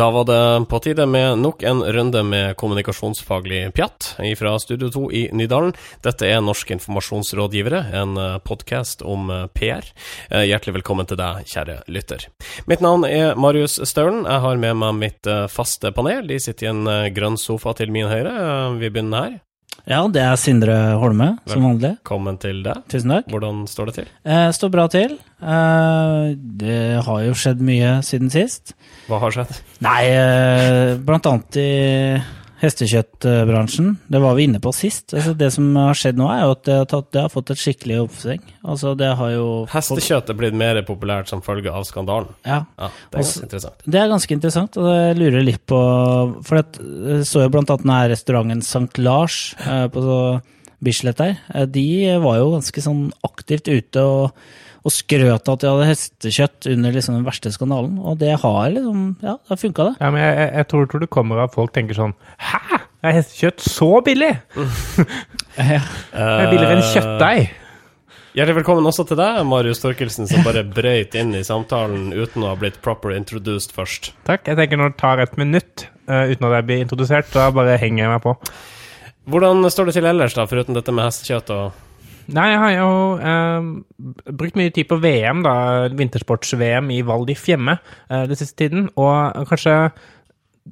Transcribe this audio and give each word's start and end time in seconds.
Da 0.00 0.10
var 0.10 0.24
det 0.24 0.66
på 0.68 0.78
tide 0.80 1.04
med 1.06 1.38
nok 1.38 1.62
en 1.62 1.82
runde 1.84 2.22
med 2.24 2.54
kommunikasjonsfaglig 2.56 3.66
pjatt 3.76 4.14
fra 4.40 4.54
Studio 4.58 4.88
2 4.88 5.02
i 5.12 5.20
Nydalen. 5.36 5.74
Dette 6.00 6.24
er 6.24 6.40
Norske 6.40 6.72
informasjonsrådgivere, 6.72 7.82
en 8.00 8.16
podkast 8.40 9.04
om 9.04 9.28
PR. 9.52 9.84
Eh, 10.30 10.46
hjertelig 10.48 10.78
velkommen 10.78 11.10
til 11.10 11.20
deg, 11.20 11.44
kjære 11.52 11.76
lytter. 11.92 12.24
Mitt 12.64 12.80
navn 12.80 13.04
er 13.04 13.36
Marius 13.36 13.76
Staulen. 13.84 14.24
Jeg 14.24 14.40
har 14.46 14.64
med 14.64 14.80
meg 14.80 14.96
mitt 15.02 15.28
eh, 15.28 15.44
faste 15.52 15.92
panel. 15.92 16.24
De 16.32 16.40
sitter 16.40 16.70
i 16.70 16.72
en 16.72 16.82
eh, 16.88 17.12
grønn 17.12 17.36
sofa 17.36 17.76
til 17.76 17.92
min 17.92 18.08
høyre. 18.08 18.32
Vi 18.80 18.88
begynner 18.88 19.28
her. 19.28 19.38
Ja, 19.88 20.00
det 20.12 20.20
er 20.22 20.36
Sindre 20.40 20.74
Holme, 21.00 21.30
som 21.48 21.64
vanlig. 21.64 21.94
Velkommen 22.02 22.36
til 22.42 22.60
deg. 22.66 22.82
Tusen 22.92 23.14
takk. 23.14 23.30
Hvordan 23.32 23.62
står 23.70 23.90
det 23.90 23.94
til? 24.00 24.10
Eh, 24.24 24.48
står 24.56 24.72
bra 24.74 24.84
til. 24.92 25.14
Eh, 25.40 26.26
det 26.60 26.80
har 27.06 27.22
jo 27.24 27.36
skjedd 27.38 27.62
mye 27.64 27.94
siden 28.06 28.30
sist. 28.32 28.74
Hva 29.08 29.20
har 29.22 29.34
skjedd? 29.34 29.56
Nei, 29.84 30.02
eh, 30.10 30.96
blant 31.00 31.26
annet 31.30 31.60
i 31.62 31.70
hestekjøttbransjen. 32.60 33.94
Det 34.10 34.20
var 34.20 34.36
vi 34.36 34.46
inne 34.48 34.60
på 34.62 34.72
sist. 34.76 35.14
Altså, 35.14 35.32
det 35.38 35.50
som 35.54 35.70
har 35.78 35.96
skjedd 35.96 36.18
nå, 36.20 36.26
er 36.32 36.42
jo 36.44 36.54
at 36.56 36.64
det 36.66 36.76
har, 36.76 36.88
tatt, 36.90 37.08
det 37.14 37.22
har 37.24 37.32
fått 37.32 37.52
et 37.54 37.62
skikkelig 37.62 38.00
oppsving. 38.02 38.42
Altså, 38.60 38.92
det 38.98 39.12
har 39.20 39.32
jo 39.32 39.46
Hestekjøtt 39.70 40.32
er 40.32 40.38
blitt 40.40 40.58
mer 40.58 40.80
populært 40.88 41.30
som 41.30 41.44
følge 41.44 41.72
av 41.72 41.86
skandalen. 41.88 42.34
Ja. 42.44 42.64
ja 42.76 42.90
det 42.90 43.20
er 43.20 43.24
ganske 43.24 43.46
interessant. 43.48 43.86
Det 43.86 44.02
er 44.02 44.12
ganske 44.12 44.36
interessant, 44.36 44.80
og 44.80 44.90
jeg 44.90 45.18
lurer 45.20 45.46
litt 45.46 45.64
på 45.70 45.80
For 46.46 46.60
jeg 46.60 47.24
så 47.28 47.44
jo 47.44 47.52
blant 47.52 47.70
annet 47.72 47.86
denne 47.86 48.00
restauranten 48.12 48.64
St. 48.64 49.00
Lars 49.00 49.42
på 49.94 50.00
på 50.00 50.16
Bislett 50.84 51.20
der. 51.20 51.38
Eh, 51.54 51.68
de 51.68 51.86
var 52.22 52.40
jo 52.40 52.50
ganske 52.56 52.84
sånn 52.84 53.08
aktivt 53.26 53.70
ute 53.70 54.04
og 54.06 54.42
og 54.80 54.92
skrøt 54.94 55.48
at 55.52 55.60
de 55.62 55.68
hadde 55.68 55.88
hestekjøtt 55.90 56.68
under 56.72 56.94
liksom 56.94 57.18
den 57.18 57.26
verste 57.26 57.52
skandalen. 57.52 57.98
Og 58.00 58.18
det 58.20 58.32
har 58.40 58.70
liksom 58.72 59.16
Ja, 59.20 59.36
det 59.36 59.52
har 59.52 59.60
funka, 59.60 59.88
det. 59.90 59.94
Ja, 60.00 60.10
men 60.10 60.22
jeg, 60.22 60.46
jeg 60.56 60.68
tror, 60.70 60.86
tror, 60.88 61.02
det 61.04 61.10
kommer 61.12 61.42
av 61.44 61.52
folk 61.52 61.74
tenker 61.76 61.98
sånn 61.98 62.14
Hæ? 62.40 62.80
Er 63.04 63.16
hestekjøtt 63.16 63.64
så 63.64 63.90
billig? 64.04 64.30
ja. 65.56 65.82
Det 65.82 66.24
er 66.24 66.50
billigere 66.50 66.78
enn 66.78 66.86
kjøttdeig. 66.94 67.52
Hjertelig 68.36 68.60
velkommen 68.60 68.86
også 68.86 69.06
til 69.08 69.18
deg, 69.18 69.38
Marius 69.48 69.80
Torkelsen, 69.82 70.28
som 70.30 70.44
bare 70.46 70.62
brøyt 70.62 71.16
inn 71.18 71.32
i 71.34 71.40
samtalen 71.42 72.12
uten 72.12 72.44
å 72.44 72.52
ha 72.52 72.58
blitt 72.60 72.76
proper 72.84 73.16
introduced 73.16 73.72
først. 73.74 74.12
Takk. 74.28 74.44
Jeg 74.46 74.60
tenker 74.60 74.78
når 74.78 74.92
det 74.92 75.00
tar 75.00 75.22
et 75.24 75.32
minutt 75.40 75.88
uh, 76.06 76.28
uten 76.30 76.46
at 76.46 76.54
jeg 76.60 76.68
blir 76.68 76.84
introdusert, 76.84 77.32
da 77.34 77.48
bare 77.56 77.74
henger 77.80 78.04
jeg 78.04 78.12
meg 78.12 78.22
på. 78.28 78.36
Hvordan 79.28 79.66
står 79.70 79.90
det 79.90 79.98
til 79.98 80.08
ellers, 80.08 80.34
da, 80.38 80.46
foruten 80.48 80.76
dette 80.76 80.94
med 80.94 81.08
hestekjøtt 81.08 81.54
og 81.56 81.86
Nei, 82.30 82.44
jeg 82.52 82.58
har 82.62 82.72
jo 82.76 82.90
eh, 83.26 83.64
brukt 84.38 84.54
mye 84.58 84.70
tid 84.70 84.86
på 84.86 85.00
VM, 85.02 85.40
da, 85.42 85.54
vintersports-VM 85.98 86.92
i 86.94 87.00
Val 87.02 87.24
di 87.26 87.34
Fiemme 87.34 87.74
eh, 87.80 88.22
den 88.30 88.38
siste 88.38 88.54
tiden. 88.60 88.84
Og 88.94 89.48
kanskje 89.50 89.74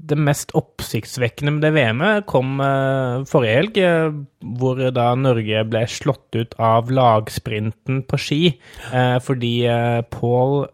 det 0.08 0.18
mest 0.20 0.52
oppsiktsvekkende 0.56 1.56
med 1.56 1.64
det 1.64 1.72
VM-et 1.74 2.26
kom 2.30 2.60
eh, 2.62 3.24
forrige 3.28 3.56
helg, 3.56 3.80
eh, 3.82 4.20
hvor 4.60 4.82
da 4.94 5.08
Norge 5.18 5.64
ble 5.70 5.82
slått 5.90 6.38
ut 6.38 6.54
av 6.62 6.92
lagsprinten 6.94 8.04
på 8.08 8.20
ski 8.20 8.42
eh, 8.52 9.16
fordi 9.24 9.54
eh, 9.66 10.00
Paul 10.14 10.68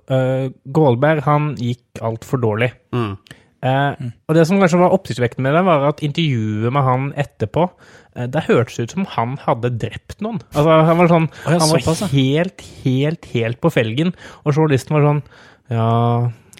Gålberg 0.75 1.25
han 1.29 1.55
gikk 1.61 2.03
altfor 2.05 2.43
dårlig. 2.43 2.75
Mm. 2.95 3.17
Og 3.65 4.37
det 4.37 4.43
som 4.45 4.59
kanskje 4.61 4.81
var 4.83 4.93
oppsiktsvekkende 4.93 5.47
med 5.47 5.55
det, 5.57 5.65
var 5.65 5.87
at 5.89 6.03
intervjuet 6.05 6.75
med 6.75 6.85
han 6.85 7.13
etterpå 7.17 7.69
Eh, 8.15 8.29
det 8.31 8.45
hørtes 8.49 8.79
ut 8.79 8.95
som 8.95 9.09
han 9.17 9.39
hadde 9.43 9.73
drept 9.83 10.21
noen. 10.25 10.41
Altså, 10.55 10.79
han 10.89 11.01
var 11.01 11.11
sånn 11.11 11.27
oh, 11.31 11.57
Han 11.57 11.73
var 11.73 12.13
helt, 12.15 12.69
helt, 12.85 13.33
helt 13.35 13.63
på 13.63 13.73
felgen. 13.75 14.15
Og 14.45 14.55
journalisten 14.55 14.99
var 14.99 15.09
sånn 15.09 15.27
Ja 15.73 15.89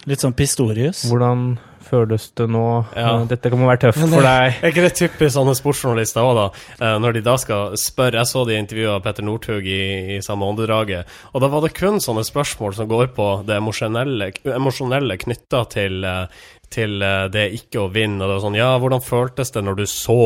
Litt 0.05 0.21
sånn 0.21 0.35
Pistorius? 0.37 1.07
Hvordan 1.09 1.55
føles 1.85 2.27
det 2.37 2.45
nå? 2.49 2.65
Ja. 2.97 3.11
Dette 3.29 3.49
kan 3.53 3.61
være 3.65 3.79
tøft 3.87 4.01
for 4.01 4.25
deg. 4.25 4.57
Er 4.61 4.71
ikke 4.71 4.83
det 4.83 4.91
typisk 4.97 5.33
sånne 5.33 5.55
sportsjournalister 5.57 6.25
òg, 6.25 6.37
da? 6.37 6.45
Eh, 6.77 6.97
når 7.01 7.17
de 7.17 7.23
da 7.25 7.35
skal 7.41 7.73
spørre 7.79 8.19
Jeg 8.21 8.29
så 8.29 8.43
de 8.45 8.57
intervjua 8.59 8.99
Petter 9.05 9.25
Northug 9.25 9.65
i, 9.65 9.79
i, 10.17 10.19
samme 10.25 10.45
åndedraget, 10.49 11.09
og 11.31 11.41
da 11.41 11.49
var 11.53 11.65
det 11.65 11.73
kun 11.77 11.97
sånne 12.03 12.25
spørsmål 12.27 12.77
som 12.77 12.89
går 12.89 13.13
på 13.17 13.29
det 13.47 13.57
emosjonelle, 13.57 14.29
emosjonelle 14.57 15.17
knytta 15.21 15.63
til, 15.73 16.05
eh, 16.05 16.45
til 16.75 17.01
eh, 17.05 17.25
det 17.33 17.47
ikke 17.57 17.85
å 17.85 17.89
vinne. 17.93 18.21
Og 18.21 18.27
det 18.27 18.37
var 18.37 18.43
sånn, 18.45 18.59
ja, 18.59 18.69
hvordan 18.81 19.03
føltes 19.05 19.53
det 19.55 19.65
når 19.65 19.81
du 19.81 19.85
så 19.89 20.19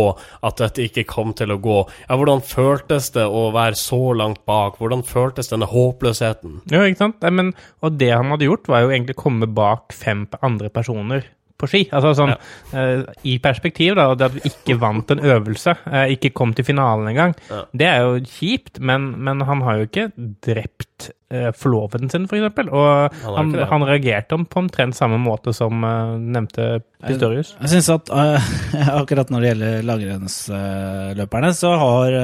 at 0.46 0.62
dette 0.62 0.86
ikke 0.88 1.08
kom 1.10 1.34
til 1.38 1.56
å 1.56 1.60
gå? 1.64 1.80
Ja, 2.08 2.20
hvordan 2.20 2.44
føltes 2.46 3.12
det 3.16 3.26
å 3.26 3.50
være 3.56 3.80
så 3.80 4.02
langt 4.18 4.44
bak? 4.50 4.80
Hvordan 4.82 5.06
føltes 5.08 5.52
denne 5.54 5.70
håpløsheten? 5.70 6.62
Ja, 6.74 6.86
ikke 6.86 7.06
sant. 7.06 7.20
Nei, 7.26 7.34
men, 7.42 7.52
og 7.86 8.00
det 8.02 8.14
han 8.16 8.34
hadde 8.34 8.50
gjort, 8.50 8.70
var 8.72 8.86
jo 8.86 8.94
egentlig 8.94 9.18
å 9.18 9.24
komme 9.26 9.50
bak 9.50 9.94
fem 9.96 10.28
andre 10.46 10.72
personer 10.74 11.28
på 11.60 11.70
ski. 11.70 11.82
Altså 11.96 12.14
sånn 12.18 12.34
ja. 12.34 12.38
uh, 12.74 13.18
I 13.28 13.38
perspektiv, 13.44 13.96
da, 14.00 14.10
det 14.18 14.30
at 14.30 14.38
vi 14.38 14.52
ikke 14.52 14.78
vant 14.81 15.12
en 15.14 15.24
øvelse, 15.24 15.76
uh, 15.86 16.06
ikke 16.14 16.31
kom 16.36 16.54
til 16.56 16.68
finalen 16.68 17.12
engang, 17.12 17.36
ja. 17.50 17.64
det 17.76 17.90
er 17.90 18.06
jo 18.06 18.22
kjipt, 18.24 18.80
men, 18.80 19.12
men, 19.20 19.44
han 19.50 19.64
har 19.68 19.80
jo 19.80 19.90
ikke 19.90 20.08
drept 20.46 20.89
uh, 21.34 21.50
forloveden 21.56 22.12
sin, 22.12 22.28
f.eks. 22.28 22.46
For 22.56 22.72
og 22.76 23.16
han, 23.24 23.54
han, 23.56 23.66
han, 23.72 23.86
reagerte 23.88 24.38
på 24.50 24.62
omtrent 24.64 24.98
samme 24.98 25.20
måte 25.22 25.54
som 25.56 25.82
nevnte 25.82 26.82
Pistorius. 27.06 27.54
Jeg, 27.56 27.62
jeg 27.64 27.74
syns 27.76 27.92
at 27.96 28.14
akkurat 29.00 29.32
når 29.32 29.42
det 29.42 29.52
gjelder 29.52 29.88
langrennsløperne, 29.88 31.52
så 31.56 31.74
har 31.82 32.18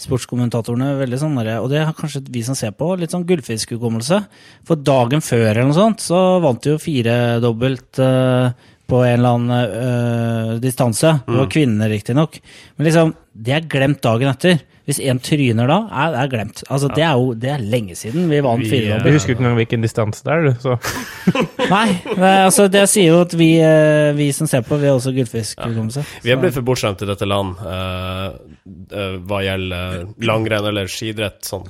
sportskommentatorene 0.00 0.94
veldig 1.02 1.20
sånn 1.20 1.40
Og 1.58 1.68
det 1.72 1.84
har 1.84 1.96
kanskje 1.98 2.24
vi 2.32 2.44
som 2.46 2.56
ser 2.58 2.72
på, 2.78 2.94
litt 3.00 3.14
sånn 3.14 3.26
gullfiskhukommelse. 3.28 4.20
For 4.68 4.80
dagen 4.80 5.24
før 5.24 5.50
eller 5.50 5.68
noe 5.68 5.76
sånt, 5.76 6.04
så 6.04 6.40
vant 6.44 6.62
de 6.64 6.74
jo 6.74 6.80
firedobbelt 6.82 8.00
uh, 8.00 8.54
på 8.86 9.00
en 9.04 9.18
eller 9.18 9.36
annen 9.38 9.50
øh, 9.64 10.60
distanse. 10.62 11.14
Det 11.24 11.32
var 11.32 11.46
mm. 11.46 11.52
kvinner, 11.54 11.90
riktignok. 11.90 12.38
Men 12.76 12.88
liksom, 12.88 13.14
det 13.32 13.56
er 13.56 13.68
glemt 13.70 14.02
dagen 14.04 14.30
etter. 14.30 14.60
Hvis 14.84 14.98
én 15.00 15.16
tryner 15.24 15.70
da, 15.70 15.78
er 15.88 16.10
det 16.12 16.24
glemt. 16.34 16.62
Altså, 16.68 16.90
ja. 16.90 16.94
Det 16.94 17.04
er 17.08 17.20
jo 17.20 17.28
det 17.40 17.52
er 17.54 17.62
lenge 17.74 17.94
siden 17.96 18.26
vi 18.28 18.40
vant 18.44 18.66
fire 18.68 18.98
Vi 19.04 19.14
husker 19.14 19.32
ikke 19.32 19.40
engang 19.40 19.56
hvilken 19.56 19.86
distanse 19.86 20.24
det 20.26 20.34
er, 20.34 20.50
så 20.60 20.76
Nei, 21.74 21.86
altså 22.20 22.66
det 22.68 22.84
sier 22.92 23.14
jo 23.14 23.22
at 23.24 23.32
vi, 23.38 23.54
øh, 23.64 24.12
vi 24.18 24.28
som 24.36 24.50
ser 24.50 24.64
på, 24.66 24.76
vi 24.80 24.90
har 24.90 24.98
også 24.98 25.14
gullfiskhukommelse. 25.16 26.04
Ja. 26.04 26.20
Vi 26.26 26.34
er 26.34 26.42
blitt 26.42 26.58
for 26.58 26.66
bortskjemt 26.68 27.00
i 27.00 27.08
dette 27.08 27.28
land 27.28 27.56
uh, 27.64 28.36
uh, 28.92 29.16
hva 29.24 29.40
gjelder 29.46 30.04
langrenn 30.28 30.68
eller 30.68 30.90
skidrett 30.92 31.40
sånn 31.48 31.64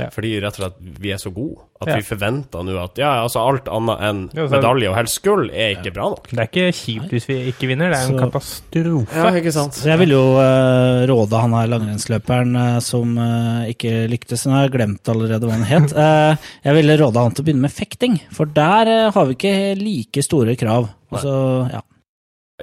ja. 0.00 0.08
Fordi 0.12 0.32
rett 0.42 0.58
og 0.58 0.62
slett 0.62 1.00
vi 1.02 1.12
er 1.14 1.20
så 1.20 1.30
gode 1.34 1.64
at 1.76 1.90
ja. 1.90 1.96
vi 1.98 2.06
forventer 2.06 2.64
nå 2.64 2.76
at 2.80 2.98
ja, 3.00 3.10
altså 3.20 3.42
alt 3.44 3.66
annet 3.68 4.02
enn 4.06 4.20
medalje 4.48 4.88
og 4.88 4.96
helst 4.96 5.18
gull 5.24 5.50
er 5.50 5.74
ikke 5.74 5.92
bra 5.96 6.08
nok. 6.14 6.30
Det 6.30 6.40
er 6.40 6.48
ikke 6.48 6.76
kjipt 6.78 7.12
hvis 7.12 7.28
vi 7.28 7.36
ikke 7.52 7.68
vinner, 7.68 7.92
det 7.92 7.98
er 7.98 8.08
en 8.08 8.16
så, 8.16 8.22
katastrofe. 8.24 9.18
Ja, 9.18 9.32
ikke 9.40 9.52
sant. 9.54 9.76
Så 9.76 9.90
jeg 9.90 10.00
vil 10.00 10.14
jo 10.16 10.22
uh, 10.38 11.04
råde 11.10 11.42
han 11.42 11.56
her 11.58 11.72
langrennsløperen 11.74 12.56
uh, 12.56 12.78
som 12.84 13.12
uh, 13.20 13.66
ikke 13.68 14.06
lyktes, 14.12 14.46
nå 14.48 14.56
har 14.56 14.72
glemt 14.72 15.12
allerede 15.12 15.48
hva 15.48 15.58
han 15.58 15.68
het. 15.68 15.92
jeg 16.66 16.78
ville 16.78 17.00
råde 17.02 17.26
han 17.26 17.36
til 17.36 17.44
å 17.44 17.48
begynne 17.50 17.66
med 17.66 17.76
fekting, 17.76 18.16
for 18.32 18.48
der 18.48 19.12
har 19.12 19.28
vi 19.28 19.36
ikke 19.36 19.56
like 19.80 20.24
store 20.24 20.56
krav. 20.58 20.88
Altså, 21.12 21.34
ja. 21.76 21.84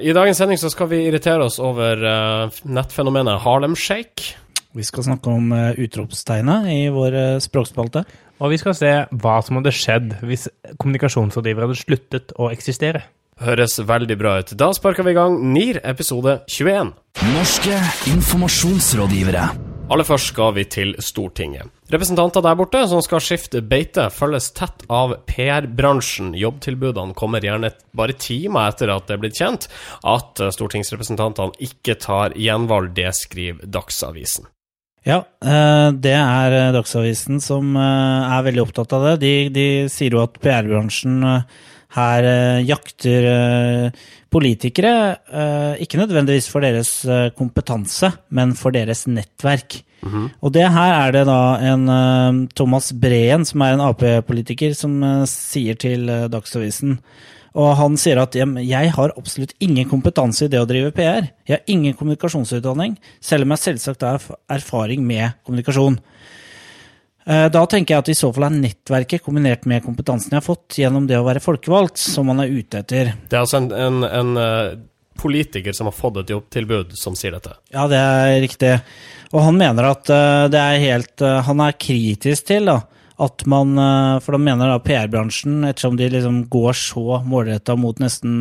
I 0.01 0.13
dagens 0.17 0.39
sending 0.41 0.57
så 0.57 0.73
skal 0.73 0.89
vi 0.89 1.03
irritere 1.05 1.45
oss 1.45 1.59
over 1.61 2.01
nettfenomenet 2.65 3.43
Harlem 3.45 3.77
Shake. 3.77 4.33
Vi 4.73 4.85
skal 4.85 5.05
snakke 5.05 5.29
om 5.29 5.51
uh, 5.53 5.71
utropstegnet 5.77 6.69
i 6.73 6.79
vår 6.93 7.17
uh, 7.17 7.41
språkspalte. 7.43 8.01
Og 8.41 8.53
vi 8.53 8.59
skal 8.59 8.75
se 8.77 8.93
hva 9.21 9.35
som 9.45 9.59
hadde 9.59 9.73
skjedd 9.75 10.15
hvis 10.25 10.47
kommunikasjonsrådgivere 10.81 11.69
hadde 11.69 11.81
sluttet 11.81 12.33
å 12.41 12.49
eksistere. 12.51 13.05
Høres 13.43 13.79
veldig 13.81 14.17
bra 14.17 14.37
ut. 14.41 14.53
Da 14.57 14.71
sparker 14.75 15.05
vi 15.05 15.13
i 15.13 15.17
gang 15.17 15.37
NIR 15.53 15.81
episode 15.89 16.39
21. 16.49 16.93
Norske 17.33 17.77
informasjonsrådgivere. 18.13 19.45
Aller 19.93 20.07
først 20.07 20.31
skal 20.31 20.53
vi 20.55 20.63
til 20.71 20.93
Stortinget. 21.03 21.69
Representanter 21.93 22.41
der 22.41 22.55
borte 22.57 22.81
som 22.89 23.01
skal 23.03 23.21
skifte 23.21 23.61
beite, 23.61 24.07
følges 24.15 24.49
tett 24.55 24.85
av 24.89 25.17
PR-bransjen. 25.29 26.31
Jobbtilbudene 26.39 27.13
kommer 27.19 27.43
gjerne 27.43 27.73
bare 27.93 28.15
timer 28.17 28.71
etter 28.71 28.93
at 28.95 29.09
det 29.09 29.17
er 29.17 29.21
blitt 29.25 29.37
kjent 29.37 29.67
at 30.07 30.41
stortingsrepresentantene 30.55 31.59
ikke 31.67 31.99
tar 32.01 32.37
gjenvalg. 32.39 32.95
Det 32.97 33.11
skriver 33.19 33.69
Dagsavisen. 33.69 34.52
Ja, 35.03 35.19
eh, 35.43 35.89
det 35.99 36.15
er 36.15 36.55
eh, 36.55 36.71
Dagsavisen 36.75 37.41
som 37.43 37.75
eh, 37.75 38.33
er 38.37 38.45
veldig 38.47 38.63
opptatt 38.63 38.95
av 38.95 39.07
det. 39.09 39.15
De, 39.23 39.33
de 39.51 39.67
sier 39.91 40.15
jo 40.15 40.23
at 40.23 40.39
PR-bransjen 40.43 41.19
her 41.93 42.25
jakter 42.65 43.91
politikere, 44.33 44.93
ikke 45.77 45.99
nødvendigvis 45.99 46.47
for 46.49 46.65
deres 46.65 46.89
kompetanse, 47.37 48.09
men 48.33 48.55
for 48.57 48.73
deres 48.73 49.03
nettverk. 49.05 49.75
Mm 50.01 50.09
-hmm. 50.09 50.29
Og 50.41 50.53
det 50.53 50.71
her 50.73 50.93
er 51.05 51.11
det 51.11 51.25
da 51.29 51.59
en 51.61 52.47
Thomas 52.55 52.91
Breen, 52.91 53.45
som 53.45 53.61
er 53.61 53.73
en 53.73 53.81
Ap-politiker, 53.81 54.73
som 54.73 55.25
sier 55.27 55.75
til 55.75 56.07
Dagsavisen 56.07 56.97
og 57.53 57.75
han 57.77 57.95
sier 58.01 58.17
at 58.17 58.33
jeg 58.33 58.93
har 58.95 59.13
absolutt 59.13 59.53
ingen 59.61 59.85
kompetanse 59.89 60.47
i 60.47 60.49
det 60.49 60.61
å 60.61 60.65
drive 60.69 60.89
PR. 60.95 61.27
Jeg 61.45 61.59
har 61.59 61.67
ingen 61.69 61.93
kommunikasjonsutdanning, 61.93 62.95
selv 63.21 63.45
om 63.45 63.53
jeg 63.53 63.61
selvsagt 63.67 64.05
har 64.07 64.23
erfaring 64.49 65.03
med 65.05 65.35
kommunikasjon. 65.45 65.99
Eh, 67.27 67.49
Da 67.53 67.65
tenker 67.69 67.93
jeg 67.95 68.03
at 68.03 68.09
i 68.09 68.17
så 68.17 68.31
fall 68.33 68.47
er 68.49 68.55
nettverket 68.57 69.23
kombinert 69.23 69.67
med 69.69 69.83
kompetansen 69.85 70.33
jeg 70.33 70.41
har 70.41 70.47
fått 70.47 70.79
gjennom 70.81 71.05
det 71.07 71.19
å 71.19 71.27
være 71.27 71.43
folkevalgt, 71.43 72.01
som 72.01 72.27
man 72.27 72.41
er 72.43 72.51
ute 72.51 72.81
etter. 72.81 73.13
Det 73.29 73.37
er 73.37 73.43
altså 73.45 73.61
en, 73.61 73.69
en, 73.71 74.01
en 74.03 74.41
eh, 74.41 74.73
politiker 75.21 75.77
som 75.77 75.87
har 75.87 75.95
fått 75.95 76.23
et 76.23 76.33
jobbtilbud, 76.33 76.97
som 76.97 77.15
sier 77.15 77.37
dette. 77.37 77.53
Ja, 77.71 77.85
det 77.87 78.01
er 78.01 78.39
riktig. 78.43 78.73
Og 79.31 79.45
han 79.45 79.61
mener 79.61 79.91
at 79.93 80.09
eh, 80.09 80.47
det 80.51 80.59
er 80.59 80.81
helt 80.83 81.23
Han 81.47 81.61
er 81.63 81.77
kritisk 81.79 82.49
til 82.49 82.67
da, 82.73 82.81
at 83.23 83.45
man 83.49 83.77
eh, 83.79 84.17
For 84.23 84.35
de 84.35 84.41
mener 84.43 84.71
da 84.71 84.81
PR-bransjen, 84.83 85.61
ettersom 85.67 85.97
de 85.99 86.09
liksom 86.13 86.43
går 86.51 86.75
så 86.77 87.21
målretta 87.27 87.77
mot 87.79 88.01
nesten 88.03 88.35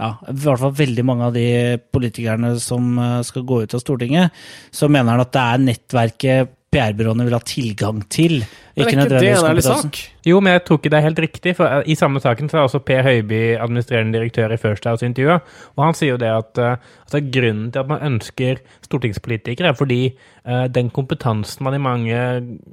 ja, 0.00 0.14
i 0.30 0.36
hvert 0.44 0.62
fall 0.62 0.72
veldig 0.78 1.04
mange 1.04 1.26
av 1.28 1.34
de 1.36 1.76
politikerne 1.92 2.54
som 2.62 2.94
eh, 2.96 3.18
skal 3.26 3.44
gå 3.48 3.62
ut 3.64 3.76
av 3.76 3.82
Stortinget, 3.82 4.40
så 4.72 4.88
mener 4.88 5.14
han 5.14 5.24
at 5.26 5.34
det 5.34 5.44
er 5.44 5.64
nettverket 5.66 6.56
PR-byråene 6.70 7.26
vil 7.26 7.34
ha 7.34 7.42
tilgang 7.42 8.04
til. 8.12 8.40
Men 8.76 8.86
er 8.86 8.88
Ikke 8.88 8.96
det 9.08 9.16
en 9.16 9.22
ærlig 9.26 9.64
kompetansen. 9.64 9.90
sak? 9.90 9.98
Jo, 10.26 10.40
men 10.40 10.52
jeg 10.52 10.64
tror 10.64 10.78
ikke 10.78 10.90
det 10.92 10.98
er 10.98 11.06
helt 11.08 11.18
riktig, 11.18 11.56
for 11.56 11.66
eh, 11.66 11.82
i 11.86 11.94
samme 11.94 12.20
saken 12.20 12.48
så 12.48 12.58
er 12.58 12.68
også 12.68 12.82
Per 12.84 13.02
Høiby 13.02 13.40
administrerende 13.56 14.18
direktør 14.18 14.52
i 14.52 14.60
First 14.60 14.84
House 14.84 15.06
intervjua, 15.06 15.40
og 15.76 15.84
han 15.84 15.96
sier 15.96 16.14
jo 16.14 16.20
det 16.20 16.28
at 16.28 16.60
altså, 16.60 17.22
grunnen 17.32 17.70
til 17.72 17.80
at 17.80 17.88
man 17.88 18.04
ønsker 18.06 18.60
stortingspolitikere, 18.84 19.72
er 19.72 19.78
fordi 19.78 20.00
uh, 20.46 20.66
den 20.70 20.90
kompetansen 20.90 21.64
man 21.64 21.74
i 21.74 21.82
mange, 21.82 22.20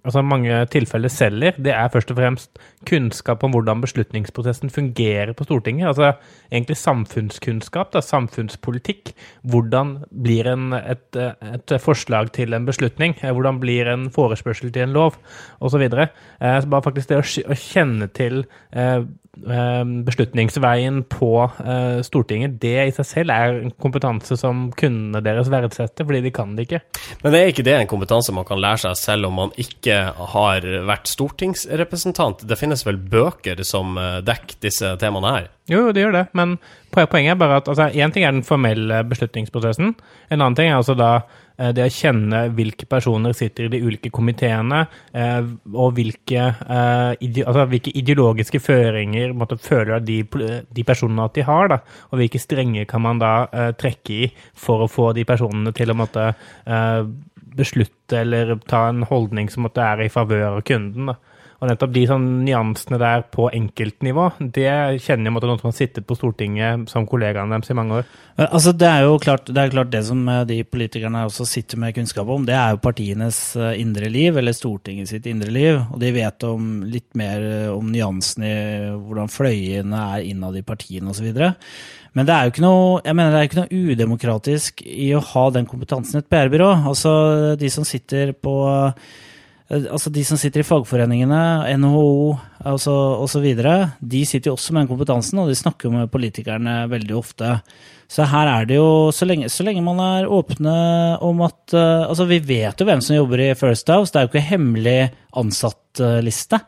altså 0.03 0.21
mange 0.21 0.65
tilfeller 0.73 1.09
selger, 1.09 1.57
det 1.57 1.73
er 1.73 1.89
først 1.93 2.11
og 2.11 2.19
fremst 2.19 2.61
kunnskap 2.87 3.43
om 3.43 3.55
hvordan 3.55 3.81
beslutningsprosessen 3.83 4.69
fungerer 4.69 5.33
på 5.33 5.47
Stortinget. 5.47 5.87
Altså 5.87 6.13
egentlig 6.51 6.77
samfunnskunnskap, 6.77 7.91
da, 7.93 8.01
samfunnspolitikk. 8.03 9.13
Hvordan 9.47 9.97
blir 10.11 10.47
en, 10.51 10.71
et, 10.77 11.17
et 11.17 11.75
forslag 11.81 12.31
til 12.37 12.53
en 12.55 12.67
beslutning? 12.67 13.17
Hvordan 13.21 13.59
blir 13.63 13.89
en 13.91 14.07
forespørsel 14.13 14.71
til 14.71 14.87
en 14.87 14.95
lov? 14.95 15.17
Og 15.59 15.71
så 15.71 15.77
videre. 15.77 15.86
Eh, 15.93 16.59
så 16.61 16.69
bare 16.69 16.85
faktisk 16.85 17.09
det 17.11 17.21
å, 17.21 17.23
å 17.23 17.57
kjenne 17.57 18.07
til 18.15 18.41
eh, 18.71 18.99
eh, 19.01 19.83
beslutningsveien 20.07 21.03
på 21.11 21.31
eh, 21.45 21.99
Stortinget, 22.05 22.57
det 22.61 22.75
i 22.89 22.93
seg 22.95 23.07
selv 23.07 23.35
er 23.35 23.59
en 23.61 23.73
kompetanse 23.79 24.37
som 24.39 24.67
kundene 24.77 25.23
deres 25.25 25.51
verdsetter, 25.53 26.07
fordi 26.07 26.23
de 26.25 26.33
kan 26.35 26.55
det 26.57 26.67
ikke. 26.67 26.81
Men 27.23 27.37
er 27.39 27.51
ikke 27.51 27.65
det 27.67 27.77
en 27.79 27.91
kompetanse 27.91 28.35
man 28.35 28.47
kan 28.47 28.61
lære 28.61 28.83
seg 28.85 28.99
selv 28.99 29.29
om 29.31 29.39
man 29.41 29.55
ikke 29.59 29.99
har 30.35 30.67
vært 30.89 31.11
stortingsrepresentant? 31.11 32.45
Det 32.47 32.59
finnes 32.59 32.85
vel 32.87 32.99
bøker 32.99 33.63
som 33.67 33.97
dekker 33.97 34.61
disse 34.67 34.95
temaene 35.01 35.33
her? 35.37 35.51
Jo, 35.67 35.89
det 35.91 36.05
gjør 36.05 36.15
det, 36.15 36.27
men 36.37 36.55
poenget 36.95 37.33
er 37.33 37.39
bare 37.39 37.57
at 37.59 37.67
altså, 37.67 37.89
en 37.91 38.13
ting 38.15 38.23
er 38.23 38.31
den 38.31 38.45
formelle 38.47 39.01
beslutningsprosessen. 39.09 39.97
En 40.31 40.39
annen 40.39 40.55
ting 40.55 40.69
er 40.71 40.79
altså 40.79 40.95
da 40.95 41.11
det 41.73 41.85
å 41.85 41.93
kjenne 41.93 42.43
hvilke 42.53 42.85
personer 42.89 43.33
sitter 43.37 43.65
i 43.65 43.71
de 43.73 43.81
ulike 43.81 44.11
komiteene, 44.13 44.83
eh, 45.13 45.47
og 45.73 45.95
hvilke, 45.97 46.43
eh, 46.53 47.43
altså, 47.43 47.65
hvilke 47.71 47.93
ideologiske 47.97 48.61
føringer 48.61 49.33
måtte, 49.37 49.57
føler 49.61 50.03
de, 50.05 50.19
de 50.23 50.85
personene 50.85 51.25
at 51.25 51.37
de 51.37 51.47
har, 51.47 51.71
da, 51.73 51.79
og 52.11 52.21
hvilke 52.21 52.41
strenger 52.41 52.85
kan 52.89 53.03
man 53.05 53.21
da 53.23 53.33
eh, 53.49 53.71
trekke 53.77 54.19
i 54.19 54.29
for 54.57 54.85
å 54.85 54.91
få 54.91 55.11
de 55.17 55.25
personene 55.27 55.73
til 55.75 55.93
å 55.93 55.97
måtte 55.97 56.29
eh, 56.29 57.01
beslutte 57.57 58.21
eller 58.21 58.57
ta 58.69 58.87
en 58.91 59.01
holdning 59.09 59.49
som 59.49 59.65
måtte 59.65 59.81
er 59.81 60.05
i 60.05 60.13
favør 60.13 60.59
av 60.59 60.61
kunden. 60.67 61.11
da. 61.11 61.17
Og 61.57 61.71
nettopp 61.71 61.93
de 61.95 62.03
sånn 62.05 62.25
nyansene 62.45 62.99
der 63.01 63.23
på 63.33 63.47
enkeltnivå, 63.49 64.27
det 64.53 64.69
kjenner 65.01 65.31
jeg 65.31 65.33
noen 65.33 65.61
som 65.61 65.71
har 65.71 65.75
sittet 65.77 66.05
på 66.05 66.17
Stortinget 66.17 66.85
som 66.91 67.07
kollegaene 67.09 67.55
deres 67.55 67.73
i 67.73 67.77
mange 67.77 68.01
år. 68.01 68.11
Altså, 68.45 68.75
det 68.77 68.85
er 68.85 69.07
jo 69.07 69.15
klart 69.21 69.49
det, 69.49 69.57
er 69.63 69.73
klart 69.73 69.89
det 69.89 70.03
som 70.05 70.21
eh, 70.29 70.43
de 70.45 70.59
politikerne 70.69 71.23
også 71.25 71.47
sitter 71.49 71.81
med 71.81 71.95
kunnskap 71.97 72.29
om, 72.29 72.45
det 72.45 72.53
er 72.53 72.75
jo 72.75 72.83
partienes 72.83 73.39
eh, 73.57 73.73
indre 73.81 74.11
liv, 74.13 74.37
eller 74.37 74.53
Stortinget 74.53 75.09
sitt 75.09 75.25
indre 75.31 75.49
liv. 75.53 75.81
Og 75.89 75.97
de 76.03 76.13
vet 76.13 76.45
om 76.45 76.83
litt 76.85 77.09
mer 77.17 77.41
eh, 77.41 77.71
om 77.73 77.89
nyansene 77.89 78.51
i 78.51 78.91
hvordan 78.93 79.33
fløyene 79.33 80.03
er 80.17 80.27
innad 80.29 80.61
i 80.61 80.65
partiene 80.67 81.09
osv. 81.09 81.31
Men 82.17 82.25
det 82.25 82.33
er 82.33 82.45
jo 82.45 82.53
ikke 82.53 82.65
noe, 82.65 82.99
jeg 83.05 83.17
mener 83.17 83.33
det 83.33 83.39
er 83.39 83.49
ikke 83.49 83.63
noe 83.63 83.81
udemokratisk 83.93 84.85
i 84.85 85.11
å 85.13 85.21
ha 85.33 85.49
den 85.53 85.67
kompetansen 85.69 86.17
i 86.17 86.23
et 86.23 86.29
PR-byrå. 86.29 86.69
Altså, 86.89 87.13
de 87.57 87.69
som 87.73 87.85
sitter 87.85 88.31
på 88.33 88.53
eh, 88.69 89.09
Altså 89.67 90.11
De 90.13 90.23
som 90.23 90.39
sitter 90.39 90.63
i 90.63 90.67
fagforeningene, 90.67 91.39
NHO 91.81 92.37
altså, 92.63 92.93
osv., 93.19 93.47
de 93.99 94.21
sitter 94.23 94.47
jo 94.49 94.55
også 94.55 94.71
med 94.71 94.85
den 94.85 94.91
kompetansen, 94.93 95.41
og 95.43 95.51
de 95.51 95.57
snakker 95.59 95.89
jo 95.89 95.95
med 95.97 96.11
politikerne 96.13 96.85
veldig 96.87 97.17
ofte. 97.17 97.57
Så 98.07 98.23
her 98.31 98.47
er 98.47 98.69
det 98.69 98.77
jo, 98.77 99.11
så 99.11 99.27
lenge, 99.27 99.49
så 99.51 99.65
lenge 99.67 99.83
man 99.83 99.99
er 99.99 100.29
åpne 100.31 100.77
om 101.19 101.43
at 101.43 101.75
uh, 101.75 102.07
Altså, 102.07 102.23
vi 102.29 102.39
vet 102.39 102.79
jo 102.79 102.87
hvem 102.87 103.03
som 103.03 103.17
jobber 103.17 103.43
i 103.43 103.51
First 103.59 103.91
House, 103.91 104.13
det 104.13 104.21
er 104.21 104.27
jo 104.27 104.31
ikke 104.31 104.47
hemmelig 104.53 104.97
ansattliste. 105.35 106.61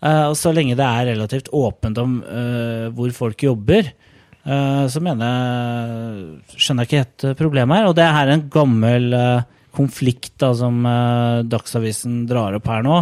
Uh, 0.00 0.32
og 0.32 0.40
så 0.40 0.54
lenge 0.56 0.78
det 0.80 0.88
er 0.88 1.12
relativt 1.12 1.52
åpent 1.52 2.00
om 2.00 2.22
uh, 2.24 2.88
hvor 2.96 3.12
folk 3.20 3.44
jobber, 3.44 3.92
eh, 4.46 4.84
så 4.90 5.02
mener 5.02 5.26
jeg 5.26 6.56
Skjønner 6.56 6.86
jeg 6.86 6.90
ikke 6.90 7.02
helt 7.02 7.26
eh, 7.26 7.36
problemet 7.38 7.80
her. 7.80 7.90
Og 7.90 7.96
det 7.98 8.06
er 8.06 8.32
en 8.32 8.46
gammel 8.52 9.16
eh, 9.16 9.46
konflikt 9.76 10.34
da, 10.42 10.52
som 10.56 10.80
eh, 10.88 11.44
Dagsavisen 11.46 12.24
drar 12.28 12.56
opp 12.58 12.68
her 12.72 12.84
nå. 12.86 13.00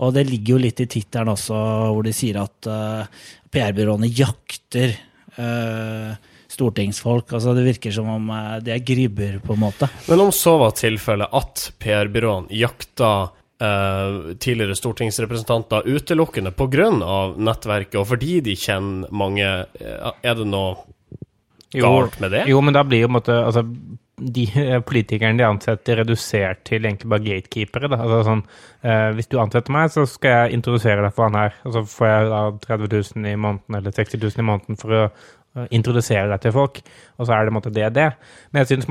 Og 0.00 0.14
det 0.16 0.26
ligger 0.30 0.56
jo 0.56 0.62
litt 0.64 0.82
i 0.84 0.88
tittelen 0.90 1.34
også, 1.34 1.58
hvor 1.92 2.06
de 2.06 2.14
sier 2.16 2.40
at 2.42 2.70
eh, 2.70 3.24
PR-byråene 3.54 4.10
jakter 4.10 4.96
eh, 5.36 6.16
stortingsfolk. 6.54 7.36
Altså 7.36 7.54
Det 7.56 7.68
virker 7.68 7.94
som 7.94 8.10
om 8.16 8.34
det 8.58 8.66
de 8.68 8.76
er 8.76 8.84
gribber, 8.86 9.38
på 9.44 9.56
en 9.56 9.64
måte. 9.66 9.90
Men 10.08 10.26
om 10.26 10.34
så 10.34 10.56
var 10.62 10.76
tilfellet 10.78 11.34
at 11.34 11.70
PR-byråene 11.82 12.52
jakta 12.54 13.14
eh, 13.62 14.34
tidligere 14.38 14.74
stortingsrepresentanter 14.74 15.82
utelukkende 15.86 16.50
pga. 16.50 16.90
nettverket, 17.36 18.00
og 18.00 18.08
fordi 18.08 18.40
de 18.40 18.56
kjenner 18.56 19.10
mange, 19.10 19.66
eh, 19.80 20.12
er 20.22 20.34
det 20.34 20.46
noe 20.46 20.76
galt 21.72 22.20
med 22.20 22.30
det? 22.30 22.44
Jo, 22.48 22.60
men 22.60 22.74
da 22.74 22.84
blir 22.84 23.04
jo 23.04 23.08
på 23.08 23.14
en 23.14 23.18
måte 23.18 23.38
altså, 23.44 23.64
de 24.16 24.44
eh, 24.60 24.80
politikerne 24.86 25.38
de 25.38 25.46
ansetter, 25.46 25.98
redusert 26.00 26.62
til 26.68 26.86
egentlig 26.86 27.10
bare 27.10 27.24
gatekeepere. 27.24 27.90
Da. 27.90 28.00
Altså, 28.04 28.20
sånn, 28.28 28.42
eh, 28.86 29.08
hvis 29.16 29.30
du 29.32 29.38
ansetter 29.42 29.74
meg, 29.74 29.90
så 29.94 30.06
skal 30.08 30.36
jeg 30.36 30.58
introdusere 30.58 31.02
deg 31.02 31.16
for 31.16 31.28
han 31.28 31.40
her. 31.40 31.56
Og 31.64 31.76
så 31.76 31.84
får 31.94 32.10
jeg 32.10 32.28
da 32.34 32.42
30 32.68 32.92
000 32.94 33.32
i 33.32 33.40
måneden 33.46 33.80
eller 33.80 33.96
60 33.96 34.22
000 34.22 34.44
i 34.44 34.48
måneden 34.52 34.80
for 34.80 34.98
å 34.98 35.06
introdusere 35.74 36.26
deg 36.32 36.42
til 36.42 36.54
folk. 36.54 36.80
Og 37.18 37.26
så 37.26 37.34
er 37.34 37.46
det 37.46 37.54
måte 37.54 37.72
det 37.74 37.86
det. 37.94 38.08
Men 38.50 38.62
jeg 38.62 38.70
syns 38.72 38.88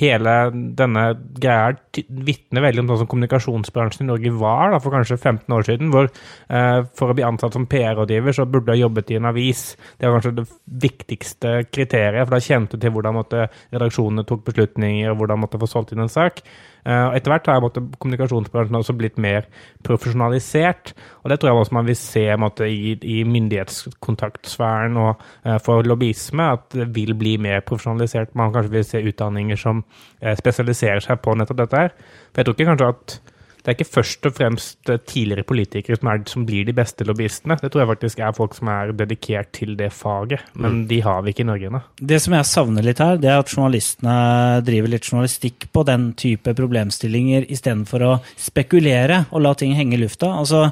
hele 0.00 0.34
denne 0.78 1.04
greia 1.36 1.74
vitner 2.08 2.64
veldig 2.64 2.82
om 2.82 2.92
sånn 2.92 3.02
som 3.02 3.10
kommunikasjonsbransjen 3.12 4.06
i 4.06 4.10
Norge 4.10 4.32
var 4.40 4.72
da, 4.72 4.80
for 4.80 4.96
kanskje 4.96 5.18
15 5.18 5.56
år 5.56 5.66
siden. 5.68 5.90
Hvor 5.92 6.08
eh, 6.08 6.80
for 6.96 7.12
å 7.12 7.16
bli 7.16 7.26
ansatt 7.26 7.56
som 7.56 7.68
PR-rådgiver, 7.68 8.36
så 8.36 8.48
burde 8.48 8.70
du 8.70 8.74
ha 8.74 8.78
jobbet 8.80 9.12
i 9.12 9.18
en 9.20 9.28
avis. 9.32 9.66
Det 9.96 10.08
var 10.08 10.18
kanskje 10.18 10.36
det 10.40 10.46
viktigste 10.86 11.56
kriteriet, 11.68 12.24
for 12.24 12.36
da 12.36 12.44
kjente 12.44 12.76
du 12.76 12.86
til 12.86 12.96
hvordan 12.96 13.18
måtte, 13.18 13.48
redaksjonene 13.74 14.24
tok 14.28 14.46
beslutninger, 14.48 15.12
og 15.12 15.20
hvordan 15.20 15.44
måtte 15.44 15.60
få 15.60 15.68
solgt 15.70 15.92
inn 15.92 16.04
en 16.06 16.12
sak. 16.12 16.40
Eh, 16.86 17.16
etter 17.18 17.32
hvert 17.32 17.48
har 17.50 17.64
kommunikasjonsbransjen 17.98 18.78
også 18.78 18.94
blitt 18.94 19.16
mer 19.18 19.48
profesjonalisert. 19.86 20.92
Og 21.24 21.32
det 21.32 21.40
tror 21.40 21.50
jeg 21.50 21.62
også 21.62 21.74
man 21.74 21.88
vil 21.88 21.98
se 21.98 22.24
måtte, 22.38 22.68
i, 22.70 22.94
i 23.02 23.16
myndighetskontaktsfæren 23.26 24.98
og 25.02 25.22
uh, 25.46 25.56
for 25.64 25.82
lobbyisme, 25.82 26.50
at 26.54 26.68
det 26.72 26.86
vil 26.94 27.16
bli 27.18 27.36
mer 27.42 27.64
profesjonalisert. 27.66 28.36
Man 28.38 28.52
kanskje 28.54 28.76
vil 28.76 28.86
se 28.86 29.02
utdanninger 29.02 29.58
som 29.58 29.82
uh, 29.82 30.34
spesialiserer 30.38 31.02
seg 31.02 31.18
på 31.24 31.34
nettopp 31.34 31.64
dette 31.64 31.82
her. 31.82 31.96
For 32.30 32.42
jeg 32.42 32.46
tror 32.46 32.56
ikke 32.56 32.70
kanskje 32.70 32.92
at 32.94 33.16
det 33.66 33.72
er 33.72 33.80
ikke 33.80 33.96
først 33.96 34.26
og 34.28 34.34
fremst 34.36 34.90
eh, 34.92 35.00
tidligere 35.10 35.42
politikere 35.42 35.98
som, 35.98 36.10
er, 36.12 36.20
som 36.30 36.44
blir 36.46 36.68
de 36.68 36.74
beste 36.76 37.02
lobbyistene. 37.02 37.56
Det 37.58 37.72
tror 37.72 37.82
jeg 37.82 37.90
faktisk 37.90 38.20
er 38.22 38.36
folk 38.36 38.54
som 38.54 38.70
er 38.70 38.92
dedikert 38.94 39.50
til 39.58 39.72
det 39.74 39.88
faget, 39.90 40.44
men 40.54 40.84
de 40.86 41.00
har 41.02 41.24
vi 41.26 41.34
ikke 41.34 41.42
i 41.42 41.48
Norge 41.48 41.66
ennå. 41.72 41.80
Det 41.98 42.20
som 42.22 42.36
jeg 42.38 42.46
savner 42.46 42.86
litt 42.86 43.02
her, 43.02 43.18
det 43.18 43.32
er 43.32 43.42
at 43.42 43.50
journalistene 43.50 44.14
driver 44.68 44.94
litt 44.94 45.10
journalistikk 45.10 45.66
på 45.74 45.82
den 45.88 46.12
type 46.14 46.54
problemstillinger 46.54 47.50
istedenfor 47.50 48.06
å 48.06 48.14
spekulere 48.38 49.24
og 49.32 49.42
la 49.42 49.56
ting 49.58 49.74
henge 49.74 49.98
i 49.98 50.02
lufta. 50.04 50.30
Altså 50.30 50.68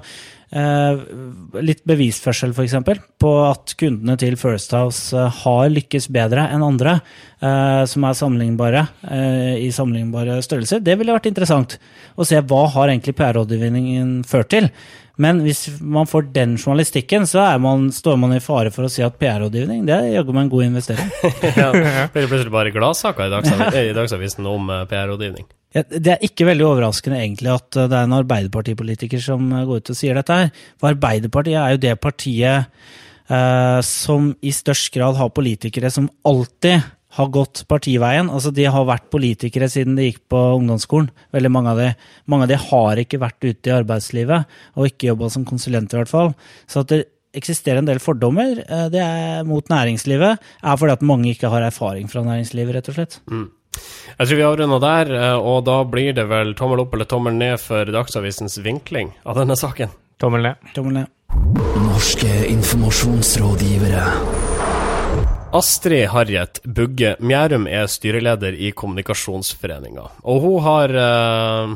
litt 0.54 1.82
bevisførsel, 1.88 2.52
f.eks., 2.54 2.76
på 3.18 3.30
at 3.48 3.74
kundene 3.80 4.14
til 4.20 4.36
First 4.38 4.74
House 4.76 5.14
eh, 5.16 5.40
har 5.42 5.70
lykkes 5.72 6.10
bedre 6.14 6.46
enn 6.54 6.62
andre, 6.62 6.98
eh, 7.42 7.82
som 7.90 8.06
er 8.06 8.18
sammenlignbare 8.18 8.84
eh, 9.10 9.54
i 9.64 9.70
sammenlignbare 9.74 10.40
størrelser. 10.44 10.82
Det 10.84 10.94
ville 11.00 11.16
vært 11.16 11.30
interessant 11.30 11.78
å 12.14 12.26
se 12.28 12.38
hva 12.38 12.66
har 12.76 12.92
egentlig 12.92 13.16
PR-rådgivningen 13.18 14.20
ført 14.28 14.52
til. 14.54 14.70
Men 15.16 15.44
hvis 15.44 15.68
man 15.78 16.08
får 16.10 16.30
den 16.34 16.56
journalistikken, 16.58 17.26
så 17.30 17.46
man, 17.62 17.86
står 17.94 18.16
man 18.18 18.34
i 18.34 18.42
fare 18.42 18.72
for 18.74 18.86
å 18.86 18.90
si 18.90 19.04
at 19.06 19.18
PR-rådgivning 19.20 19.84
det 19.86 19.94
er 19.94 20.14
jaggu 20.16 20.34
meg 20.34 20.48
en 20.48 20.54
god 20.56 20.64
investering. 20.66 21.12
ja, 21.60 21.68
blir 21.70 22.24
det 22.24 22.30
plutselig 22.30 22.54
bare 22.54 22.74
gladsaker 22.74 23.28
i, 23.28 23.34
Dagsav 23.34 23.78
i 23.78 23.92
Dagsavisen 23.94 24.50
om 24.50 24.72
eh, 24.74 24.88
PR-rådgivning? 24.90 25.46
Det 25.74 26.12
er 26.12 26.22
ikke 26.22 26.46
veldig 26.46 26.66
overraskende 26.68 27.18
egentlig 27.18 27.50
at 27.50 27.78
eh, 27.78 27.88
det 27.90 27.98
er 27.98 28.06
en 28.06 28.18
Arbeiderpartipolitiker 28.20 29.22
som 29.22 29.48
eh, 29.50 29.64
går 29.66 29.82
ut 29.82 29.94
og 29.94 29.98
sier 29.98 30.18
dette 30.18 30.36
her. 30.38 30.52
For 30.78 30.92
Arbeiderpartiet 30.92 31.58
er 31.58 31.74
jo 31.74 31.80
det 31.82 31.94
partiet 32.02 32.68
eh, 33.28 33.80
som 33.86 34.30
i 34.38 34.52
størst 34.54 34.92
grad 34.94 35.18
har 35.18 35.34
politikere 35.34 35.90
som 35.90 36.06
alltid 36.30 36.84
har 37.14 37.30
gått 37.34 37.64
partiveien. 37.70 38.30
Altså, 38.30 38.50
de 38.54 38.66
har 38.70 38.86
vært 38.88 39.10
politikere 39.12 39.68
siden 39.70 39.98
de 39.98 40.08
gikk 40.08 40.22
på 40.32 40.40
ungdomsskolen. 40.58 41.10
Veldig 41.34 41.50
mange 41.52 41.74
av 41.74 41.82
de. 41.82 41.90
Mange 42.30 42.46
av 42.46 42.52
de 42.52 42.60
har 42.68 43.02
ikke 43.02 43.22
vært 43.22 43.46
ute 43.46 43.70
i 43.70 43.74
arbeidslivet, 43.74 44.56
og 44.74 44.88
ikke 44.90 45.12
jobba 45.12 45.30
som 45.30 45.46
konsulent 45.46 45.94
i 45.94 46.00
hvert 46.00 46.10
fall. 46.10 46.32
Så 46.70 46.82
at 46.82 46.90
det 46.90 47.04
eksisterer 47.34 47.80
en 47.80 47.90
del 47.90 48.02
fordommer 48.02 48.62
eh, 48.62 48.88
er 49.02 49.46
mot 49.46 49.66
næringslivet, 49.70 50.42
er 50.62 50.80
fordi 50.80 50.96
at 50.96 51.06
mange 51.06 51.30
ikke 51.34 51.50
har 51.50 51.66
erfaring 51.66 52.10
fra 52.10 52.22
næringslivet, 52.26 52.78
rett 52.78 52.90
og 52.90 52.98
slett. 52.98 53.20
Jeg 54.14 54.28
tror 54.28 54.38
vi 54.38 54.46
avrunder 54.46 54.82
der, 54.82 55.12
eh, 55.18 55.38
og 55.38 55.64
da 55.66 55.80
blir 55.88 56.14
det 56.16 56.26
vel 56.30 56.54
tommel 56.58 56.84
opp 56.84 56.94
eller 56.94 57.08
tommel 57.10 57.34
ned 57.38 57.58
for 57.62 57.88
Dagsavisens 57.90 58.58
vinkling 58.62 59.14
av 59.24 59.40
denne 59.40 59.56
saken. 59.58 59.90
Tommel 60.22 60.42
ned. 60.48 60.68
Tommel 60.76 61.00
ned. 61.00 61.06
Norske 61.82 62.46
informasjonsrådgivere. 62.52 64.04
Astrid 65.54 66.08
Harriet 66.10 66.58
Bugge 66.64 67.16
Mjærum 67.22 67.68
er 67.70 67.86
styreleder 67.90 68.56
i 68.58 68.72
Kommunikasjonsforeninga. 68.74 70.08
Og 70.26 70.40
hun 70.42 70.62
har 70.64 70.94
eh, 70.98 71.74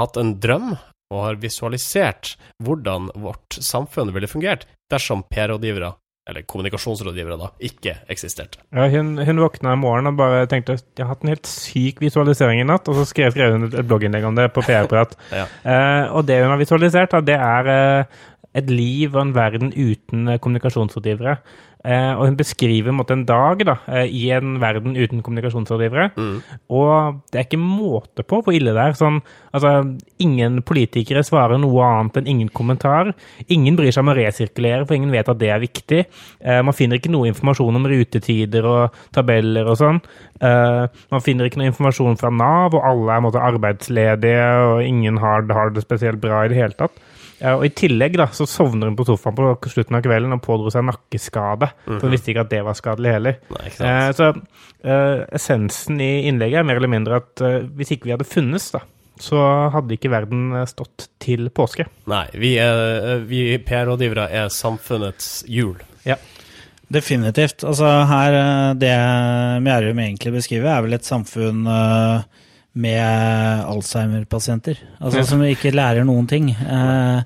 hatt 0.00 0.18
en 0.20 0.34
drøm 0.40 0.74
og 1.12 1.20
har 1.22 1.40
visualisert 1.40 2.34
hvordan 2.64 3.10
vårt 3.20 3.58
samfunn 3.60 4.12
ville 4.14 4.28
fungert 4.30 4.66
dersom 4.92 5.24
PR-rådgivere, 5.30 5.94
eller 6.24 6.44
kommunikasjonsrådgivere, 6.48 7.36
da, 7.36 7.50
ikke 7.68 7.98
eksisterte. 8.08 8.62
Ja, 8.72 8.86
hun, 8.88 9.18
hun 9.20 9.42
våkna 9.44 9.74
i 9.76 9.80
morgen 9.80 10.08
og 10.08 10.16
bare 10.16 10.46
tenkte 10.48 10.78
jeg 10.78 11.02
har 11.02 11.10
hatt 11.12 11.24
en 11.26 11.34
helt 11.34 11.48
syk 11.50 12.00
visualisering 12.00 12.62
i 12.62 12.68
natt, 12.68 12.88
og 12.88 12.96
så 12.96 13.04
skrev, 13.10 13.34
skrev 13.34 13.52
hun 13.58 13.68
et 13.68 13.76
blogginnlegg 13.84 14.24
om 14.24 14.38
det 14.38 14.48
på 14.54 14.64
PR-prat. 14.64 15.12
Ja. 15.34 15.44
Eh, 15.44 16.14
og 16.16 16.24
det 16.28 16.40
hun 16.40 16.54
har 16.54 16.62
visualisert, 16.62 17.12
da, 17.12 17.20
det 17.28 17.36
er 17.36 17.70
eh, 17.74 18.22
et 18.54 18.70
liv 18.70 19.14
og 19.14 19.22
en 19.22 19.36
verden 19.36 19.72
uten 19.74 20.28
eh, 20.28 20.40
kommunikasjonsrådgivere. 20.42 21.38
Eh, 21.84 22.12
og 22.16 22.30
hun 22.30 22.36
beskriver 22.38 22.88
en, 22.88 22.96
måte, 22.96 23.12
en 23.12 23.26
dag 23.28 23.60
da, 23.68 23.74
eh, 23.92 24.06
i 24.08 24.30
en 24.32 24.56
verden 24.62 24.94
uten 24.96 25.20
kommunikasjonsrådgivere. 25.24 26.06
Og 26.72 27.18
det 27.28 27.40
er 27.40 27.44
ikke 27.44 27.60
måte 27.60 28.24
på 28.24 28.40
hvor 28.40 28.56
ille 28.56 28.72
det 28.72 28.80
er. 28.80 28.96
Sånn, 28.96 29.20
altså, 29.52 29.74
ingen 30.24 30.62
politikere 30.64 31.24
svarer 31.26 31.60
noe 31.60 31.84
annet 31.84 32.22
enn 32.22 32.30
ingen 32.32 32.52
kommentar. 32.56 33.12
Ingen 33.52 33.76
bryr 33.76 33.92
seg 33.92 34.06
om 34.06 34.14
å 34.14 34.16
resirkulere, 34.16 34.86
for 34.88 34.96
ingen 34.96 35.12
vet 35.12 35.28
at 35.28 35.40
det 35.42 35.52
er 35.52 35.60
viktig. 35.64 36.04
Eh, 36.40 36.62
man 36.64 36.76
finner 36.76 37.00
ikke 37.00 37.12
noe 37.12 37.28
informasjon 37.28 37.80
om 37.80 37.88
rutetider 37.90 38.70
og 38.70 39.00
tabeller 39.12 39.68
og 39.68 39.80
sånn. 39.82 40.00
Eh, 40.40 40.84
man 41.12 41.24
finner 41.26 41.50
ikke 41.50 41.60
noe 41.60 41.68
informasjon 41.72 42.16
fra 42.20 42.32
Nav, 42.32 42.78
og 42.78 42.86
alle 42.86 43.18
er 43.18 43.26
måte, 43.28 43.44
arbeidsledige, 43.44 44.48
og 44.70 44.86
ingen 44.88 45.20
har, 45.20 45.44
har 45.52 45.74
det 45.74 45.84
spesielt 45.84 46.22
bra 46.24 46.46
i 46.46 46.54
det 46.54 46.62
hele 46.62 46.80
tatt. 46.80 46.96
Ja, 47.44 47.50
og 47.58 47.66
I 47.68 47.72
tillegg 47.76 48.14
da, 48.16 48.24
så 48.32 48.46
sovner 48.48 48.88
hun 48.88 48.96
på 48.96 49.04
sofaen 49.04 49.36
på 49.36 49.50
slutten 49.68 49.98
av 49.98 50.02
kvelden 50.06 50.32
og 50.32 50.40
pådro 50.46 50.70
seg 50.72 50.86
nakkeskade. 50.88 51.68
For 51.84 52.06
hun 52.06 52.14
visste 52.14 52.32
ikke 52.32 52.46
at 52.46 52.52
det 52.54 52.62
var 52.64 52.78
skadelig 52.78 53.12
heller. 53.18 53.36
Nei. 53.52 53.68
Eh, 53.84 54.08
så 54.16 54.30
eh, 54.32 55.24
essensen 55.36 56.00
i 56.00 56.10
innlegget 56.30 56.62
er 56.62 56.68
mer 56.70 56.80
eller 56.80 56.92
mindre 56.94 57.20
at 57.20 57.44
eh, 57.44 57.58
hvis 57.76 57.92
ikke 57.98 58.08
vi 58.08 58.14
hadde 58.16 58.26
funnes, 58.30 58.70
da, 58.72 58.80
så 59.20 59.42
hadde 59.74 59.94
ikke 59.98 60.10
verden 60.14 60.46
eh, 60.56 60.64
stått 60.72 61.10
til 61.22 61.50
påske. 61.54 61.84
Nei, 62.10 62.24
vi, 62.40 62.54
er- 62.64 63.20
vi 63.28 63.44
PR-rådgivere 63.68 64.30
er 64.40 64.48
samfunnets 64.54 65.42
hjul. 65.52 65.76
Ja. 66.08 66.16
Definitivt. 66.94 67.64
Altså 67.64 67.88
her, 68.08 68.34
eh, 68.40 68.74
Det 68.80 68.94
Mjærum 69.64 70.00
egentlig 70.04 70.32
beskriver, 70.38 70.70
er 70.78 70.82
vel 70.88 70.96
et 70.96 71.06
samfunn 71.08 71.66
eh, 71.66 72.42
med 72.74 73.64
Alzheimer-pasienter. 73.70 74.78
Altså 75.00 75.18
Ja. 75.22 75.24
Som 75.28 75.42
ikke 75.46 75.72
lærer 75.74 76.04
noen 76.04 76.26
ting. 76.28 76.50
Eh, 76.50 77.18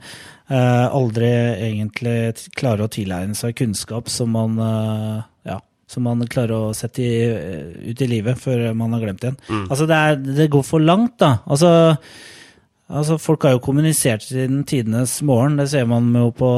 eh, 0.51 0.87
aldri 0.93 1.31
egentlig 1.71 2.49
klarer 2.57 2.85
å 2.87 2.93
tilegne 2.93 3.35
seg 3.37 3.57
kunnskap 3.57 4.09
som 4.13 4.31
man 4.37 4.59
eh, 4.61 5.23
ja, 5.53 5.59
som 5.89 6.05
man 6.05 6.21
klarer 6.29 6.53
å 6.69 6.75
sette 6.77 7.01
i, 7.01 7.23
eh, 7.33 7.91
ut 7.91 8.03
i 8.05 8.07
livet 8.11 8.37
før 8.39 8.75
man 8.77 8.93
har 8.93 9.01
glemt 9.07 9.25
igjen. 9.25 9.39
Altså 9.71 9.87
det, 9.89 9.97
er, 9.97 10.17
det 10.43 10.51
går 10.53 10.63
for 10.69 10.81
langt, 10.85 11.17
da. 11.19 11.39
Altså, 11.49 11.73
altså 12.91 13.19
Folk 13.21 13.43
har 13.49 13.57
jo 13.57 13.65
kommunisert 13.65 14.23
siden 14.29 14.65
tidenes 14.69 15.19
morgen. 15.23 15.57
Det 15.61 15.69
ser 15.73 15.87
man 15.89 16.13
jo 16.15 16.31
på 16.37 16.53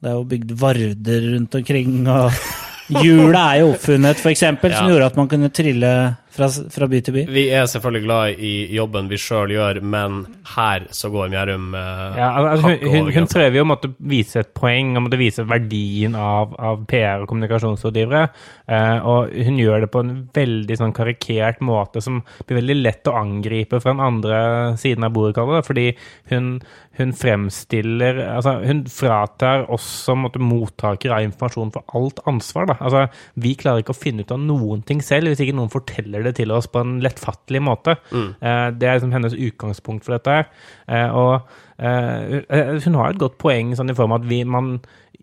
Det 0.00 0.08
er 0.08 0.14
jo 0.16 0.24
bygd 0.24 0.52
varder 0.56 1.26
rundt 1.34 1.54
omkring. 1.58 2.06
og 2.08 2.32
Hjulet 3.04 3.36
er 3.38 3.58
jo 3.60 3.68
oppfunnet, 3.74 4.18
for 4.18 4.30
eksempel, 4.32 4.72
som 4.74 4.88
Ja. 4.88 4.94
gjorde 4.94 5.06
at 5.12 5.16
man 5.20 5.28
kunne 5.28 5.50
trille 5.54 5.90
fra, 6.30 6.48
fra 6.48 6.88
by 6.90 7.00
til 7.04 7.16
by. 7.16 7.24
Vi 7.34 7.44
er 7.54 7.66
selvfølgelig 7.70 8.04
glad 8.04 8.42
i 8.46 8.52
jobben 8.76 9.08
vi 9.10 9.18
sjøl 9.20 9.54
gjør, 9.54 9.80
men 9.82 10.20
her 10.54 10.86
så 10.94 11.10
går 11.12 11.30
Mjærum 11.32 11.74
eh, 11.78 12.18
Ja, 12.20 12.28
altså, 12.38 12.72
hun, 12.74 12.92
hun, 12.94 13.10
hun 13.14 13.28
prøver 13.30 13.58
jo 13.58 13.64
å 13.66 13.70
måtte 13.70 13.92
vise 14.12 14.44
et 14.44 14.52
poeng 14.56 14.94
og 14.94 15.06
måtte 15.06 15.20
vise 15.20 15.46
verdien 15.48 16.16
av, 16.18 16.54
av 16.58 16.84
PR 16.90 17.24
og 17.24 17.30
kommunikasjonsrådgivere. 17.30 18.22
Eh, 18.70 19.08
og 19.10 19.32
hun 19.48 19.58
gjør 19.60 19.84
det 19.84 19.90
på 19.92 20.04
en 20.04 20.14
veldig 20.36 20.78
sånn 20.78 20.94
karikert 20.96 21.62
måte 21.64 22.02
som 22.04 22.22
blir 22.46 22.60
veldig 22.60 22.78
lett 22.80 23.10
å 23.10 23.16
angripe 23.18 23.80
fra 23.82 23.94
den 23.94 24.04
andre 24.04 24.38
siden 24.80 25.06
av 25.06 25.14
bordet, 25.16 25.36
kaller 25.38 25.60
det. 25.60 25.66
Fordi 25.66 25.86
hun, 26.30 26.52
hun 27.00 27.16
fremstiller 27.16 28.22
Altså, 28.30 28.56
hun 28.64 28.84
fratar 28.90 29.66
oss 29.72 29.86
som 30.06 30.22
måtte, 30.24 30.40
mottakere 30.40 31.18
av 31.18 31.26
informasjon 31.26 31.72
for 31.74 31.98
alt 31.98 32.22
ansvar. 32.30 32.70
Da. 32.70 32.78
Altså, 32.80 33.06
vi 33.40 33.56
klarer 33.58 33.82
ikke 33.82 33.94
å 33.94 34.00
finne 34.00 34.24
ut 34.24 34.34
av 34.34 34.40
noen 34.42 34.84
ting 34.86 35.02
selv 35.04 35.30
hvis 35.30 35.42
ikke 35.44 35.56
noen 35.58 35.72
forteller 35.72 36.19
det 36.26 36.34
til 36.38 36.50
oss 36.54 36.66
på 36.70 36.80
en 36.84 36.98
lettfattelig 37.04 37.60
måte. 37.62 37.96
Mm. 38.12 38.34
det 38.78 38.88
er 38.88 38.96
liksom 38.98 39.12
hennes 39.12 39.34
utgangspunkt 39.34 40.04
for 40.04 40.16
dette. 40.18 40.46
Eh, 40.88 41.08
og 41.16 41.48
eh, 41.78 42.40
hun- 42.84 42.94
har 43.00 43.10
et 43.10 43.18
godt 43.18 43.38
poeng 43.38 43.74
sånn 43.76 43.90
i 43.90 43.94
form 43.96 44.12
av 44.12 44.22
at 44.22 44.28
vi, 44.28 44.42
man, 44.44 44.80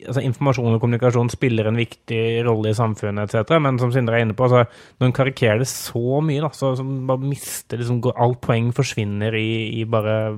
altså 0.07 0.21
informasjon 0.23 0.75
og 0.75 0.81
kommunikasjon 0.81 1.29
spiller 1.33 1.67
en 1.69 1.77
viktig 1.79 2.43
rolle 2.45 2.69
i 2.71 2.77
samfunnet 2.77 3.29
etc., 3.33 3.57
men 3.61 3.79
som 3.81 3.91
Sindre 3.91 4.17
er 4.19 4.25
inne 4.25 4.35
på, 4.37 4.45
altså, 4.47 4.65
når 4.99 5.07
hun 5.09 5.17
karikerer 5.17 5.59
det 5.63 5.67
så 5.71 6.21
mye, 6.21 6.41
da, 6.41 6.49
så, 6.53 6.75
så 6.77 6.85
mister 7.21 7.77
liksom, 7.81 8.01
Alt 8.15 8.41
poeng 8.45 8.71
forsvinner 8.73 9.33
i, 9.37 9.81
i 9.81 9.85
bare 9.85 10.35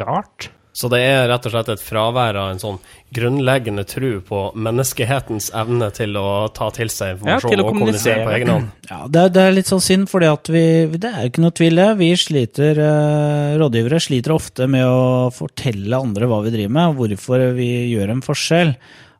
rart. 0.00 0.50
Så 0.76 0.90
det 0.92 0.98
er 1.00 1.22
rett 1.30 1.46
og 1.48 1.54
slett 1.54 1.70
et 1.72 1.80
fravær 1.80 2.36
av 2.36 2.50
en 2.52 2.58
sånn 2.60 2.74
grunnleggende 3.16 3.86
tro 3.88 4.10
på 4.26 4.40
menneskehetens 4.60 5.46
evne 5.56 5.88
til 5.96 6.18
å 6.20 6.26
ta 6.52 6.68
til 6.76 6.90
seg 6.92 7.14
Ja, 7.14 7.38
informasjon 7.38 7.54
til 7.54 7.62
og 7.64 7.70
kommunisere 7.72 8.26
på 8.26 8.34
egen 8.36 8.50
hånd. 8.52 8.68
Ja, 8.90 8.98
det, 9.08 9.22
er- 9.22 9.32
det 9.32 9.42
er 9.46 9.56
litt 9.56 9.70
sånn 9.72 9.80
synd, 9.86 10.10
for 10.12 10.20
Det 10.20 10.28
er 10.28 11.30
ikke 11.30 11.40
noe 11.46 11.54
tvil. 11.56 11.80
Vi 11.96 12.10
sliter, 12.20 12.76
eh, 12.76 13.56
rådgivere 13.56 14.02
sliter 14.04 14.36
ofte 14.36 14.68
med 14.68 14.84
å 14.84 15.32
fortelle 15.32 15.96
andre 15.96 16.28
hva 16.28 16.42
vi 16.44 16.52
driver 16.58 16.74
med, 16.76 16.92
og 16.92 17.00
hvorfor 17.00 17.46
vi 17.56 17.70
gjør 17.94 18.12
en 18.12 18.20
forskjell. 18.28 18.76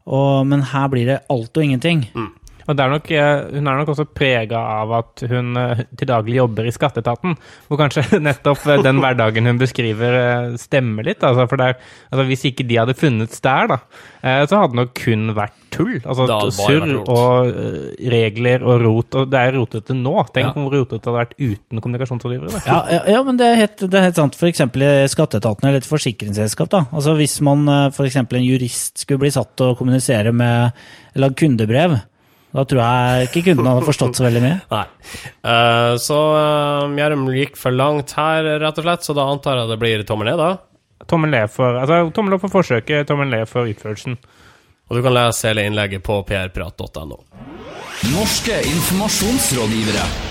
Og, 0.06 0.44
men 0.46 0.60
her 0.74 0.88
blir 0.92 1.06
det 1.08 1.22
alt 1.32 1.56
og 1.56 1.64
ingenting. 1.64 2.04
Og 2.66 2.74
det 2.76 2.82
er 2.82 2.90
nok, 2.90 3.10
eh, 3.14 3.44
Hun 3.54 3.68
er 3.70 3.78
nok 3.80 3.92
også 3.92 4.06
prega 4.10 4.58
av 4.80 4.92
at 4.98 5.22
hun 5.30 5.56
eh, 5.60 5.84
til 5.96 6.08
daglig 6.10 6.38
jobber 6.40 6.66
i 6.66 6.74
skatteetaten, 6.74 7.36
hvor 7.68 7.78
kanskje 7.80 8.18
nettopp 8.26 8.64
eh, 8.66 8.82
den 8.82 8.98
hverdagen 9.02 9.46
hun 9.46 9.60
beskriver, 9.60 10.56
stemmer 10.58 11.06
litt. 11.06 11.22
Altså, 11.22 11.46
for 11.50 11.60
det 11.60 11.68
er, 11.72 11.76
altså, 12.10 12.26
Hvis 12.30 12.44
ikke 12.50 12.66
de 12.66 12.80
hadde 12.80 12.96
funnes 12.98 13.40
der, 13.44 13.70
da, 13.70 13.78
eh, 14.22 14.42
så 14.50 14.58
hadde 14.62 14.74
det 14.74 14.80
nok 14.82 14.94
kun 14.98 15.30
vært 15.36 15.62
tull. 15.76 16.00
Altså 16.08 16.26
surr 16.56 16.88
og 17.04 17.52
regler 18.10 18.62
og 18.64 18.80
rot. 18.82 19.18
Og 19.20 19.30
det 19.30 19.42
er 19.42 19.56
rotete 19.58 19.94
nå. 19.96 20.14
Tenk 20.32 20.46
Ja. 20.48 20.52
hvor 20.56 20.72
rotete 20.72 20.98
det 21.02 21.10
hadde 21.10 21.18
vært 21.20 21.34
uten 21.38 21.82
kommunikasjonsrådgivere. 21.84 22.62
Ja, 22.66 22.78
ja, 22.96 23.00
ja 23.12 23.22
men 23.26 23.36
det 23.38 23.46
er 23.50 23.60
helt, 23.60 23.78
det 23.84 23.94
er 24.00 24.06
helt 24.08 24.18
sant. 24.18 24.38
Eksempel 24.46 24.82
i 24.86 24.92
skatteetaten 25.12 25.68
eller 25.68 25.82
et 25.84 25.88
forsikringsselskap. 25.88 26.70
da. 26.72 26.84
Altså 26.92 27.14
Hvis 27.18 27.38
man 27.44 27.68
f.eks. 27.92 28.16
en 28.16 28.46
jurist 28.46 29.04
skulle 29.04 29.20
bli 29.26 29.30
satt 29.34 29.52
til 29.58 29.72
å 29.74 29.76
kommunisere 29.78 30.32
med 30.32 30.72
eller 31.16 31.34
kundebrev, 31.36 31.98
da 32.56 32.64
tror 32.64 32.80
jeg 32.80 33.26
ikke 33.28 33.42
kundene 33.50 33.74
hadde 33.74 33.84
forstått 33.84 34.16
så 34.16 34.24
veldig 34.24 34.40
mye. 34.44 34.60
Nei. 34.70 34.84
Eh, 35.52 35.92
så 36.00 36.20
uh, 36.32 36.86
Mjærum 36.92 37.26
gikk 37.34 37.58
for 37.60 37.76
langt 37.76 38.14
her, 38.16 38.48
rett 38.62 38.80
og 38.80 38.86
slett, 38.86 39.04
så 39.04 39.16
da 39.16 39.26
antar 39.28 39.60
jeg 39.60 39.72
det 39.74 39.80
blir 39.82 40.04
tommel 40.08 40.30
ned, 40.32 40.40
da. 40.40 41.04
Tommel 41.10 41.34
ned 41.34 41.52
for, 41.52 41.76
altså, 41.82 42.00
tommel 42.16 42.38
opp 42.38 42.46
for 42.46 42.56
forsøket, 42.56 43.04
tommel 43.10 43.28
ned 43.34 43.44
for 43.50 43.68
utførelsen. 43.68 44.16
Og 44.86 44.96
du 44.96 45.02
kan 45.04 45.16
lese 45.16 45.50
hele 45.50 45.66
innlegget 45.68 46.04
på 46.06 46.20
prprat.no. 46.28 47.20
Norske 48.14 48.62
informasjonsrådgivere. 48.70 50.25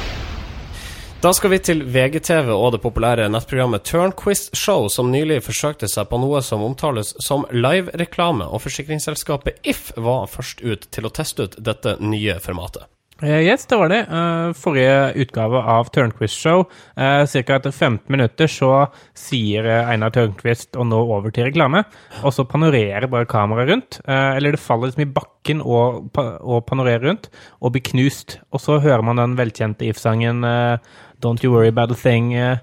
Da 1.26 1.32
skal 1.34 1.50
vi 1.50 1.58
til 1.58 1.80
VGTV 1.90 2.52
og 2.54 2.68
det 2.76 2.80
populære 2.84 3.24
nettprogrammet 3.34 3.82
Turnquist 3.90 4.52
Show, 4.54 4.86
som 4.94 5.10
nylig 5.10 5.40
forsøkte 5.42 5.90
seg 5.90 6.06
på 6.12 6.20
noe 6.22 6.38
som 6.46 6.62
omtales 6.62 7.16
som 7.26 7.48
live-reklame, 7.50 8.46
og 8.46 8.62
forsikringsselskapet 8.62 9.58
If 9.66 9.88
var 9.98 10.30
først 10.30 10.62
ut 10.62 10.86
til 10.94 11.10
å 11.10 11.14
teste 11.18 11.48
ut 11.48 11.58
dette 11.58 11.96
nye 11.98 12.38
formatet. 12.46 12.86
Eh, 13.24 13.42
Yes, 13.48 13.66
det 13.66 13.78
var 13.80 13.88
det. 13.90 14.00
Eh, 14.12 14.54
Forrige 14.60 15.14
utgave 15.24 15.62
av 15.64 15.88
Turnquist 15.96 16.36
Show. 16.36 16.66
Uh, 17.00 17.24
Ca. 17.26 17.56
etter 17.56 17.72
15 17.72 18.12
minutter 18.12 18.48
så 18.52 18.90
sier 19.16 19.64
eh, 19.66 19.88
Einar 19.94 20.12
Tørnquist 20.12 20.76
å 20.76 20.84
nå 20.84 21.00
over 21.16 21.32
til 21.32 21.48
reklame, 21.48 21.86
og 22.24 22.34
så 22.36 22.44
panorerer 22.44 23.08
bare 23.08 23.26
kameraet 23.32 23.70
rundt. 23.72 24.00
Eh, 24.04 24.36
Eller 24.36 24.52
det 24.58 24.60
faller 24.60 24.92
liksom 24.92 25.06
i 25.06 25.14
bakken 25.16 25.62
og, 25.64 26.12
og 26.20 26.66
panorerer 26.68 27.08
rundt, 27.08 27.30
og 27.62 27.72
blir 27.78 27.86
knust. 27.88 28.40
Og 28.52 28.60
så 28.60 28.82
hører 28.84 29.02
man 29.08 29.16
den 29.22 29.38
velkjente 29.40 29.88
If-sangen 29.88 30.44
eh, 30.44 30.78
Don't 31.24 31.44
You 31.44 31.54
Worry 31.56 31.72
About 31.72 31.96
A 31.96 32.00
Thing. 32.02 32.34
eh, 32.36 32.58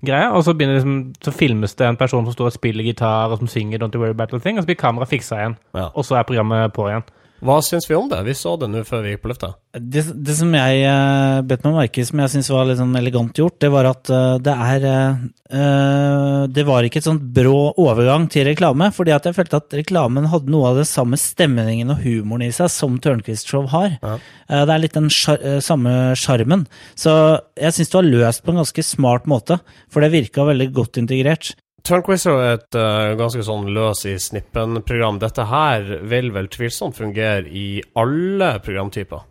greia, 0.00 0.30
og 0.32 0.44
så, 0.46 0.52
liksom, 0.54 1.12
så 1.20 1.32
filmes 1.34 1.74
det 1.74 1.84
en 1.88 1.96
person 1.98 2.24
som 2.24 2.32
står 2.32 2.46
og 2.52 2.54
spiller 2.54 2.86
gitar 2.86 3.32
og 3.34 3.40
som 3.40 3.48
synger 3.50 3.80
Don't 3.82 3.92
You 3.96 4.00
Worry 4.00 4.14
About 4.16 4.32
A 4.32 4.38
Thing, 4.40 4.56
og 4.56 4.62
så 4.64 4.70
blir 4.72 4.78
kameraet 4.80 5.10
fiksa 5.12 5.36
igjen. 5.42 5.56
Ja. 5.74 5.88
Og 5.92 6.04
så 6.06 6.16
er 6.16 6.22
programmet 6.28 6.72
på 6.72 6.86
igjen. 6.88 7.04
Hva 7.38 7.60
syns 7.62 7.86
vi 7.86 7.94
om 7.94 8.08
det? 8.10 8.18
Vi 8.26 8.34
så 8.34 8.56
det 8.58 8.66
nå 8.70 8.80
før 8.86 9.04
vi 9.04 9.12
gikk 9.12 9.22
på 9.22 9.30
lufta. 9.30 9.52
Det, 9.78 10.02
det 10.26 10.34
som 10.34 10.50
jeg 10.56 10.80
uh, 10.90 11.38
bet 11.46 11.62
meg 11.62 11.76
merke 11.76 12.02
i, 12.02 12.06
som 12.08 12.18
jeg 12.18 12.32
syns 12.32 12.48
var 12.50 12.66
litt 12.66 12.80
sånn 12.80 12.96
elegant 12.98 13.38
gjort, 13.38 13.58
det 13.62 13.70
var 13.70 13.86
at 13.92 14.10
uh, 14.10 14.40
det 14.42 14.54
er 14.54 14.86
uh, 14.88 16.48
Det 16.50 16.64
var 16.66 16.88
ikke 16.88 16.98
et 16.98 17.06
sånt 17.06 17.22
brå 17.36 17.70
overgang 17.78 18.26
til 18.32 18.48
reklame, 18.48 18.90
fordi 18.94 19.14
at 19.14 19.28
jeg 19.28 19.38
følte 19.38 19.60
at 19.62 19.78
reklamen 19.78 20.26
hadde 20.32 20.50
noe 20.50 20.72
av 20.72 20.80
den 20.80 20.88
samme 20.88 21.20
stemningen 21.20 21.94
og 21.94 22.02
humoren 22.02 22.48
i 22.48 22.50
seg 22.54 22.72
som 22.74 22.98
Tørnquist-show 23.04 23.70
har. 23.70 23.94
Ja. 24.02 24.18
Det 24.48 24.74
er 24.74 24.82
litt 24.82 24.98
den 24.98 25.08
sjar- 25.12 25.60
samme 25.64 25.94
sjarmen. 26.18 26.66
Så 26.98 27.12
jeg 27.54 27.76
syns 27.76 27.92
det 27.92 28.00
var 28.00 28.10
løst 28.10 28.42
på 28.42 28.54
en 28.54 28.62
ganske 28.64 28.84
smart 28.86 29.30
måte, 29.30 29.60
for 29.92 30.02
det 30.02 30.14
virka 30.16 30.48
veldig 30.48 30.72
godt 30.74 31.00
integrert. 31.04 31.54
Turnquiz 31.86 32.26
er 32.26 32.32
jo 32.34 32.40
et 32.56 32.76
uh, 32.76 33.14
ganske 33.20 33.44
sånn 33.46 33.68
løs 33.72 34.02
i 34.10 34.16
snippen-program. 34.20 35.20
Dette 35.22 35.46
her 35.48 35.86
vil 36.10 36.32
vel 36.34 36.48
tvilsomt 36.52 36.96
fungere 36.98 37.46
i 37.48 37.82
alle 37.96 38.56
programtyper. 38.64 39.22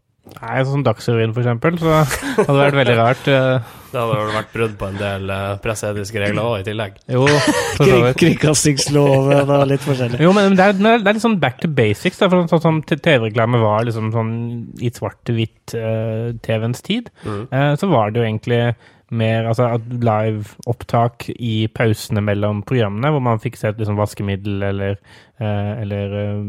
Nei, 0.42 0.58
sånn 0.68 0.82
Dagsrevyen, 0.84 1.32
for 1.32 1.40
eksempel, 1.40 1.78
så 1.80 2.02
hadde 2.04 2.48
det 2.52 2.56
vært 2.60 2.76
veldig 2.82 2.96
rart. 3.00 3.28
eh. 3.32 3.60
Det 3.88 3.96
hadde 4.02 4.16
vel 4.20 4.34
vært 4.36 4.50
brudd 4.52 4.74
på 4.78 4.88
en 4.90 4.98
del 5.00 5.30
uh, 5.32 5.54
presseetiske 5.64 6.20
regler 6.20 6.44
òg, 6.44 6.58
i 6.60 6.66
tillegg. 6.68 6.98
Jo. 7.08 7.24
Kringkastingsloven 8.20 9.48
og 9.56 9.64
litt 9.70 9.86
forskjellig. 9.86 10.20
Jo, 10.26 10.34
men 10.36 10.58
det 10.60 10.66
er, 10.66 10.76
det 10.82 10.92
er 11.08 11.16
litt 11.16 11.24
sånn 11.24 11.38
back 11.40 11.62
to 11.64 11.70
basics. 11.72 12.20
Da, 12.20 12.28
for 12.28 12.42
sånn, 12.44 12.50
sånn 12.52 12.64
som 12.66 12.82
TV-reklame 12.84 13.62
var 13.64 13.88
liksom 13.88 14.12
sånn 14.16 14.34
i 14.84 14.92
svart-hvitt-TV-ens 14.92 16.84
tid, 16.86 17.10
Mm. 17.24 17.48
eh, 17.52 17.74
så 17.80 17.88
var 17.90 18.12
det 18.12 18.20
jo 18.22 18.28
egentlig 18.28 18.62
mer 19.16 19.48
altså 19.48 19.78
live-opptak 19.80 21.30
i 21.36 21.68
pausene 21.72 22.24
mellom 22.24 22.64
programmene, 22.68 23.12
hvor 23.14 23.24
man 23.24 23.40
fikk 23.44 23.60
sett 23.60 23.80
liksom 23.80 24.00
vaskemiddel 24.00 24.66
eller, 24.70 25.00
eh, 25.40 25.72
eller 25.84 26.18
eh, 26.22 26.42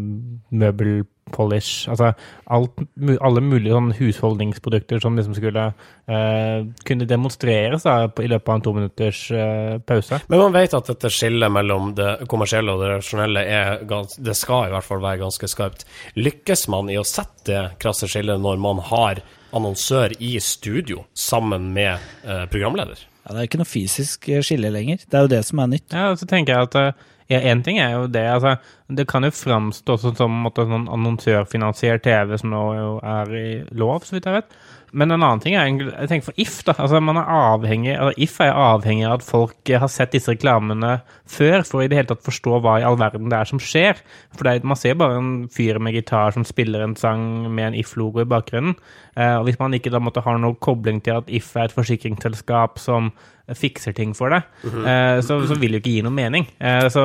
møbelpolish. 0.50 1.86
Altså 1.92 2.10
alt, 2.50 2.82
alle 3.22 3.44
mulige 3.44 3.76
sånn 3.76 3.92
husholdningsprodukter 4.00 5.02
som 5.04 5.18
liksom 5.18 5.38
skulle 5.38 5.68
eh, 5.70 6.66
kunne 6.88 7.08
demonstreres 7.08 7.86
da, 7.86 7.96
i 8.10 8.30
løpet 8.32 8.50
av 8.50 8.58
en 8.58 8.66
to 8.66 8.74
minutters 8.80 9.22
eh, 9.30 9.78
pause. 9.78 10.20
Men 10.26 10.44
man 10.48 10.58
vet 10.58 10.74
at 10.74 10.90
dette 10.90 11.14
skillet 11.14 11.54
mellom 11.54 11.94
det 11.98 12.10
kommersielle 12.30 12.74
og 12.74 12.82
det 12.82 12.92
rasjonelle 12.96 13.46
er 13.46 13.86
gans 13.88 14.18
Det 14.18 14.34
skal 14.34 14.66
i 14.66 14.74
hvert 14.74 14.88
fall 14.88 15.04
være 15.04 15.22
ganske 15.22 15.54
skarpt. 15.54 15.86
Lykkes 16.18 16.66
man 16.74 16.90
i 16.90 16.98
å 16.98 17.06
sette 17.06 17.36
det 17.48 17.66
krasse 17.80 18.08
skillet 18.10 18.40
når 18.42 18.58
man 18.60 18.80
har 18.90 19.22
annonsør 19.56 20.14
i 20.22 20.36
studio 20.42 21.04
sammen 21.16 21.70
med 21.76 21.96
eh, 22.24 22.44
programleder? 22.52 23.00
Ja, 23.24 23.34
det 23.34 23.40
er 23.40 23.48
ikke 23.50 23.60
noe 23.60 23.68
fysisk 23.68 24.28
eh, 24.32 24.42
skille 24.44 24.70
lenger. 24.72 25.04
Det 25.04 25.18
er 25.18 25.26
jo 25.26 25.32
det 25.34 25.44
som 25.48 25.62
er 25.62 25.70
nytt. 25.74 25.86
Ja, 25.92 26.10
og 26.12 26.20
så 26.20 26.28
tenker 26.28 26.54
jeg 26.54 26.68
at 26.68 26.78
eh, 26.80 27.06
ja, 27.28 27.42
en 27.50 27.60
ting 27.64 27.76
er 27.76 27.92
jo 27.92 28.06
det, 28.08 28.24
altså 28.24 28.54
Det 28.88 29.04
kan 29.08 29.24
jo 29.24 29.30
framstå 29.30 29.98
som, 30.00 30.14
som 30.16 30.32
en 30.32 30.44
måte, 30.46 30.64
sånn 30.64 30.88
annonsørfinansiert 30.88 32.06
TV, 32.06 32.38
som 32.40 32.54
nå 32.54 32.62
jo 32.78 32.92
er 33.04 33.34
i 33.36 33.48
lov, 33.76 34.06
så 34.08 34.16
vidt 34.16 34.30
jeg 34.30 34.40
vet. 34.40 34.56
Men 34.92 35.10
en 35.12 35.22
annen 35.22 35.40
ting 35.42 35.54
er 35.58 35.68
jeg 35.68 36.08
tenker 36.10 36.28
for 36.30 36.40
If, 36.40 36.62
da. 36.64 36.74
altså 36.78 37.00
man 37.04 37.18
er 37.20 37.28
avhengig, 37.28 37.92
altså 37.96 38.22
If 38.24 38.38
er 38.40 38.54
avhengig 38.56 39.06
av 39.08 39.18
at 39.18 39.26
folk 39.26 39.70
eh, 39.72 39.80
har 39.82 39.90
sett 39.92 40.14
disse 40.14 40.32
reklamene 40.32 40.98
før, 41.28 41.64
for 41.68 41.84
i 41.84 41.88
det 41.90 41.98
hele 41.98 42.10
tatt 42.12 42.24
forstå 42.24 42.60
hva 42.64 42.78
i 42.80 42.86
all 42.88 42.98
verden 43.00 43.28
det 43.32 43.38
er 43.38 43.50
som 43.50 43.60
skjer. 43.62 44.00
For 44.36 44.48
er- 44.48 44.64
man 44.64 44.80
ser 44.80 44.96
bare 45.00 45.18
en 45.20 45.32
fyr 45.52 45.80
med 45.82 45.98
gitar 45.98 46.32
som 46.36 46.46
spiller 46.48 46.84
en 46.84 46.96
sang 46.96 47.22
med 47.52 47.66
en 47.72 47.78
If-logo 47.82 48.22
i 48.24 48.28
bakgrunnen. 48.28 48.76
Eh, 49.16 49.36
og 49.36 49.48
hvis 49.48 49.58
man 49.60 49.76
ikke 49.76 49.92
da 49.92 50.00
måtte 50.02 50.24
ha 50.24 50.36
noe 50.38 50.56
kobling 50.62 51.02
til 51.04 51.20
at 51.20 51.28
If 51.28 51.54
er 51.56 51.68
et 51.68 51.76
forsikringsselskap 51.76 52.78
som 52.82 53.12
fikser 53.56 53.94
ting 53.96 54.14
for 54.16 54.32
deg, 54.34 54.46
eh, 54.64 55.18
så, 55.24 55.38
så 55.48 55.56
vil 55.58 55.76
det 55.76 55.78
jo 55.78 55.82
ikke 55.84 55.94
gi 55.96 56.04
noe 56.06 56.14
mening. 56.14 56.46
Eh, 56.60 56.88
så 56.92 57.04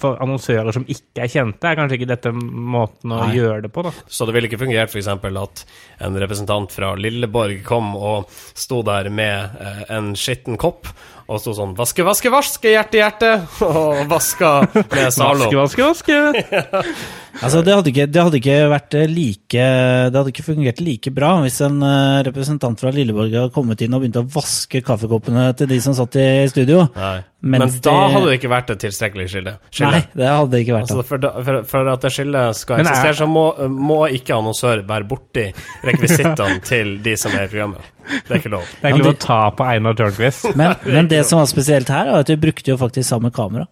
for 0.00 0.20
annonsører 0.22 0.74
som 0.74 0.86
ikke 0.88 1.24
er 1.24 1.32
kjente, 1.32 1.68
er 1.70 1.78
kanskje 1.78 1.98
ikke 2.00 2.10
dette 2.10 2.32
måten 2.34 3.14
å 3.14 3.22
Nei. 3.24 3.30
gjøre 3.38 3.62
det 3.66 3.72
på, 3.74 3.84
da. 3.86 3.92
Så 4.06 4.28
det 4.28 4.36
ville 4.36 4.50
ikke 4.50 4.60
fungert 4.60 4.92
f.eks. 4.92 5.08
at 5.08 5.64
en 6.04 6.18
representant 6.20 6.74
fra 6.74 6.94
Lilleborg 6.98 7.62
kom 7.66 7.94
og 7.96 8.28
sto 8.32 8.82
der 8.86 9.08
med 9.12 9.60
eh, 9.62 9.84
en 9.96 10.12
skitten 10.18 10.58
kopp 10.60 10.90
og 11.28 11.42
sto 11.42 11.52
sånn 11.52 11.74
'Vaske, 11.76 12.04
vaske, 12.06 12.30
vaske, 12.32 12.70
hjerte, 12.72 13.02
hjerte!' 13.02 13.34
og 13.68 14.06
vaska 14.08 14.52
med 14.72 15.12
Zalo. 15.12 15.50
Vaske, 15.52 15.84
vaske, 15.84 16.20
vaske! 16.32 16.84
Altså, 17.38 17.60
det 17.62 17.74
hadde, 17.74 17.90
ikke, 17.92 18.06
det 18.10 18.22
hadde 18.24 18.38
ikke 18.40 18.56
vært 18.72 18.94
eh, 18.98 19.06
like 19.06 19.64
Det 20.10 20.16
hadde 20.16 20.32
ikke 20.32 20.44
fungert 20.46 20.80
like 20.82 21.12
bra 21.14 21.30
hvis 21.44 21.60
en 21.62 21.76
eh, 21.86 22.20
representant 22.26 22.80
fra 22.80 22.90
Lilleborg 22.94 23.30
hadde 23.30 23.54
kommet 23.54 23.82
inn 23.84 23.94
og 23.94 24.02
begynt 24.02 24.18
å 24.18 24.24
vaske 24.34 24.82
kaffekoppene 24.84 25.44
til 25.58 25.70
de 25.70 25.78
som 25.84 25.94
satt 25.96 26.18
i 26.18 26.28
studio. 26.50 26.88
Nei. 26.96 27.18
Men 27.38 27.62
da 27.62 27.68
de... 27.70 27.92
hadde 28.14 28.24
det 28.26 28.38
ikke 28.40 28.50
vært 28.50 28.72
et 28.74 28.80
tilstrekkelig 28.82 29.28
skille. 29.30 29.52
skille. 29.70 29.92
Nei, 29.94 30.18
det 30.18 30.26
hadde 30.26 30.50
det 30.56 30.62
ikke 30.64 30.74
vært. 30.74 30.88
Altså, 30.88 31.06
for, 31.06 31.22
da, 31.22 31.30
for, 31.46 31.60
for 31.70 31.92
at 31.92 32.06
det 32.06 32.12
skillet 32.16 32.58
skal 32.58 32.80
er- 32.80 32.88
eksistere, 32.88 33.18
så 33.20 33.28
må, 33.30 33.44
må 33.70 34.00
ikke 34.18 34.34
annonsør 34.34 34.82
være 34.88 35.08
borti 35.12 35.46
rekvisittene 35.86 36.58
til 36.72 36.96
de 37.04 37.14
som 37.20 37.36
er 37.38 37.46
i 37.46 37.52
programmet. 37.52 37.94
Det 38.08 38.34
er 38.34 38.42
ikke 38.42 38.54
lov. 38.56 38.66
Det 38.72 38.82
er 38.82 38.96
ikke 38.96 39.04
lov 39.04 39.14
å 39.14 39.22
ta 39.22 39.40
på 39.54 39.68
Einar 39.68 39.98
Tørnquist. 40.00 40.50
Men, 40.58 40.74
men 40.96 41.10
det 41.12 41.22
som 41.28 41.38
var 41.38 41.50
spesielt 41.50 41.92
her, 41.94 42.10
var 42.10 42.26
at 42.26 42.34
vi 42.34 42.40
brukte 42.48 42.74
jo 42.74 42.80
faktisk 42.80 43.06
samme 43.06 43.30
kamera. 43.34 43.68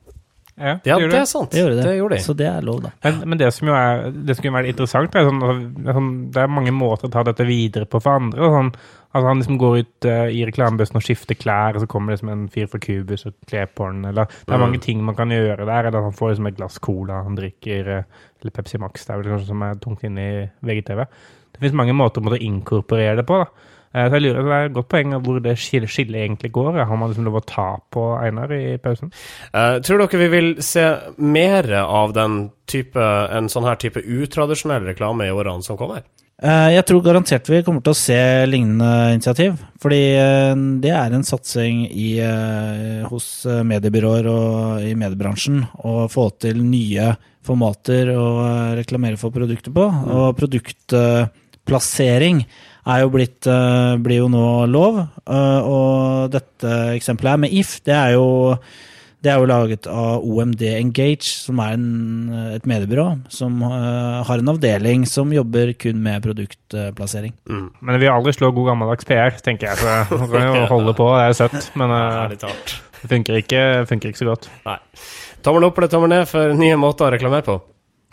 Ja, 0.58 0.78
Ja, 0.88 0.96
gjør 0.98 1.10
det 1.12 1.18
er 1.20 1.24
sant. 1.28 1.50
Det 1.52 1.60
gjorde 1.60 1.82
det. 1.82 1.96
gjorde 1.98 2.16
de. 2.16 2.22
Så 2.24 2.34
det 2.36 2.46
er 2.48 2.62
lov, 2.64 2.78
da. 2.82 2.90
Men, 3.04 3.18
men 3.28 3.38
det 3.38 3.52
som 3.52 3.68
jo 3.68 3.74
er 3.76 4.06
det 4.10 4.36
som 4.36 4.42
kunne 4.46 4.56
vært 4.62 4.70
interessant, 4.72 5.14
er 5.14 5.26
sånn, 5.28 5.42
altså, 5.44 5.92
sånn, 5.98 6.12
det 6.32 6.42
er 6.42 6.48
mange 6.48 6.72
måter 6.72 7.08
å 7.08 7.12
ta 7.12 7.22
dette 7.28 7.44
videre 7.44 7.84
på 7.84 8.00
for 8.00 8.16
andre. 8.22 8.40
Sånn, 8.54 8.70
altså 9.12 9.26
Han 9.28 9.38
liksom 9.42 9.58
går 9.60 9.76
ut 9.82 10.08
uh, 10.08 10.26
i 10.32 10.40
reklamebussen 10.48 10.96
og 10.96 11.04
skifter 11.04 11.36
klær, 11.36 11.76
og 11.76 11.84
så 11.84 11.86
kommer 11.92 12.12
det 12.12 12.18
liksom 12.18 12.32
en 12.32 12.48
fyr 12.52 12.66
fra 12.72 12.80
Cubus 12.80 13.26
og 13.28 13.36
kler 13.48 13.66
på 13.68 13.90
den. 13.92 14.04
Eller, 14.08 14.24
det 14.32 14.48
er 14.54 14.56
Mm. 14.56 14.64
mange 14.66 14.80
ting 14.80 15.04
man 15.04 15.14
kan 15.16 15.28
gjøre 15.28 15.66
der. 15.68 15.86
Eller 15.90 16.00
han 16.08 16.12
får 16.16 16.30
liksom 16.34 16.46
et 16.48 16.56
glass 16.56 16.78
cola 16.78 17.22
han 17.22 17.36
drikker, 17.36 17.88
eh, 17.98 18.02
eller 18.40 18.50
Pepsi 18.56 18.78
Max, 18.78 19.04
det 19.04 19.12
er 19.14 19.22
vel 19.22 19.32
kanskje 19.36 19.46
som 19.52 19.62
er 19.62 19.74
tungt 19.74 20.04
inne 20.04 20.20
i 20.20 20.50
VGTV. 20.64 21.04
Det 21.52 21.60
finnes 21.60 21.76
mange 21.76 21.92
måter 21.96 22.20
å 22.20 22.24
måtte 22.30 22.40
inkorporere 22.44 23.16
det 23.16 23.26
på. 23.28 23.44
da. 23.44 23.46
Eh, 23.96 24.08
Så 24.10 24.18
jeg 24.18 24.22
lurer, 24.26 24.42
Det 24.44 24.52
er 24.52 24.66
et 24.66 24.76
godt 24.76 24.88
poeng 24.92 25.14
hvor 25.24 25.40
det 25.42 25.56
skillet 25.58 25.90
skille 25.92 26.20
egentlig 26.20 26.52
går. 26.52 26.84
Har 26.84 26.96
man 26.96 27.08
liksom 27.10 27.24
lov 27.24 27.40
å 27.40 27.46
ta 27.46 27.78
på 27.90 28.04
Einar 28.20 28.52
i 28.52 28.76
pausen? 28.76 29.10
Uh, 29.54 29.80
tror 29.80 29.98
dere 30.04 30.20
vi 30.20 30.28
vil 30.28 30.56
se 30.60 30.84
mer 31.16 31.64
av 31.82 32.12
den 32.12 32.50
type, 32.68 33.00
en 33.00 33.48
sånn 33.48 33.64
her 33.64 33.76
type 33.80 34.02
utradisjonell 34.02 34.84
reklame 34.90 35.26
i 35.26 35.32
årene 35.32 35.62
som 35.64 35.78
kommer? 35.78 36.02
Eh, 36.42 36.74
Jeg 36.76 36.84
tror 36.84 37.00
garantert 37.00 37.48
vi 37.48 37.62
kommer 37.62 37.80
til 37.80 37.94
å 37.94 37.96
se 37.96 38.46
lignende 38.46 39.14
initiativ. 39.14 39.56
Fordi 39.80 40.02
det 40.82 40.92
er 40.92 41.14
en 41.14 41.24
satsing 41.24 41.86
i, 41.88 42.20
hos 43.08 43.46
mediebyråer 43.46 44.28
og 44.28 44.82
i 44.84 44.92
mediebransjen 44.98 45.64
å 45.84 46.10
få 46.12 46.28
til 46.38 46.60
nye 46.60 47.16
formater 47.46 48.10
å 48.12 48.74
reklamere 48.76 49.16
for 49.16 49.30
produkter 49.30 49.72
på. 49.72 49.86
Og 49.86 50.36
produktplassering 50.36 52.44
er 52.86 53.00
jo 53.02 53.12
blitt, 53.14 53.46
eh, 53.50 53.96
blir 54.02 54.22
jo 54.24 54.28
nå 54.32 54.44
lov. 54.70 54.98
eh, 55.26 55.60
Og 55.66 56.30
dette 56.30 56.74
eksempelet 56.96 57.30
her 57.34 57.40
med 57.46 57.52
If, 57.52 57.80
det 57.84 57.94
er 57.94 58.12
jo 58.14 58.58
det 59.26 59.32
er 59.32 59.40
jo 59.40 59.46
laget 59.48 59.86
av 59.90 60.22
OMD 60.22 60.60
Engage, 60.78 61.24
som 61.24 61.58
er 61.58 61.72
en, 61.74 62.28
et 62.54 62.62
mediebyrå 62.68 63.06
som 63.32 63.56
eh, 63.64 64.22
har 64.22 64.38
en 64.38 64.52
avdeling 64.52 65.06
som 65.08 65.32
jobber 65.34 65.72
kun 65.74 65.98
med 66.04 66.22
produktplassering. 66.22 67.32
Mm. 67.48 67.64
Men 67.80 67.98
vi 67.98 68.06
har 68.06 68.20
aldri 68.20 68.36
slå 68.36 68.52
god 68.54 68.68
gammeldags 68.70 69.08
PR, 69.08 69.34
tenker 69.42 69.72
jeg. 69.72 69.80
Så 69.82 70.18
man 70.20 70.30
kan 70.30 70.46
jo 70.46 70.66
holde 70.70 70.94
på, 70.94 71.08
det 71.16 71.24
er 71.26 71.38
søtt. 71.40 71.70
Men 71.74 71.90
det 72.36 73.10
funker 73.10 73.40
ikke, 73.42 73.64
funker 73.90 74.12
ikke 74.12 74.22
så 74.22 74.30
godt. 74.30 74.48
Nei. 74.68 74.78
Tommel 75.42 75.66
opp 75.66 75.78
eller 75.78 75.90
tommel 75.90 76.14
ned 76.14 76.30
for 76.30 76.54
nye 76.54 76.78
måter 76.78 77.08
å 77.08 77.12
reklamere 77.16 77.46
på? 77.46 77.58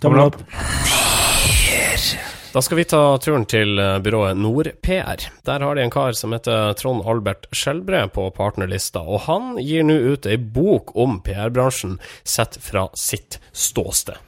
Tommel 0.01 0.31
opp. 0.31 0.41
Da 2.53 2.61
skal 2.61 2.77
vi 2.77 2.83
ta 2.85 3.17
turen 3.17 3.47
til 3.49 3.79
eh, 3.81 3.95
byrået 4.05 4.37
NordPR. 4.37 5.23
Der 5.41 5.63
har 5.65 5.73
de 5.73 5.81
en 5.81 5.93
kar 5.93 6.13
som 6.13 6.35
heter 6.35 6.75
Trond 6.77 7.01
Albert 7.09 7.47
Skjelbre 7.49 8.03
på 8.13 8.27
partnerlista, 8.35 9.01
og 9.01 9.23
han 9.25 9.55
gir 9.57 9.81
nå 9.81 9.95
ut 10.13 10.27
ei 10.29 10.37
bok 10.37 10.93
om 10.93 11.15
PR-bransjen 11.25 11.95
sett 12.21 12.59
fra 12.61 12.85
sitt 12.93 13.39
ståsted. 13.57 14.21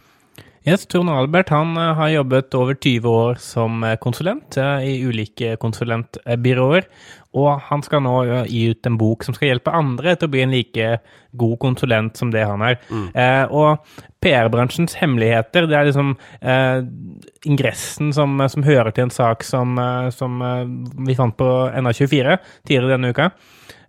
Yes, 0.66 0.88
Trond 0.90 1.14
Albert 1.14 1.54
han 1.54 1.78
eh, 1.78 1.92
har 2.00 2.16
jobbet 2.16 2.58
over 2.58 2.74
20 2.74 3.14
år 3.14 3.38
som 3.46 3.86
eh, 3.86 3.94
konsulent 4.02 4.58
i 4.58 4.98
ulike 5.06 5.54
konsulentbyråer. 5.62 6.90
Og 7.36 7.60
han 7.68 7.84
skal 7.84 8.04
nå 8.06 8.16
gi 8.48 8.66
ut 8.72 8.88
en 8.88 8.98
bok 9.00 9.26
som 9.26 9.36
skal 9.36 9.52
hjelpe 9.52 9.74
andre 9.76 10.16
til 10.16 10.30
å 10.30 10.34
bli 10.34 10.44
en 10.46 10.54
like 10.56 10.90
god 11.36 11.56
konsulent 11.60 12.20
som 12.20 12.32
det 12.32 12.46
han 12.48 12.64
er. 12.64 12.78
Eh, 13.12 13.44
og 13.52 13.84
PR-bransjens 14.24 14.96
hemmeligheter, 15.02 15.68
det 15.70 15.78
er 15.78 15.90
liksom 15.90 16.16
eh, 16.40 16.80
ingressen 17.46 18.14
som, 18.16 18.40
som 18.50 18.66
hører 18.66 18.96
til 18.96 19.08
en 19.08 19.14
sak 19.14 19.44
som, 19.46 19.76
eh, 19.82 20.10
som 20.16 20.42
eh, 20.42 20.64
vi 21.10 21.18
fant 21.18 21.36
på 21.38 21.52
NA24 21.76 22.40
tidligere 22.66 22.96
denne 22.96 23.12
uka. 23.14 23.30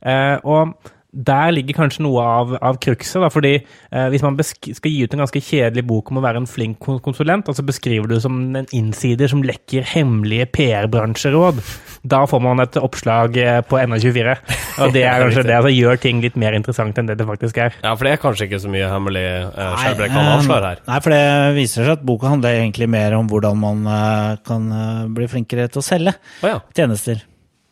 Eh, 0.02 0.36
og 0.44 0.74
der 1.12 1.52
ligger 1.54 1.78
kanskje 1.78 2.04
noe 2.04 2.22
av, 2.22 2.54
av 2.60 2.78
krukset. 2.82 3.20
da, 3.22 3.30
fordi 3.32 3.54
eh, 3.56 4.08
Hvis 4.12 4.24
man 4.24 4.36
besk 4.38 4.68
skal 4.76 4.92
gi 4.92 5.04
ut 5.04 5.14
en 5.14 5.22
ganske 5.24 5.42
kjedelig 5.42 5.86
bok 5.88 6.10
om 6.10 6.20
å 6.20 6.24
være 6.24 6.42
en 6.42 6.48
flink 6.50 6.80
konsulent, 6.82 7.46
og 7.46 7.54
altså 7.54 7.64
beskriver 7.66 8.10
du 8.10 8.18
som 8.20 8.38
en 8.56 8.68
innsider 8.74 9.30
som 9.30 9.44
lekker 9.46 9.86
hemmelige 9.94 10.48
PR-bransjeråd, 10.56 11.62
da 12.06 12.22
får 12.28 12.42
man 12.44 12.62
et 12.64 12.78
oppslag 12.80 13.38
eh, 13.40 13.60
på 13.66 13.80
NR24. 13.80 14.36
Og 14.84 14.96
det 14.96 15.06
er 15.06 15.20
kanskje 15.24 15.46
det 15.46 15.56
altså, 15.58 15.72
gjør 15.72 16.02
ting 16.02 16.20
litt 16.24 16.36
mer 16.40 16.56
interessant 16.58 16.98
enn 16.98 17.08
det 17.08 17.18
det 17.20 17.28
faktisk 17.28 17.62
er. 17.64 17.78
Ja, 17.82 17.94
for 17.94 18.08
det 18.08 18.16
er 18.16 18.22
kanskje 18.22 18.50
ikke 18.50 18.62
så 18.66 18.72
mye 18.72 18.90
hemmelig 18.90 19.24
eh, 19.24 19.46
Nei, 19.56 20.10
man 20.12 20.34
eh, 20.34 20.50
her. 20.68 20.82
Nei, 20.86 21.00
for 21.04 21.14
det 21.14 21.22
viser 21.56 21.86
seg 21.86 21.96
at 21.96 22.04
boka 22.06 22.32
handler 22.32 22.60
egentlig 22.60 22.90
mer 22.92 23.16
om 23.18 23.30
hvordan 23.30 23.62
man 23.62 23.86
eh, 23.90 24.34
kan 24.46 24.68
eh, 24.72 25.06
bli 25.16 25.30
flinkere 25.30 25.70
til 25.70 25.82
å 25.82 25.86
selge 25.86 26.16
oh, 26.42 26.50
ja. 26.50 26.60
tjenester. 26.76 27.24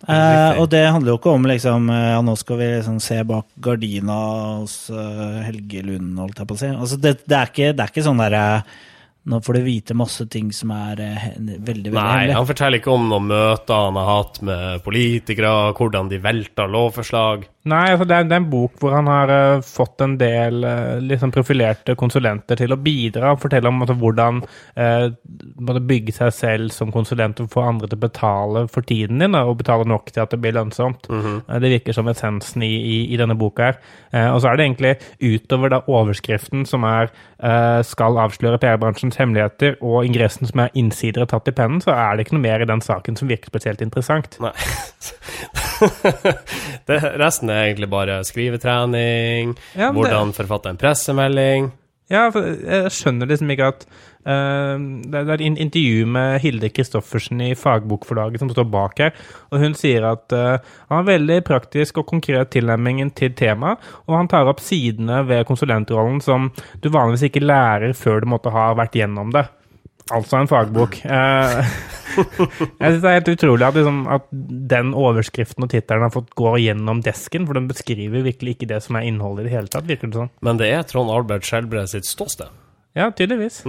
Eh, 0.04 0.58
og 0.60 0.66
det 0.72 0.82
handler 0.84 1.14
jo 1.14 1.18
ikke 1.20 1.32
om 1.32 1.46
liksom 1.48 1.86
eh, 1.88 2.10
Ja, 2.12 2.18
nå 2.24 2.34
skal 2.36 2.58
vi 2.60 2.66
liksom 2.74 2.98
se 3.00 3.22
bak 3.24 3.46
gardina 3.64 4.16
hos 4.60 4.90
uh, 4.92 5.40
Helge 5.46 5.80
Lund, 5.86 6.18
holdt 6.20 6.42
jeg 6.42 6.50
på 6.50 6.56
å 6.58 6.60
si. 6.60 6.72
Altså, 6.72 6.98
det, 7.00 7.14
det, 7.24 7.38
er 7.38 7.52
ikke, 7.52 7.70
det 7.72 7.86
er 7.86 7.92
ikke 7.94 8.04
sånn 8.04 8.20
derre 8.20 8.42
Nå 9.24 9.38
får 9.40 9.56
du 9.56 9.62
vite 9.64 9.96
masse 9.96 10.26
ting 10.28 10.50
som 10.52 10.74
er 10.76 11.00
eh, 11.00 11.28
veldig, 11.40 11.56
veldig 11.64 11.92
Nei, 11.96 12.02
hemmelig. 12.04 12.36
han 12.36 12.48
forteller 12.50 12.82
ikke 12.82 12.92
om 12.92 13.06
noen 13.08 13.30
møter 13.30 13.86
han 13.86 13.96
har 13.96 14.10
hatt 14.10 14.40
med 14.44 14.84
politikere, 14.84 15.52
hvordan 15.78 16.10
de 16.12 16.18
velter 16.20 16.68
lovforslag. 16.68 17.46
Nei, 17.64 17.84
altså 17.94 18.04
det 18.04 18.16
er, 18.16 18.26
det 18.28 18.34
er 18.36 18.42
en 18.42 18.48
bok 18.52 18.74
hvor 18.82 18.92
han 18.92 19.06
har 19.08 19.30
uh, 19.32 19.62
fått 19.64 20.02
en 20.04 20.18
del 20.20 20.66
uh, 20.68 20.98
liksom 21.00 21.30
profilerte 21.32 21.94
konsulenter 21.96 22.58
til 22.60 22.74
å 22.74 22.76
bidra 22.76 23.30
og 23.32 23.40
fortelle 23.40 23.70
om 23.70 23.80
altså, 23.80 23.96
hvordan 24.02 24.42
uh, 24.76 25.78
bygge 25.80 26.12
seg 26.12 26.34
selv 26.36 26.74
som 26.76 26.92
konsulent 26.92 27.40
og 27.40 27.48
få 27.54 27.64
andre 27.64 27.88
til 27.88 27.96
å 27.96 28.02
betale 28.02 28.66
for 28.68 28.84
tiden 28.84 29.24
din, 29.24 29.32
da, 29.32 29.46
og 29.48 29.62
betale 29.62 29.88
nok 29.88 30.12
til 30.12 30.26
at 30.26 30.34
det 30.34 30.40
blir 30.42 30.54
lønnsomt. 30.56 31.08
Eh, 31.08 31.56
det 31.62 31.70
virker 31.72 31.96
som 31.96 32.08
essensen 32.10 32.64
i, 32.66 32.70
i, 32.70 32.96
i 33.14 33.18
denne 33.20 33.36
boka 33.38 33.70
her. 33.70 33.78
Og 34.34 34.40
så 34.42 34.50
er 34.50 34.58
det 34.58 34.66
egentlig 34.66 34.92
utover 35.22 35.72
da 35.72 35.80
overskriften 35.88 36.64
som 36.68 36.84
er 36.88 37.10
'skal 37.84 38.18
avsløre 38.18 38.58
PR-bransjens 38.58 39.18
hemmeligheter', 39.20 39.76
og 39.82 40.06
ingressen 40.06 40.46
som 40.48 40.60
er 40.60 40.72
'innsidere 40.74 41.26
tatt 41.28 41.48
i 41.48 41.52
pennen', 41.52 41.82
så 41.84 41.92
er 41.92 42.16
det 42.16 42.26
ikke 42.26 42.36
noe 42.38 42.46
mer 42.46 42.62
i 42.62 42.68
den 42.68 42.80
saken 42.80 43.16
som 43.16 43.28
virker 43.28 43.52
spesielt 43.52 43.82
interessant. 43.82 44.38
Nei. 44.40 44.52
det, 46.88 46.98
resten 47.20 47.50
er 47.52 47.68
egentlig 47.70 47.90
bare 47.92 48.20
skrivetrening, 48.26 49.54
Ja, 49.74 49.90
men 49.90 50.02
det- 50.02 50.10
hvordan 50.10 50.34
forfatte 50.36 50.72
en 50.74 50.80
pressemelding. 50.80 51.72
Ja, 52.12 52.26
jeg 52.28 52.90
skjønner 52.92 53.24
liksom 53.30 53.48
ikke 53.54 53.68
at 53.72 53.86
uh, 54.28 54.76
Det 55.08 55.22
er 55.22 55.30
et 55.38 55.40
intervju 55.56 56.04
med 56.12 56.34
Hilde 56.42 56.68
Kristoffersen 56.68 57.40
i 57.40 57.54
Fagbokforlaget 57.56 58.42
som 58.42 58.50
står 58.52 58.66
bak 58.68 59.00
her, 59.00 59.14
og 59.48 59.62
hun 59.62 59.72
sier 59.78 60.04
at 60.10 60.34
uh, 60.36 60.58
han 60.90 60.98
har 61.00 61.06
veldig 61.08 61.38
praktisk 61.48 62.02
og 62.02 62.06
konkret 62.12 62.52
tilnærming 62.52 63.00
til 63.16 63.32
temaet, 63.32 63.80
og 64.04 64.18
han 64.18 64.28
tar 64.28 64.52
opp 64.52 64.60
sidene 64.60 65.22
ved 65.24 65.46
konsulentrollen 65.48 66.20
som 66.20 66.50
du 66.84 66.90
vanligvis 66.92 67.24
ikke 67.30 67.40
lærer 67.48 67.96
før 67.96 68.20
du 68.20 68.28
måtte 68.36 68.52
ha 68.52 68.74
vært 68.76 69.00
gjennom 69.00 69.32
det. 69.32 69.46
Altså 70.12 70.40
en 70.40 70.50
fagbok. 70.50 71.00
Eh, 71.14 71.74
jeg 72.14 72.92
synes 72.92 73.00
det 73.02 73.08
er 73.10 73.16
helt 73.16 73.28
utrolig 73.32 73.64
at, 73.66 73.74
liksom, 73.74 73.96
at 74.12 74.26
den 74.70 74.92
overskriften 74.94 75.64
og 75.66 75.70
tittelen 75.72 76.04
har 76.06 76.12
fått 76.14 76.28
gå 76.38 76.52
gjennom 76.62 77.00
desken, 77.02 77.46
for 77.48 77.58
den 77.58 77.66
beskriver 77.66 78.22
virkelig 78.22 78.54
ikke 78.54 78.68
det 78.70 78.78
som 78.84 78.98
er 78.98 79.08
innholdet 79.08 79.42
i 79.42 79.48
det 79.48 79.54
hele 79.56 79.72
tatt, 79.72 79.88
virker 79.88 80.12
det 80.12 80.20
sånn. 80.20 80.30
Men 80.46 80.60
det 80.60 80.68
er 80.70 80.84
Trond 80.86 81.10
Albert 81.10 81.48
Skjelbreid 81.48 81.90
sitt 81.90 82.06
ståsted. 82.06 82.52
Ja, 82.94 83.08
tydeligvis. 83.10 83.64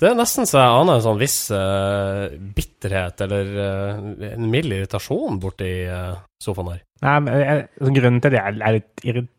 Det 0.00 0.08
er 0.08 0.16
nesten 0.16 0.48
så 0.48 0.62
jeg 0.62 0.78
aner 0.78 0.96
en 0.96 1.04
sånn 1.04 1.20
viss 1.20 1.36
uh, 1.52 2.30
bitterhet 2.56 3.20
eller 3.26 3.52
uh, 3.58 4.30
en 4.30 4.48
mild 4.48 4.72
irritasjon 4.72 5.36
borti 5.42 5.72
uh, 5.92 6.14
sofaen 6.40 6.72
her. 6.72 6.80
Nei, 7.04 7.18
men 7.26 7.44
jeg, 7.44 7.68
grunnen 8.00 8.22
til 8.24 8.32
at 8.32 8.38
jeg 8.38 8.62
er 8.64 8.78
litt 8.78 9.04
irrit- 9.04 9.34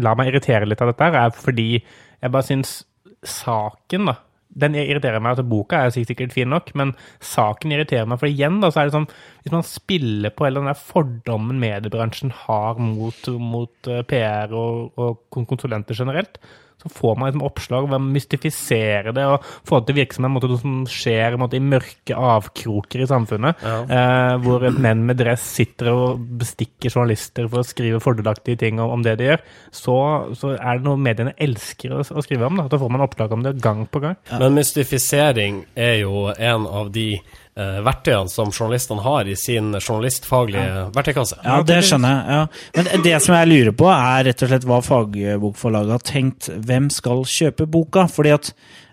La 0.00 0.12
meg 0.16 0.30
irritere 0.30 0.68
litt 0.68 0.80
av 0.84 0.92
dette, 0.92 1.08
her, 1.08 1.30
er 1.30 1.40
fordi 1.40 1.70
jeg 1.78 2.32
bare 2.32 2.48
syns 2.50 2.78
saken, 3.24 4.12
da 4.12 4.18
Den 4.56 4.76
irriterer 4.78 5.20
meg. 5.20 5.34
altså 5.36 5.46
Boka 5.46 5.82
er 5.84 5.94
sikkert 5.94 6.34
fin 6.34 6.48
nok, 6.52 6.72
men 6.78 6.94
saken 7.20 7.74
irriterer 7.74 8.08
meg. 8.08 8.20
For 8.22 8.30
igjen, 8.30 8.60
da, 8.62 8.70
så 8.72 8.82
er 8.82 8.88
det 8.88 8.96
sånn 8.96 9.10
Hvis 9.44 9.54
man 9.54 9.66
spiller 9.68 10.32
på 10.32 10.46
hele 10.46 10.62
den 10.62 10.70
der 10.70 10.80
fordommen 10.80 11.60
mediebransjen 11.62 12.32
har 12.46 12.80
mot, 12.80 13.28
mot 13.40 13.90
eh, 13.90 14.04
PR 14.08 14.54
og, 14.56 14.96
og 14.96 15.42
konsulenter 15.50 15.98
generelt, 15.98 16.40
så 16.86 16.98
får 16.98 17.16
man 17.16 17.30
liksom 17.30 17.44
oppslag 17.46 17.88
ved 17.90 17.98
å 17.98 18.04
mystifisere 18.04 19.14
det 19.16 19.26
og 19.28 19.44
få 19.66 19.80
det 19.80 19.88
til 19.88 19.96
å 19.96 20.00
virke 20.00 20.16
som 20.16 20.28
en 20.28 20.34
måte, 20.34 20.50
noe 20.50 20.62
som 20.62 20.76
skjer 20.90 21.34
en 21.34 21.42
måte, 21.42 21.58
i 21.58 21.64
mørke 21.64 22.16
avkroker 22.16 23.02
i 23.02 23.08
samfunnet. 23.10 23.62
Ja. 23.62 23.78
Eh, 23.98 24.34
hvor 24.44 24.66
menn 24.76 25.04
med 25.08 25.20
dress 25.20 25.44
sitter 25.56 25.92
og 25.92 26.26
bestikker 26.40 26.92
journalister 26.92 27.48
for 27.50 27.62
å 27.62 27.66
skrive 27.66 28.02
fordelaktige 28.02 28.60
ting 28.64 28.82
om, 28.82 28.92
om 28.98 29.06
det 29.06 29.16
de 29.20 29.30
gjør. 29.30 29.46
Så, 29.74 29.96
så 30.38 30.54
er 30.56 30.78
det 30.78 30.86
noe 30.86 31.00
mediene 31.00 31.34
elsker 31.42 31.96
å, 31.96 32.02
å 32.02 32.24
skrive 32.24 32.50
om. 32.50 32.60
Da. 32.60 32.68
da 32.72 32.80
får 32.80 32.92
man 32.92 33.06
oppslag 33.06 33.34
om 33.36 33.46
det 33.46 33.56
gang 33.64 33.86
på 33.90 34.02
gang. 34.04 34.18
Men 34.36 34.56
mystifisering 34.56 35.64
er 35.74 36.00
jo 36.04 36.28
en 36.32 36.68
av 36.68 36.92
de 36.94 37.10
eh, 37.56 37.78
verktøyene 37.86 38.32
som 38.32 38.52
journalistene 38.52 39.04
har 39.04 39.28
i 39.28 39.36
sin 39.38 39.72
journalistfaglige 39.78 40.86
verktøykasse. 40.94 41.40
Ja, 41.44 41.58
det 41.66 41.82
skjønner 41.88 42.14
jeg. 42.14 42.38
Ja. 42.38 42.72
Men 42.78 43.04
det 43.06 43.20
som 43.24 43.36
jeg 43.38 43.50
lurer 43.52 43.76
på, 43.76 43.90
er 43.92 44.26
rett 44.28 44.44
og 44.44 44.52
slett 44.52 44.66
hva 44.68 44.80
fagbokforlaget 44.84 45.94
har 45.96 46.06
tenkt. 46.06 46.50
Hvem 46.68 46.90
skal 46.94 47.24
kjøpe 47.30 47.68
boka? 47.70 48.06
Fordi 48.12 48.34
at, 48.36 48.50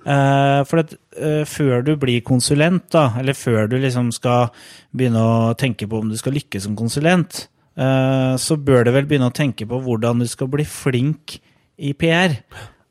uh, 0.07 0.61
fordi 0.69 0.85
at 0.85 0.93
uh, 1.19 1.41
før 1.49 1.85
du 1.85 1.95
blir 1.99 2.25
konsulent, 2.25 2.87
da, 2.95 3.09
eller 3.19 3.37
før 3.37 3.71
du 3.71 3.79
liksom 3.83 4.11
skal 4.15 4.53
begynne 4.95 5.23
å 5.23 5.55
tenke 5.59 5.89
på 5.89 6.03
om 6.03 6.11
du 6.11 6.19
skal 6.19 6.37
lykkes 6.37 6.67
som 6.67 6.77
konsulent, 6.79 7.47
eh, 7.73 8.35
så 8.37 8.57
bør 8.61 8.85
du 8.85 8.93
vel 8.93 9.07
begynne 9.09 9.31
å 9.31 9.35
tenke 9.35 9.65
på 9.69 9.79
hvordan 9.81 10.21
du 10.21 10.27
skal 10.29 10.51
bli 10.53 10.65
flink 10.69 11.39
i 11.81 11.93
PR. 11.97 12.37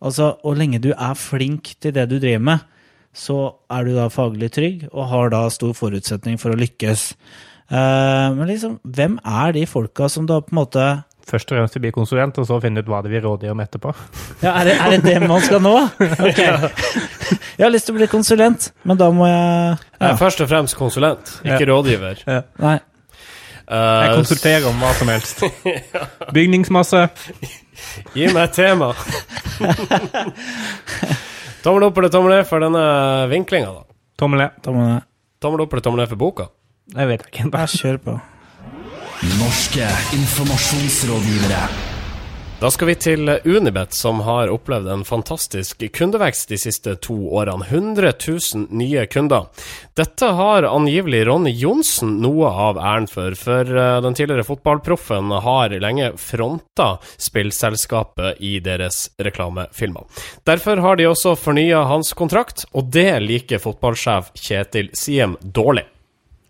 Altså, 0.02 0.32
hvor 0.42 0.58
lenge 0.58 0.82
du 0.82 0.90
er 0.92 1.14
flink 1.18 1.76
til 1.82 1.94
det 1.94 2.08
du 2.10 2.16
driver 2.18 2.42
med, 2.50 2.64
så 3.12 3.38
er 3.70 3.84
du 3.88 3.94
da 3.96 4.06
faglig 4.12 4.50
trygg 4.54 4.84
og 4.92 5.08
har 5.10 5.32
da 5.34 5.46
stor 5.52 5.72
forutsetning 5.76 6.38
for 6.40 6.52
å 6.54 6.58
lykkes. 6.60 7.00
Eh, 7.72 8.28
men 8.36 8.46
liksom, 8.48 8.78
hvem 8.84 9.18
er 9.24 9.52
de 9.56 9.64
folka 9.68 10.08
som 10.12 10.26
da 10.28 10.40
på 10.44 10.52
en 10.54 10.60
måte 10.64 10.84
Først 11.22 11.46
og 11.52 11.54
fremst 11.54 11.76
bli 11.78 11.92
konsulent, 11.94 12.34
og 12.42 12.46
så 12.48 12.56
finne 12.60 12.82
ut 12.82 12.88
hva 12.90 12.98
det 13.04 13.12
vil 13.12 13.22
råde 13.22 13.46
om 13.52 13.60
etterpå. 13.62 13.92
Ja, 14.42 14.56
er 14.58 14.64
det, 14.66 14.72
er 14.74 14.90
det 14.90 15.04
det 15.06 15.28
man 15.30 15.38
skal 15.40 15.60
nå? 15.62 15.70
Ok. 16.02 16.40
Jeg 17.60 17.62
har 17.62 17.70
lyst 17.70 17.86
til 17.86 17.94
å 17.94 17.98
bli 18.00 18.08
konsulent, 18.10 18.72
men 18.82 18.98
da 18.98 19.06
må 19.14 19.28
jeg 19.28 19.76
er 20.02 20.16
først 20.18 20.42
og 20.42 20.48
fremst 20.50 20.74
konsulent, 20.74 21.30
ikke 21.46 21.68
rådgiver. 21.70 22.24
Nei. 22.58 22.74
Eh, 22.74 23.78
Jeg 23.78 24.18
konsulterer 24.18 24.66
om 24.72 24.82
hva 24.82 24.90
som 24.98 25.06
helst. 25.14 25.46
Bygningsmasse. 26.36 27.06
Gi 28.18 28.26
meg 28.34 28.42
et 28.48 28.54
tema. 28.58 28.90
tommel 31.62 31.88
opp 31.88 31.98
eller 31.98 32.12
tommel 32.12 32.36
ned 32.36 32.48
for 32.48 32.64
denne 32.64 32.82
vinklinga, 33.32 33.72
da. 33.72 33.86
Tommel 34.18 34.44
ned. 34.44 34.58
Tommel 34.64 34.88
ned. 34.88 35.08
Tommel 35.42 35.64
opp 35.64 35.72
eller 35.74 35.86
tommel 35.86 36.04
ned 36.04 36.12
for 36.12 36.20
boka. 36.20 36.50
Jeg 36.92 37.10
vet 37.10 37.26
ikke. 37.28 37.48
Bare 37.54 37.70
kjør 37.70 38.02
på. 38.02 38.18
Norske 39.38 39.88
informasjonsrådgivere. 40.18 41.91
Da 42.62 42.68
skal 42.70 42.92
vi 42.92 42.94
til 42.94 43.26
Unibet, 43.42 43.90
som 43.90 44.20
har 44.22 44.50
opplevd 44.54 44.86
en 44.86 45.00
fantastisk 45.02 45.80
kundevekst 45.96 46.52
de 46.52 46.58
siste 46.62 46.92
to 47.02 47.16
årene. 47.34 47.66
100 47.66 48.12
000 48.22 48.68
nye 48.70 49.02
kunder. 49.10 49.48
Dette 49.98 50.28
har 50.38 50.68
angivelig 50.68 51.24
Ronny 51.26 51.50
Johnsen 51.58 52.20
noe 52.22 52.46
av 52.46 52.78
æren 52.78 53.08
for, 53.10 53.34
for 53.34 53.66
eh, 53.66 53.96
den 54.06 54.14
tidligere 54.14 54.46
fotballproffen 54.46 55.34
har 55.42 55.74
lenge 55.82 56.12
fronta 56.22 56.92
spillselskapet 57.18 58.38
i 58.38 58.60
deres 58.62 59.08
reklamefilmer. 59.18 60.06
Derfor 60.46 60.84
har 60.86 61.02
de 61.02 61.10
også 61.10 61.34
fornya 61.34 61.82
hans 61.90 62.14
kontrakt, 62.14 62.68
og 62.78 62.94
det 62.94 63.10
liker 63.26 63.64
fotballsjef 63.64 64.30
Kjetil 64.38 64.94
Siem 64.94 65.34
dårlig. 65.42 65.88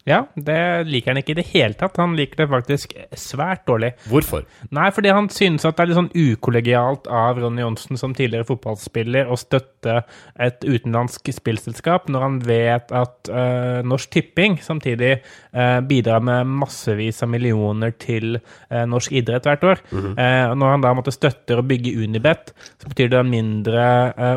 Ja, 0.09 0.25
det 0.35 0.59
liker 0.89 1.13
han 1.13 1.21
ikke 1.21 1.35
i 1.37 1.39
det 1.39 1.47
hele 1.53 1.77
tatt. 1.79 1.99
Han 2.01 2.17
liker 2.19 2.43
det 2.43 2.49
faktisk 2.51 2.95
svært 3.19 3.63
dårlig. 3.71 3.93
Hvorfor? 4.11 4.47
Nei, 4.75 4.89
fordi 4.95 5.13
han 5.15 5.29
synes 5.31 5.67
at 5.69 5.77
det 5.77 5.85
er 5.85 5.91
litt 5.93 6.01
sånn 6.01 6.11
ukollegialt 6.11 7.07
av 7.07 7.39
Ronny 7.39 7.63
Johnsen 7.63 8.01
som 8.01 8.17
tidligere 8.17 8.49
fotballspiller 8.49 9.31
å 9.31 9.39
støtte 9.39 10.01
et 10.43 10.67
utenlandsk 10.67 11.31
spillselskap 11.37 12.11
når 12.11 12.27
han 12.27 12.41
vet 12.47 12.95
at 12.95 13.31
uh, 13.31 13.79
Norsk 13.87 14.11
Tipping 14.17 14.59
samtidig 14.63 15.13
uh, 15.21 15.79
bidrar 15.87 16.25
med 16.25 16.51
massevis 16.51 17.23
av 17.23 17.31
millioner 17.31 17.95
til 17.95 18.41
uh, 18.41 18.83
norsk 18.91 19.15
idrett 19.23 19.47
hvert 19.47 19.67
år. 19.69 19.83
Eh, 19.93 20.45
og 20.51 20.57
når 20.59 20.71
han 20.73 20.83
da 20.85 20.93
måtte 20.97 21.13
støtte 21.15 21.57
å 21.59 21.65
bygge 21.67 21.95
Unibet, 22.03 22.53
så 22.81 22.91
betyr 22.91 23.11
det 23.13 23.23
mindre 23.29 23.85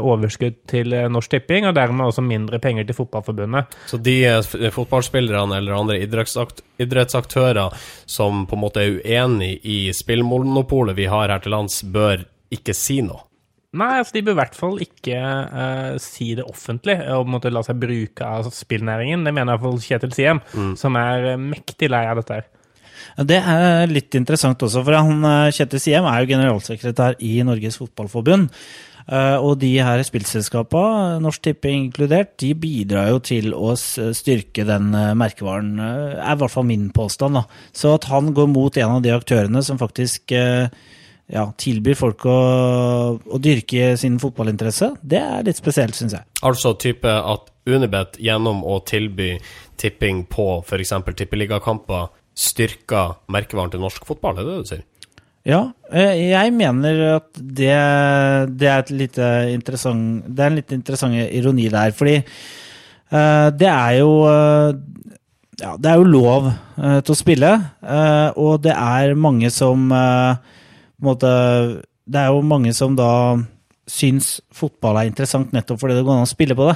overskudd 0.05 0.57
til 0.69 0.93
Norsk 1.11 1.31
Tipping, 1.31 1.67
og 1.69 1.75
dermed 1.77 2.07
også 2.07 2.23
mindre 2.25 2.59
penger 2.63 2.87
til 2.87 2.97
Fotballforbundet. 2.97 3.75
Så 3.89 3.99
de 4.01 4.15
eh, 4.27 4.71
eller 5.57 5.77
andre 5.77 5.99
idrettsaktører 6.03 7.75
som 8.05 8.45
på 8.49 8.57
en 8.57 8.63
måte 8.63 8.83
er 8.83 8.99
uenig 8.99 9.57
i 9.63 9.79
spillmonopolet 9.95 10.97
vi 10.97 11.09
har 11.11 11.33
her 11.33 11.43
til 11.43 11.55
lands, 11.55 11.81
bør 11.83 12.27
ikke 12.53 12.75
si 12.77 13.01
noe. 13.05 13.23
Nei, 13.75 13.97
altså 13.99 14.15
de 14.15 14.23
bør 14.23 14.37
i 14.37 14.39
hvert 14.39 14.55
fall 14.55 14.77
ikke 14.83 15.17
uh, 15.19 15.95
si 15.99 16.29
det 16.37 16.45
offentlig 16.47 16.95
og 17.11 17.27
måtte 17.27 17.51
la 17.51 17.63
seg 17.65 17.79
bruke 17.81 18.23
av 18.23 18.47
spillnæringen. 18.53 19.25
Det 19.27 19.33
mener 19.35 19.51
i 19.51 19.57
hvert 19.57 19.65
fall 19.65 19.81
Kjetil 19.83 20.13
Siem, 20.15 20.39
som 20.79 20.95
er 20.99 21.33
eh, 21.33 21.41
mektig 21.41 21.89
lei 21.91 22.05
av 22.07 22.21
dette. 22.21 22.39
her. 22.39 22.51
Det 23.27 23.37
er 23.39 23.91
litt 23.91 24.15
interessant 24.17 24.63
også, 24.63 24.83
for 24.85 24.95
han, 24.97 25.19
eh, 25.27 25.53
Kjetil 25.55 25.81
Siem 25.83 26.07
er 26.07 26.23
jo 26.23 26.31
generalsekretær 26.31 27.19
i 27.23 27.37
Norges 27.47 27.79
Fotballforbund. 27.81 28.49
Eh, 29.05 29.37
Og 29.37 29.59
de 29.61 29.69
her 29.85 30.01
spillselskapene, 30.01 31.19
Norsk 31.21 31.43
Tipping 31.45 31.89
inkludert, 31.89 32.35
de 32.41 32.53
bidrar 32.57 33.11
jo 33.11 33.19
til 33.21 33.53
å 33.53 33.75
styrke 33.77 34.65
den 34.65 34.93
eh, 34.97 35.13
merkevaren, 35.17 35.75
eh, 35.77 36.17
er 36.17 36.33
i 36.33 36.41
hvert 36.41 36.53
fall 36.53 36.65
min 36.65 36.89
påstand. 36.95 37.37
da. 37.37 37.45
Så 37.71 37.95
at 37.99 38.09
han 38.09 38.33
går 38.33 38.49
mot 38.49 38.77
en 38.77 38.97
av 38.97 39.03
de 39.05 39.13
aktørene 39.13 39.61
som 39.63 39.77
faktisk 39.77 40.33
ja, 40.33 41.43
tilbyr 41.57 41.97
folk 41.97 42.25
å, 42.29 42.39
å 43.17 43.41
dyrke 43.41 43.93
sin 43.97 44.17
fotballinteresse, 44.21 44.91
det 45.01 45.21
er 45.21 45.45
litt 45.45 45.61
spesielt, 45.61 45.97
syns 45.97 46.17
jeg. 46.17 46.25
Altså 46.45 46.75
type 46.77 47.09
at 47.09 47.51
Unibet 47.65 48.19
gjennom 48.21 48.61
å 48.61 48.77
tilby 48.85 49.31
tipping 49.81 50.25
på 50.29 50.59
f.eks. 50.61 50.93
tippeligakamper 51.17 52.11
styrker 52.37 53.15
merkevaren 53.31 53.73
til 53.73 53.81
norsk 53.81 54.05
fotball, 54.05 54.37
er 54.37 54.45
det 54.45 54.51
det 54.51 54.61
du 54.61 54.69
sier? 54.69 54.83
Ja, 55.45 55.59
eh, 55.93 56.31
jeg 56.31 56.53
mener 56.57 57.01
at 57.19 57.27
det, 57.37 57.69
det 58.57 58.69
er 58.71 58.85
Det 58.89 60.41
er 60.41 60.49
en 60.49 60.57
litt 60.57 60.71
interessant 60.73 61.19
ironi 61.21 61.67
der, 61.69 61.93
fordi 61.93 62.15
eh, 62.17 63.49
det 63.53 63.69
er 63.69 63.91
jo 63.99 64.25
eh, 64.25 64.73
ja, 65.61 65.75
det 65.77 65.91
er 65.91 66.01
jo 66.01 66.09
lov 66.09 66.47
til 66.75 67.13
å 67.13 67.15
spille, 67.15 67.49
og 68.35 68.57
det 68.59 68.73
er 68.75 69.13
mange 69.15 69.47
som 69.49 69.85
måte 69.87 71.29
Det 72.03 72.19
er 72.19 72.27
jo 72.27 72.41
mange 72.43 72.73
som 72.75 72.97
da 72.97 73.37
syns 73.87 74.41
fotball 74.51 74.99
er 74.99 75.07
interessant 75.07 75.53
nettopp 75.55 75.79
fordi 75.79 75.95
det 75.95 76.03
går 76.03 76.17
an 76.17 76.27
å 76.27 76.27
spille 76.27 76.57
på 76.59 76.67
det. 76.67 76.75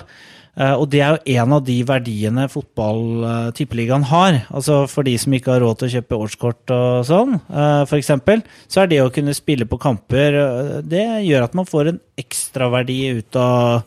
Eh, 0.58 0.74
og 0.74 0.90
det 0.92 1.02
er 1.04 1.16
jo 1.16 1.38
en 1.40 1.56
av 1.56 1.64
de 1.68 1.78
verdiene 1.88 2.48
fotball-tippeligaen 2.52 4.08
har. 4.10 4.42
Altså 4.50 4.82
For 4.92 5.08
de 5.08 5.16
som 5.22 5.36
ikke 5.36 5.54
har 5.56 5.64
råd 5.64 5.80
til 5.80 5.90
å 5.90 5.94
kjøpe 5.98 6.20
årskort 6.26 6.76
og 6.76 7.08
sånn, 7.08 7.40
f.eks., 7.40 7.90
for 7.92 8.00
eksempel, 8.02 8.44
så 8.68 8.84
er 8.84 8.92
det 8.92 9.02
å 9.04 9.14
kunne 9.14 9.38
spille 9.38 9.70
på 9.70 9.80
kamper 9.82 10.42
eh, 10.42 10.76
Det 10.84 11.06
gjør 11.28 11.48
at 11.48 11.58
man 11.58 11.70
får 11.70 11.94
en 11.94 12.04
ekstraverdi 12.20 13.00
ut 13.22 13.40
av 13.40 13.82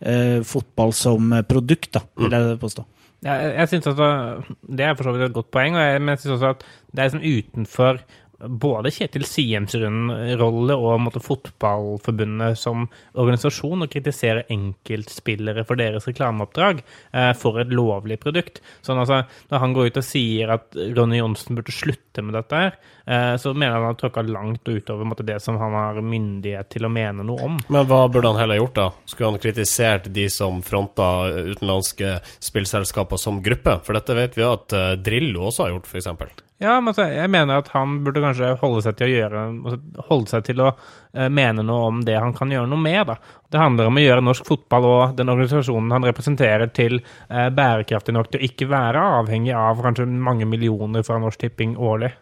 eh, 0.00 0.42
fotball 0.46 0.94
som 0.96 1.40
produkt, 1.48 1.92
da, 1.98 2.04
vil 2.18 2.36
jeg 2.38 2.60
påstå. 2.62 2.86
Ja, 3.24 3.38
jeg, 3.48 3.68
synes 3.70 3.86
at 3.88 4.48
Det 4.60 4.84
er 4.84 4.94
for 4.94 5.08
så 5.08 5.14
vidt 5.14 5.30
et 5.30 5.34
godt 5.34 5.48
poeng, 5.54 5.74
og 5.74 5.82
jeg, 5.82 6.02
men 6.02 6.14
jeg 6.14 6.24
synes 6.24 6.36
også 6.36 6.52
at 6.52 6.66
det 6.66 7.02
er 7.02 7.08
liksom 7.08 7.24
utenfor 7.26 8.00
både 8.38 8.90
Kjetil 8.92 9.24
Siems 9.28 9.74
rolle 9.76 10.76
og 10.76 11.00
måtte, 11.00 11.22
Fotballforbundet 11.24 12.58
som 12.60 12.84
organisasjon 13.16 13.86
å 13.86 13.90
kritisere 13.90 14.44
enkeltspillere 14.52 15.64
for 15.66 15.80
deres 15.80 16.06
reklameoppdrag 16.08 16.82
eh, 16.82 17.32
for 17.38 17.60
et 17.62 17.72
lovlig 17.72 18.18
produkt. 18.22 18.60
Sånn 18.84 19.00
altså, 19.00 19.22
Når 19.50 19.62
han 19.62 19.76
går 19.76 19.90
ut 19.90 20.00
og 20.02 20.06
sier 20.06 20.52
at 20.56 20.76
Ronny 20.76 21.20
Johnsen 21.20 21.58
burde 21.58 21.74
slutte 21.74 22.24
med 22.24 22.36
dette, 22.36 22.62
eh, 23.06 23.34
så 23.40 23.54
mener 23.54 23.78
han 23.78 23.88
har 23.90 23.98
tråkka 24.00 24.26
langt 24.28 24.68
utover 24.68 25.08
måtte, 25.08 25.26
det 25.26 25.40
som 25.42 25.58
han 25.60 25.76
har 25.76 26.00
myndighet 26.04 26.70
til 26.72 26.86
å 26.86 26.92
mene 26.92 27.26
noe 27.26 27.50
om. 27.50 27.60
Men 27.72 27.88
hva 27.88 28.04
burde 28.12 28.32
han 28.32 28.40
heller 28.40 28.60
gjort, 28.60 28.76
da? 28.78 28.88
Skulle 29.08 29.32
han 29.32 29.42
kritisert 29.42 30.10
de 30.12 30.28
som 30.32 30.60
fronta 30.66 31.30
utenlandske 31.32 32.18
spillselskaper 32.44 33.20
som 33.20 33.40
gruppe? 33.44 33.80
For 33.86 33.96
dette 33.96 34.18
vet 34.18 34.36
vi 34.36 34.44
jo 34.44 34.52
at 34.54 34.76
eh, 34.76 34.92
Drillo 35.00 35.48
også 35.48 35.66
har 35.66 35.76
gjort, 35.76 35.90
f.eks. 35.90 36.44
Ja, 36.58 36.78
men 36.80 36.88
altså, 36.88 37.04
jeg 37.12 37.28
mener 37.28 37.60
at 37.60 37.68
han 37.74 37.98
burde 38.04 38.22
kanskje 38.24 38.54
holde 38.62 38.80
seg 38.84 38.96
til 38.96 39.10
å 39.10 39.12
gjøre 39.12 39.40
altså, 39.50 40.04
Holde 40.08 40.30
seg 40.32 40.44
til 40.46 40.62
å 40.64 40.70
eh, 40.72 41.28
mene 41.28 41.64
noe 41.66 41.90
om 41.90 41.98
det 42.06 42.16
han 42.16 42.32
kan 42.36 42.52
gjøre 42.52 42.70
noe 42.70 42.80
med, 42.80 43.02
da. 43.10 43.18
Det 43.52 43.60
handler 43.60 43.90
om 43.90 44.00
å 44.00 44.04
gjøre 44.04 44.24
norsk 44.24 44.48
fotball 44.48 44.86
og 44.88 45.18
den 45.18 45.32
organisasjonen 45.34 45.92
han 45.92 46.08
representerer, 46.08 46.72
til 46.72 47.02
eh, 47.02 47.50
bærekraftig 47.52 48.16
nok 48.16 48.30
til 48.32 48.40
å 48.40 48.48
ikke 48.48 48.70
være 48.72 49.04
avhengig 49.18 49.52
av 49.56 49.84
kanskje 49.84 50.08
mange 50.08 50.48
millioner 50.48 51.04
fra 51.04 51.20
Norsk 51.20 51.44
Tipping 51.44 51.76
årlig. 51.76 52.14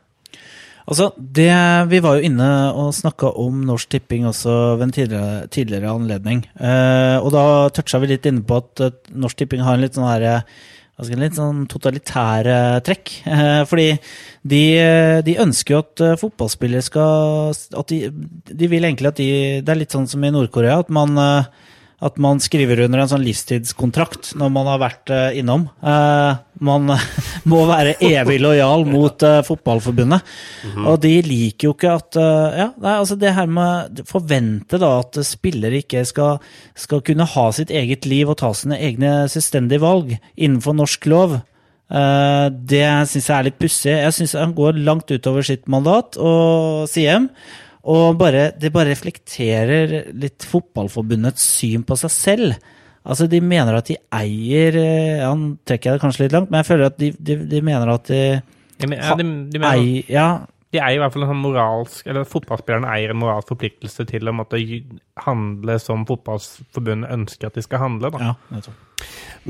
Altså, 0.84 1.12
det, 1.16 1.54
Vi 1.88 2.02
var 2.04 2.18
jo 2.18 2.26
inne 2.28 2.50
og 2.74 2.90
snakka 2.92 3.30
om 3.40 3.62
Norsk 3.70 3.94
Tipping 3.94 4.26
også 4.28 4.74
ved 4.74 4.88
en 4.88 4.98
tidligere, 4.98 5.46
tidligere 5.46 5.94
anledning. 5.94 6.42
Eh, 6.58 7.16
og 7.22 7.30
da 7.32 7.46
toucha 7.72 8.02
vi 8.02 8.10
litt 8.10 8.26
inne 8.28 8.42
på 8.44 8.58
at 8.60 8.82
eh, 8.84 8.96
Norsk 9.14 9.38
Tipping 9.40 9.62
har 9.64 9.78
en 9.78 9.86
litt 9.86 9.96
sånn 9.96 10.10
her, 10.10 10.42
eh, 10.98 11.06
si, 11.06 11.18
litt 11.18 11.38
sånn 11.38 11.64
totalitære 11.70 12.56
trekk. 12.86 13.12
Eh, 13.34 13.60
fordi 13.68 13.88
de, 14.54 14.62
de 15.26 15.36
ønsker 15.44 15.76
jo 15.76 15.82
at 15.84 16.04
eh, 16.04 16.16
fotballspillere 16.20 16.84
skal 16.86 17.54
at 17.54 17.92
de, 17.92 18.00
de 18.50 18.70
vil 18.70 18.84
egentlig 18.84 19.10
at 19.10 19.20
de 19.20 19.30
Det 19.64 19.72
er 19.72 19.80
litt 19.80 19.94
sånn 19.94 20.08
som 20.10 20.24
i 20.24 20.32
Nord-Korea, 20.34 20.80
at 20.84 20.92
man 20.94 21.18
eh, 21.20 21.52
at 22.04 22.18
man 22.20 22.40
skriver 22.42 22.82
under 22.84 23.02
en 23.02 23.10
sånn 23.10 23.22
livstidskontrakt 23.24 24.32
når 24.38 24.50
man 24.52 24.68
har 24.68 24.80
vært 24.82 25.12
eh, 25.14 25.38
innom. 25.40 25.68
Eh, 25.78 26.40
man 26.64 26.90
må 27.50 27.62
være 27.70 27.94
evig 28.04 28.40
lojal 28.42 28.84
mot 28.94 29.24
eh, 29.26 29.40
fotballforbundet. 29.46 30.34
Og 30.84 30.98
de 31.04 31.14
liker 31.26 31.70
jo 31.70 31.76
ikke 31.76 31.94
at 32.00 32.20
eh, 32.20 32.60
Ja, 32.64 32.68
nei, 32.82 32.98
altså 32.98 33.18
det 33.20 33.34
her 33.36 33.48
med 33.50 34.04
Forvente 34.08 34.80
da 34.82 34.96
at 35.04 35.18
spillere 35.26 35.82
ikke 35.84 36.04
skal, 36.08 36.38
skal 36.78 37.02
kunne 37.06 37.28
ha 37.30 37.48
sitt 37.54 37.72
eget 37.74 38.08
liv 38.10 38.30
og 38.30 38.40
ta 38.42 38.52
sine 38.56 38.78
egne 38.82 39.24
selvstendige 39.32 39.82
valg 39.84 40.16
innenfor 40.34 40.76
norsk 40.76 41.10
lov. 41.10 41.38
Eh, 41.92 42.46
det 42.50 42.86
syns 43.10 43.28
jeg 43.28 43.36
er 43.36 43.46
litt 43.48 43.60
pussig. 43.60 43.92
Jeg 43.92 44.16
syns 44.16 44.36
han 44.38 44.54
går 44.56 44.80
langt 44.86 45.10
utover 45.12 45.44
sitt 45.46 45.68
mandat 45.70 46.18
og 46.20 46.88
Siem. 46.90 47.28
Og 47.90 48.16
bare, 48.16 48.46
det 48.56 48.70
bare 48.72 48.94
reflekterer 48.94 50.12
litt 50.16 50.46
fotballforbundets 50.48 51.44
syn 51.58 51.82
på 51.84 51.98
seg 52.00 52.12
selv. 52.14 52.70
Altså, 53.04 53.26
de 53.28 53.42
mener 53.44 53.76
at 53.76 53.90
de 53.90 53.98
eier 54.16 54.78
eh, 54.80 55.18
ja, 55.20 55.28
Nå 55.36 55.58
trekker 55.68 55.90
jeg 55.90 55.98
det 55.98 56.02
kanskje 56.06 56.22
litt 56.24 56.32
langt, 56.32 56.48
men 56.48 56.62
jeg 56.62 56.70
føler 56.70 56.88
at 56.88 56.96
de, 57.02 57.10
de, 57.20 57.36
de 57.50 57.60
mener 57.60 57.90
at 57.92 58.08
de 58.08 58.20
ja, 58.24 58.88
men- 58.88 58.96
Ja, 58.96 59.16
de, 59.20 59.26
de, 59.52 59.60
mener, 59.60 59.74
eier 59.76 60.08
Ja, 60.08 60.28
de 60.72 60.80
eier 60.80 60.96
i 60.96 61.02
hvert 61.02 61.12
fall 61.12 61.26
en 61.26 61.30
sånn 61.34 61.42
moralsk 61.44 62.08
Eller 62.08 62.24
fotballspillerne 62.26 62.88
eier 62.94 63.12
en 63.12 63.20
moralsk 63.20 63.52
forpliktelse 63.52 64.06
til 64.08 64.32
å 64.32 64.34
måtte 64.34 64.58
handle 65.26 65.76
som 65.84 66.06
fotballforbundet 66.08 67.12
ønsker 67.14 67.52
at 67.52 67.60
de 67.60 67.66
skal 67.66 67.84
handle. 67.84 68.10
Da. 68.16 68.32
ja. 68.56 68.62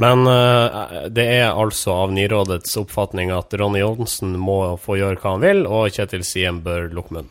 Men 0.03 0.27
uh, 0.27 1.07
det 1.15 1.29
er 1.37 1.55
altså 1.55 1.95
av 2.03 2.11
Nirådets 2.13 2.75
oppfatning 2.83 3.31
at 3.33 3.55
Ronny 3.61 3.85
Johnsen 3.85 4.35
må 4.43 4.59
få 4.83 4.99
gjøre 4.99 5.21
hva 5.23 5.37
han 5.37 5.45
vil, 5.47 5.63
og 5.71 5.95
Kjetil 5.95 6.27
Siem 6.27 6.59
bør 6.67 6.91
lukke 6.91 7.15
munnen. 7.21 7.31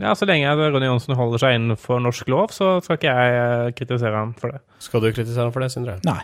Ja, 0.00 0.14
Så 0.16 0.24
lenge 0.28 0.48
Ronny 0.56 0.88
Johnsen 0.88 1.16
holder 1.18 1.42
seg 1.42 1.58
innenfor 1.58 2.00
norsk 2.00 2.28
lov, 2.32 2.54
så 2.56 2.78
skal 2.84 2.96
ikke 2.96 3.12
jeg 3.12 3.40
eh, 3.40 3.72
kritisere 3.76 4.16
han 4.16 4.32
for 4.38 4.54
det. 4.54 4.62
Skal 4.80 5.04
du 5.04 5.10
kritisere 5.12 5.44
ham 5.48 5.52
for 5.52 5.64
det, 5.64 5.70
Sindre? 5.74 5.98
Nei. 6.08 6.22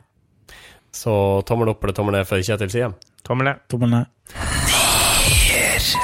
Så 0.96 1.12
tommel 1.48 1.68
opp 1.74 1.84
eller 1.84 1.96
tommel 1.96 2.16
ned 2.16 2.28
for 2.28 2.40
Kjetil 2.40 2.72
Siem? 2.72 2.96
Tommel 3.26 3.50
ned. 3.50 3.64
Tommel 3.68 3.92
ned. 3.92 4.12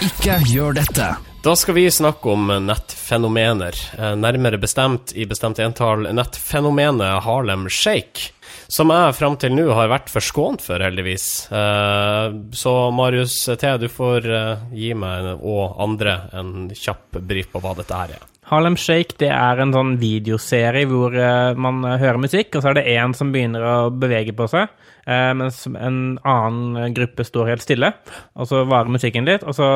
Ikke 0.04 0.36
gjør 0.52 0.76
dette. 0.76 1.14
Da 1.42 1.56
skal 1.56 1.74
vi 1.74 1.90
snakke 1.90 2.30
om 2.30 2.46
nettfenomener, 2.66 3.74
eh, 3.98 4.14
nærmere 4.14 4.60
bestemt 4.62 5.10
i 5.18 5.24
bestemt 5.26 5.58
entall 5.58 6.06
nettfenomenet 6.14 7.24
Harlem 7.24 7.66
Shake. 7.68 8.30
Som 8.68 8.92
jeg 8.94 9.16
fram 9.18 9.34
til 9.36 9.50
nå 9.50 9.64
har 9.74 9.90
vært 9.90 10.12
forskånt 10.12 10.62
for, 10.62 10.78
heldigvis. 10.78 11.50
Eh, 11.50 12.38
Så 12.54 12.92
Marius 12.94 13.34
T, 13.58 13.76
du 13.78 13.88
får 13.88 14.30
eh, 14.30 14.56
gi 14.70 14.94
meg 14.94 15.42
og 15.42 15.80
andre 15.82 16.30
en 16.32 16.70
kjapp 16.70 17.18
brief 17.18 17.50
på 17.50 17.60
hva 17.60 17.74
dette 17.74 17.90
her 17.92 18.14
er. 18.20 18.31
Harlem 18.52 18.76
Shake 18.76 19.16
det 19.22 19.30
er 19.32 19.62
en 19.62 19.72
sånn 19.72 19.94
videoserie 20.00 20.84
hvor 20.90 21.14
eh, 21.16 21.56
man 21.56 21.80
eh, 21.88 21.96
hører 22.02 22.20
musikk, 22.20 22.52
og 22.52 22.60
så 22.60 22.72
er 22.72 22.76
det 22.78 22.90
én 22.92 23.14
som 23.16 23.30
begynner 23.32 23.64
å 23.64 23.76
bevege 23.88 24.34
på 24.36 24.44
seg, 24.52 24.68
eh, 25.06 25.30
mens 25.38 25.62
en 25.70 26.18
annen 26.28 26.92
gruppe 26.92 27.24
står 27.24 27.48
helt 27.48 27.64
stille. 27.64 27.88
Og 28.36 28.50
så 28.50 28.60
varer 28.68 28.92
musikken 28.92 29.24
litt, 29.28 29.46
og 29.48 29.56
så 29.56 29.70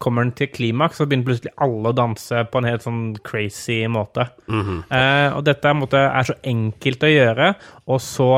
kommer 0.00 0.24
den 0.24 0.32
til 0.38 0.48
klimaks, 0.54 1.02
og 1.04 1.10
begynner 1.10 1.28
plutselig 1.28 1.52
alle 1.66 1.92
å 1.92 1.98
danse 2.00 2.46
på 2.48 2.62
en 2.62 2.70
helt 2.70 2.86
sånn 2.86 3.04
crazy 3.28 3.82
måte. 3.92 4.30
eh, 4.88 5.28
og 5.36 5.44
dette 5.44 5.74
er, 5.74 6.00
er 6.08 6.32
så 6.32 6.40
enkelt 6.54 7.04
å 7.04 7.12
gjøre, 7.12 7.52
og 7.92 8.00
så, 8.00 8.32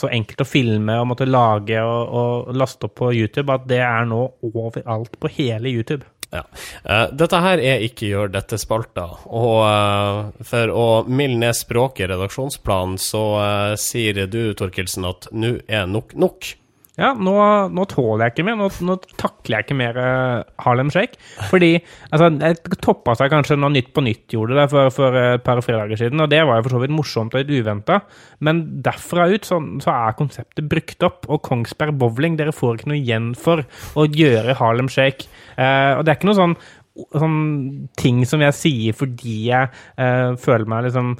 så 0.00 0.08
enkelt 0.08 0.40
å 0.40 0.48
filme 0.48 0.94
og 0.96 1.10
måtte 1.10 1.28
lage 1.28 1.82
og, 1.84 2.16
og 2.16 2.56
laste 2.56 2.88
opp 2.88 2.96
på 3.02 3.12
YouTube, 3.12 3.52
at 3.52 3.68
det 3.68 3.84
er 3.84 4.08
nå 4.08 4.22
overalt 4.48 5.20
på 5.20 5.36
hele 5.36 5.68
YouTube. 5.68 6.06
Ja. 6.36 6.44
Uh, 6.84 7.06
dette 7.16 7.40
her 7.42 7.62
er 7.62 7.84
ikke 7.86 8.10
gjør 8.10 8.32
dette-spalta, 8.34 9.06
og 9.26 9.56
uh, 9.64 10.44
for 10.46 10.72
å 10.72 10.86
milde 11.08 11.40
ned 11.44 11.56
språket 11.56 12.06
i 12.06 12.12
redaksjonsplanen, 12.12 13.00
så 13.00 13.24
uh, 13.40 13.72
sier 13.80 14.26
du, 14.28 14.42
Torkelsen, 14.58 15.08
at 15.08 15.30
nå 15.32 15.56
er 15.66 15.88
nok 15.90 16.16
nok. 16.18 16.52
Ja, 16.96 17.10
nå, 17.12 17.32
nå 17.76 17.84
tåler 17.92 18.24
jeg 18.24 18.32
ikke 18.32 18.44
mer. 18.48 18.56
Nå, 18.56 18.70
nå 18.88 18.94
takler 19.20 19.58
jeg 19.58 19.66
ikke 19.66 19.76
mer 19.76 19.98
eh, 20.00 20.46
Harlem 20.64 20.88
Shake. 20.92 21.18
Fordi 21.50 21.74
altså, 22.08 22.30
det 22.40 22.78
toppa 22.84 23.12
seg 23.18 23.32
kanskje 23.34 23.58
når 23.60 23.74
Nytt 23.74 23.90
på 23.96 24.04
Nytt 24.06 24.32
gjorde 24.32 24.56
det 24.56 24.64
for, 24.72 24.88
for 24.94 25.18
et 25.20 25.44
par 25.44 25.60
fredager 25.64 26.00
siden, 26.00 26.22
og 26.24 26.30
det 26.32 26.40
var 26.48 26.60
jo 26.60 26.66
for 26.66 26.76
så 26.76 26.80
vidt 26.80 26.94
morsomt 26.96 27.36
og 27.36 27.42
litt 27.42 27.52
uventa, 27.52 28.00
men 28.44 28.62
derfra 28.84 29.28
ut 29.28 29.48
så, 29.48 29.60
så 29.84 29.92
er 29.92 30.16
konseptet 30.16 30.70
brukt 30.70 31.04
opp. 31.06 31.28
Og 31.28 31.42
Kongsberg 31.44 31.98
Bowling, 32.00 32.38
dere 32.40 32.56
får 32.56 32.80
ikke 32.80 32.92
noe 32.94 33.00
igjen 33.02 33.30
for 33.36 33.66
å 33.96 34.08
gjøre 34.08 34.56
Harlem 34.56 34.88
Shake. 34.92 35.28
Eh, 35.56 35.92
og 35.98 36.04
det 36.06 36.14
er 36.14 36.18
ikke 36.20 36.30
noe 36.30 36.40
sånn 36.40 36.56
sånn 36.96 37.88
ting 37.98 38.22
som 38.28 38.42
jeg 38.44 38.56
sier 38.56 38.96
fordi 38.96 39.36
jeg 39.50 39.70
eh, 40.00 40.32
føler 40.40 40.68
meg 40.70 40.86
liksom 40.86 41.12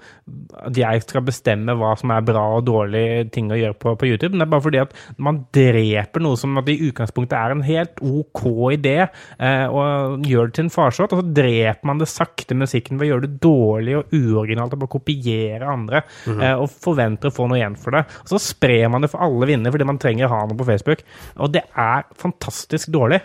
At 0.66 0.78
jeg 0.78 1.02
skal 1.04 1.24
bestemme 1.26 1.76
hva 1.78 1.92
som 1.98 2.12
er 2.14 2.24
bra 2.26 2.44
og 2.56 2.64
dårlig 2.66 3.28
ting 3.34 3.50
å 3.52 3.58
gjøre 3.58 3.76
på, 3.78 3.94
på 3.98 4.08
YouTube. 4.08 4.32
Men 4.32 4.42
det 4.42 4.46
er 4.46 4.52
bare 4.54 4.64
fordi 4.64 4.80
at 4.82 4.94
man 5.22 5.42
dreper 5.54 6.24
noe 6.24 6.38
som 6.40 6.56
i 6.56 6.78
utgangspunktet 6.88 7.36
er 7.38 7.54
en 7.54 7.64
helt 7.66 8.00
OK 8.02 8.42
idé, 8.74 8.96
eh, 9.38 9.66
og 9.68 10.24
gjør 10.26 10.50
det 10.50 10.56
til 10.56 10.66
en 10.66 10.72
farsott, 10.72 11.14
og 11.14 11.22
så 11.22 11.34
dreper 11.36 11.86
man 11.88 12.00
det 12.00 12.08
sakte 12.10 12.56
musikken 12.58 12.98
ved 12.98 13.06
å 13.06 13.10
gjøre 13.12 13.26
det 13.26 13.40
dårlig 13.44 13.98
og 14.00 14.16
uoriginalt 14.16 14.74
og 14.74 14.82
bare 14.82 14.94
kopiere 14.96 15.70
andre, 15.70 16.02
eh, 16.32 16.54
og 16.54 16.72
forventer 16.72 17.30
å 17.30 17.36
få 17.36 17.46
noe 17.50 17.60
igjen 17.60 17.78
for 17.80 17.96
det. 17.96 18.06
Og 18.24 18.34
så 18.34 18.42
sprer 18.42 18.90
man 18.92 19.06
det 19.06 19.12
for 19.12 19.22
alle 19.26 19.50
vinnere 19.52 19.76
fordi 19.76 19.88
man 19.92 20.02
trenger 20.02 20.28
å 20.28 20.34
ha 20.34 20.42
noe 20.46 20.58
på 20.58 20.68
Facebook, 20.72 21.06
og 21.36 21.54
det 21.54 21.66
er 21.70 22.06
fantastisk 22.18 22.90
dårlig. 22.94 23.22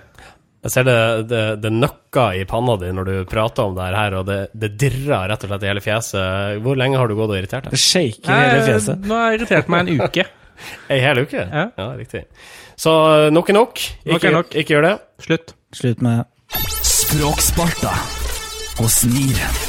Jeg 0.61 0.73
ser 0.75 0.85
det, 0.85 0.95
det, 1.25 1.41
det 1.63 1.71
nøkker 1.73 2.35
i 2.37 2.43
panna 2.45 2.75
di 2.77 2.91
når 2.93 3.07
du 3.07 3.13
prater 3.29 3.65
om 3.65 3.73
det 3.73 3.87
her, 3.95 4.13
og 4.19 4.27
det, 4.27 4.35
det 4.53 4.75
dirrer 4.77 5.31
rett 5.31 5.41
og 5.47 5.49
slett 5.49 5.65
i 5.65 5.69
hele 5.71 5.81
fjeset. 5.81 6.59
Hvor 6.61 6.77
lenge 6.77 6.99
har 7.01 7.09
du 7.09 7.15
gått 7.17 7.33
og 7.33 7.39
irritert 7.39 7.65
deg? 7.65 7.73
Det 7.73 7.81
shaker 7.81 8.35
hele 8.35 8.61
fjeset. 8.67 9.07
Nå 9.09 9.17
har 9.17 9.31
jeg 9.33 9.39
irritert 9.41 9.71
meg 9.73 9.89
en 9.89 10.05
uke. 10.05 10.27
Ei 10.93 10.99
hel 11.01 11.23
uke? 11.23 11.41
Ja. 11.49 11.87
riktig. 11.97 12.27
Så 12.77 12.93
eh, 13.15 13.31
nok 13.33 13.49
er 13.49 13.57
nok. 13.57 13.81
Nok 14.05 14.19
Ikke, 14.19 14.29
er 14.29 14.37
nok. 14.37 14.53
ikke 14.53 14.75
gjør 14.75 14.85
det. 14.85 14.93
Slutt. 15.25 15.55
Slutt 15.73 16.05
med 16.05 16.29
Språkspalta 16.85 17.95
hos 18.77 19.01
NIR. 19.09 19.59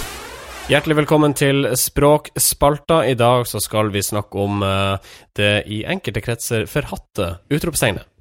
Hjertelig 0.68 1.00
velkommen 1.00 1.33
til 1.37 1.70
Språkspalta. 1.76 3.00
I 3.09 3.16
dag 3.18 3.48
så 3.48 3.64
skal 3.64 3.88
vi 3.96 4.05
snakke 4.05 4.44
om 4.44 4.61
eh, 4.68 5.12
det 5.40 5.52
i 5.72 5.83
enkelte 5.88 6.20
kretser 6.28 6.68
forhatte 6.68 7.38
utropstegnet. 7.48 8.12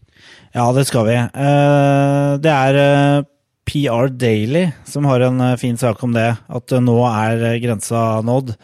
Ja, 0.56 0.66
det 0.76 0.86
skal 0.90 1.06
vi. 1.08 1.16
Eh, 1.16 2.32
det 2.44 2.52
er 2.52 2.80
eh, 2.82 3.28
PR 3.72 4.10
Daily 4.12 4.66
som 4.88 5.06
har 5.08 5.24
en 5.24 5.40
eh, 5.46 5.58
fin 5.62 5.78
sak 5.80 6.02
om 6.04 6.16
det. 6.16 6.30
At 6.52 6.74
nå 6.84 6.98
er 7.08 7.60
grensa 7.64 8.22
nådd. 8.28 8.56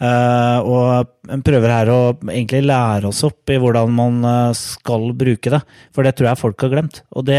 Og 0.00 1.08
en 1.28 1.42
prøver 1.44 1.68
her 1.68 1.90
å 1.92 1.96
egentlig 2.32 2.62
lære 2.64 3.10
oss 3.10 3.18
opp 3.26 3.50
i 3.52 3.58
hvordan 3.60 3.90
man 3.92 4.22
skal 4.56 5.10
bruke 5.12 5.52
det. 5.52 5.58
For 5.92 6.06
det 6.08 6.14
tror 6.16 6.30
jeg 6.30 6.40
folk 6.40 6.64
har 6.64 6.70
glemt. 6.72 7.02
Og 7.12 7.26
det 7.28 7.36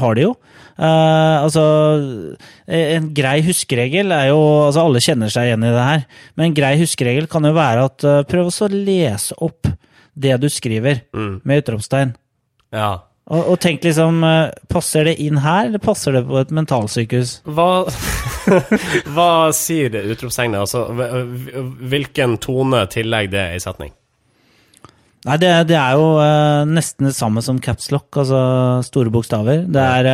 har 0.00 0.16
de 0.16 0.24
jo. 0.24 0.30
Altså, 0.80 1.64
en 2.64 3.10
grei 3.12 3.42
huskeregel 3.44 4.14
er 4.16 4.30
jo 4.30 4.38
Altså, 4.70 4.86
alle 4.86 5.02
kjenner 5.04 5.28
seg 5.34 5.50
igjen 5.50 5.66
i 5.68 5.74
det 5.74 5.84
her. 5.84 6.06
Men 6.32 6.48
en 6.48 6.56
grei 6.56 6.72
huskeregel 6.80 7.28
kan 7.28 7.44
jo 7.44 7.52
være 7.58 7.84
at 7.90 8.08
prøv 8.32 8.48
også 8.48 8.70
å 8.70 8.72
lese 8.72 9.36
opp 9.44 9.68
det 10.16 10.40
du 10.40 10.48
skriver, 10.48 11.02
Mm. 11.12 11.42
med 11.44 11.60
utropstegn. 11.60 12.16
Ja. 12.72 12.88
Og, 13.28 13.50
og 13.52 13.58
tenk 13.60 13.84
liksom, 13.84 14.22
eh, 14.24 14.54
passer 14.72 15.04
det 15.10 15.18
inn 15.20 15.40
her, 15.44 15.68
eller 15.68 15.82
passer 15.82 16.16
det 16.16 16.24
på 16.28 16.38
et 16.40 16.52
mentalsykehus? 16.54 17.34
Hva, 17.44 17.84
hva 19.14 19.30
sier 19.56 19.92
det 19.92 20.06
utropstegnet? 20.14 20.62
Altså, 20.64 20.86
hvilken 21.92 22.38
tone 22.40 22.86
tillegger 22.92 23.34
det 23.36 23.46
i 23.58 23.62
setning? 23.62 23.92
Nei, 25.28 25.36
det, 25.42 25.50
det 25.68 25.76
er 25.76 25.98
jo 25.98 26.12
uh, 26.16 26.64
nesten 26.70 27.10
det 27.10 27.16
samme 27.16 27.42
som 27.44 27.58
caps 27.60 27.90
lock, 27.92 28.06
altså 28.22 28.40
store 28.86 29.12
bokstaver. 29.12 29.64
Det 29.68 29.82
er, 29.98 30.10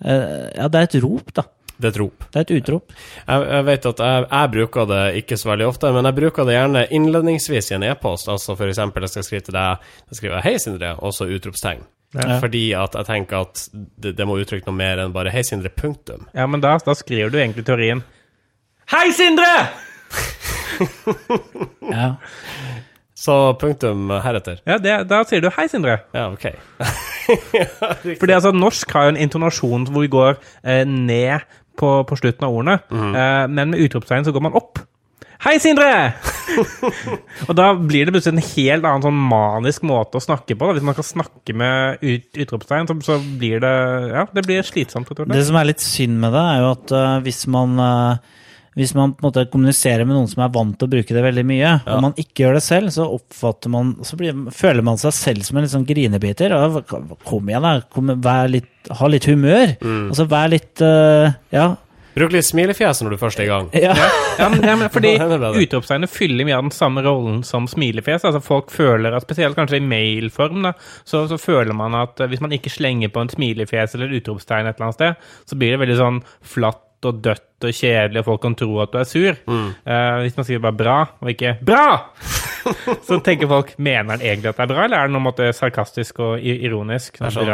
uh, 0.00 0.46
ja, 0.54 0.70
det 0.70 0.80
er 0.80 0.86
et 0.86 1.00
rop, 1.04 1.34
da. 1.36 1.44
Det 1.80 1.88
er 1.88 1.94
et 1.94 2.00
rop. 2.00 2.24
Det 2.28 2.40
er 2.40 2.44
et 2.44 2.56
utrop. 2.56 2.92
Jeg, 3.26 3.44
jeg 3.50 3.66
vet 3.68 3.86
at 3.90 4.02
jeg, 4.04 4.24
jeg 4.30 4.52
bruker 4.54 4.88
det 4.88 5.04
ikke 5.22 5.40
så 5.40 5.52
veldig 5.52 5.68
ofte, 5.68 5.92
men 5.96 6.08
jeg 6.08 6.16
bruker 6.18 6.48
det 6.48 6.56
gjerne 6.56 6.88
innledningsvis 6.96 7.72
i 7.72 7.78
en 7.78 7.86
e-post. 7.88 8.28
Altså 8.32 8.56
eksempel, 8.56 9.04
jeg 9.04 9.14
skal 9.14 9.28
skrive 9.28 9.46
til 9.48 9.56
deg, 9.56 9.88
jeg 10.12 10.20
skriver 10.20 10.44
'Hei, 10.44 10.58
Sindre', 10.60 10.94
og 11.00 11.16
så 11.16 11.28
utropstegn. 11.28 11.84
Ja. 12.14 12.40
Fordi 12.42 12.64
at 12.74 12.96
jeg 12.98 13.06
tenker 13.06 13.44
at 13.46 13.68
det, 13.72 14.16
det 14.18 14.26
må 14.26 14.38
uttrykke 14.40 14.66
noe 14.66 14.74
mer 14.74 14.98
enn 14.98 15.12
bare 15.14 15.30
'Hei, 15.30 15.44
Sindre', 15.46 15.70
punktum. 15.70 16.26
Ja, 16.34 16.46
men 16.50 16.62
da, 16.62 16.76
da 16.82 16.94
skriver 16.98 17.30
du 17.30 17.38
egentlig 17.38 17.66
teorien. 17.68 18.02
Hei, 18.90 19.10
Sindre! 19.14 19.52
Ja. 21.90 22.14
Så 23.20 23.34
punktum 23.60 24.08
heretter. 24.24 24.62
Ja, 24.64 24.78
det, 24.80 24.94
da 25.10 25.18
sier 25.28 25.42
du 25.44 25.50
hei, 25.52 25.66
Sindre. 25.68 25.98
Ja, 26.16 26.30
ok. 26.32 26.46
Fordi 28.20 28.32
altså, 28.32 28.52
norsk 28.56 28.94
har 28.96 29.08
jo 29.08 29.12
en 29.12 29.20
intonasjon 29.20 29.84
hvor 29.90 30.06
vi 30.06 30.12
går 30.12 30.38
eh, 30.64 30.86
ned 30.88 31.44
på, 31.76 31.90
på 32.08 32.16
slutten 32.16 32.46
av 32.48 32.54
ordene, 32.56 32.78
eh, 32.90 33.44
men 33.52 33.74
med 33.74 33.82
utropstegn 33.84 34.24
så 34.24 34.32
går 34.32 34.46
man 34.48 34.56
opp. 34.56 34.80
Hei, 35.40 35.54
Sindre! 35.56 35.88
og 37.48 37.52
da 37.56 37.70
blir 37.72 38.04
det 38.04 38.12
plutselig 38.12 38.34
en 38.34 38.48
helt 38.50 38.84
annen 38.84 39.04
sånn 39.06 39.20
manisk 39.30 39.86
måte 39.88 40.20
å 40.20 40.24
snakke 40.24 40.52
på. 40.52 40.66
Da. 40.66 40.74
Hvis 40.76 40.84
man 40.84 40.96
kan 40.98 41.06
snakke 41.06 41.54
med 41.56 42.02
ut, 42.04 42.26
utropstegn, 42.44 42.90
så, 42.90 42.96
så 43.06 43.16
blir 43.40 43.62
det 43.64 43.70
Ja, 44.10 44.26
det 44.36 44.44
blir 44.44 44.66
slitsomt. 44.68 45.08
Det 45.08 45.46
som 45.48 45.56
er 45.56 45.70
litt 45.70 45.80
synd 45.80 46.20
med 46.20 46.36
det, 46.36 46.44
er 46.44 46.60
jo 46.60 46.68
at 46.74 46.92
uh, 46.92 47.16
hvis 47.24 47.46
man 47.56 47.80
uh, 47.80 48.36
hvis 48.76 48.92
man 48.94 49.16
på 49.16 49.24
en 49.24 49.30
måte 49.30 49.46
kommuniserer 49.50 50.04
med 50.04 50.14
noen 50.14 50.28
som 50.30 50.44
er 50.44 50.52
vant 50.54 50.76
til 50.78 50.86
å 50.86 50.92
bruke 50.92 51.16
det 51.16 51.24
veldig 51.24 51.46
mye, 51.48 51.72
og 51.88 52.04
man 52.04 52.20
ikke 52.20 52.44
gjør 52.44 52.60
det 52.60 52.62
selv, 52.68 52.92
så 52.94 53.08
oppfatter 53.16 53.72
man, 53.72 53.96
så 54.06 54.20
blir, 54.20 54.44
føler 54.54 54.84
man 54.86 55.00
seg 55.00 55.16
selv 55.16 55.48
som 55.48 55.56
en 55.58 55.66
litt 55.66 55.72
sånn 55.72 55.88
grinebiter. 55.88 56.54
Og, 56.54 56.82
kom 57.26 57.48
igjen, 57.48 57.64
da. 57.64 57.80
Kom, 57.90 58.12
vær 58.22 58.52
litt, 58.52 58.70
ha 59.00 59.08
litt 59.10 59.26
humør. 59.28 59.72
Altså, 59.80 60.28
vær 60.30 60.52
litt 60.52 60.84
uh, 60.84 61.32
Ja. 61.54 61.70
Bruk 62.16 62.32
litt 62.34 62.46
smilefjes 62.48 63.02
når 63.04 63.14
du 63.14 63.20
først 63.20 63.40
er 63.40 63.46
i 63.46 63.50
gang. 63.50 63.68
ja. 63.86 63.94
Ja, 64.38 64.48
men, 64.50 64.64
ja, 64.66 64.76
men 64.78 64.90
fordi 64.94 65.14
utropstegnet 65.18 66.12
fyller 66.12 66.48
mye 66.48 66.58
av 66.58 66.66
den 66.66 66.74
samme 66.74 67.04
rollen 67.06 67.42
som 67.46 67.68
smilefjes. 67.70 68.26
Altså 68.28 68.42
Folk 68.44 68.72
føler, 68.74 69.14
at 69.14 69.26
spesielt 69.26 69.58
kanskje 69.58 69.80
i 69.80 69.84
mailform, 69.84 70.64
da, 70.66 70.74
så, 71.04 71.26
så 71.30 71.38
føler 71.40 71.76
man 71.76 71.96
at 71.98 72.20
eh, 72.20 72.30
hvis 72.30 72.42
man 72.44 72.54
ikke 72.56 72.72
slenger 72.72 73.12
på 73.14 73.24
en 73.24 73.32
smilefjes 73.32 73.96
eller 73.96 74.10
et 74.10 74.22
utropstegn 74.22 74.68
et 74.68 74.76
eller 74.76 74.90
annet 74.90 74.98
sted, 74.98 75.30
så 75.50 75.60
blir 75.60 75.76
det 75.76 75.84
veldig 75.84 76.00
sånn 76.00 76.24
flatt 76.56 77.08
og 77.08 77.22
dødt 77.24 77.46
og 77.68 77.76
kjedelig, 77.76 78.22
og 78.22 78.28
folk 78.32 78.44
kan 78.46 78.58
tro 78.58 78.80
at 78.84 78.92
du 78.92 79.00
er 79.00 79.08
sur. 79.08 79.40
Eh, 79.50 80.20
hvis 80.24 80.36
man 80.36 80.48
sier 80.48 80.62
bare 80.62 80.76
'bra', 80.76 81.00
og 81.20 81.30
ikke 81.30 81.56
'bra', 81.64 81.98
så 83.08 83.20
tenker 83.24 83.48
folk 83.48 83.72
mener 83.78 84.16
han 84.16 84.20
egentlig 84.20 84.50
at 84.52 84.56
det 84.56 84.66
er 84.66 84.74
bra, 84.74 84.84
eller 84.84 84.98
er 84.98 85.08
det 85.08 85.14
noe 85.16 85.24
måte 85.24 85.52
sarkastisk 85.56 86.20
og 86.20 86.40
ironisk? 86.40 86.70
ironisk? 86.80 87.20
er 87.22 87.34
sånn. 87.34 87.50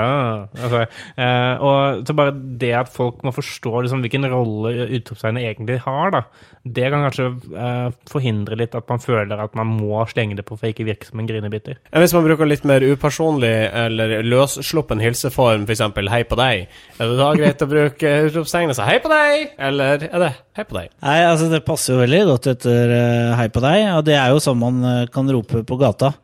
Altså, 0.64 0.83
eh, 1.16 1.64
og 1.64 2.07
så 2.07 2.16
bare 2.16 2.35
det 2.35 2.73
at 2.75 2.90
folk 2.92 3.23
må 3.27 3.33
forstå 3.35 3.85
liksom, 3.87 4.03
hvilken 4.05 4.29
rolle 4.33 4.88
utropstegnet 4.99 5.47
egentlig 5.47 5.79
har, 5.85 6.12
da, 6.14 6.23
det 6.66 6.90
kan 6.90 7.05
kanskje 7.07 7.29
eh, 7.55 7.88
forhindre 8.11 8.59
litt 8.59 8.75
at 8.79 8.88
man 8.90 9.03
føler 9.03 9.42
at 9.42 9.55
man 9.59 9.71
må 9.79 10.03
slenge 10.11 10.38
det 10.38 10.47
på 10.47 10.59
for 10.59 10.71
ikke 10.71 10.87
virke 10.88 11.09
som 11.09 11.21
en 11.23 11.29
grinebiter. 11.29 11.79
Hvis 11.95 12.14
man 12.16 12.27
bruker 12.27 12.49
litt 12.49 12.66
mer 12.69 12.85
upersonlig 12.85 13.55
eller 13.71 14.19
løssluppen 14.27 15.03
hilseform, 15.03 15.66
f.eks. 15.66 15.85
'hei 15.97 16.23
på 16.27 16.38
deg', 16.38 16.66
er 16.99 17.11
det 17.11 17.19
da 17.19 17.31
greit 17.38 17.62
å 17.62 17.71
bruke 17.71 18.12
utropstegnet 18.29 18.79
si 18.79 18.83
'hei 18.87 18.99
på 19.03 19.12
deg', 19.12 19.55
eller 19.69 19.96
er 20.05 20.23
det 20.23 20.33
'hei 20.57 20.65
på 20.65 20.77
deg'? 20.77 20.93
Nei, 21.03 21.19
altså 21.25 21.51
Det 21.51 21.65
passer 21.65 21.95
jo 21.95 22.01
veldig 22.05 22.23
godt 22.31 22.47
etter 22.53 22.95
uh, 22.95 23.37
Hei 23.41 23.49
på 23.49 23.65
deg, 23.65 23.83
og 23.97 24.05
det 24.05 24.17
er 24.21 24.31
jo 24.35 24.43
sånn 24.43 24.61
man 24.61 24.85
uh, 24.85 25.07
kan 25.13 25.31
rope 25.31 25.65
på 25.67 25.81
gata. 25.81 26.15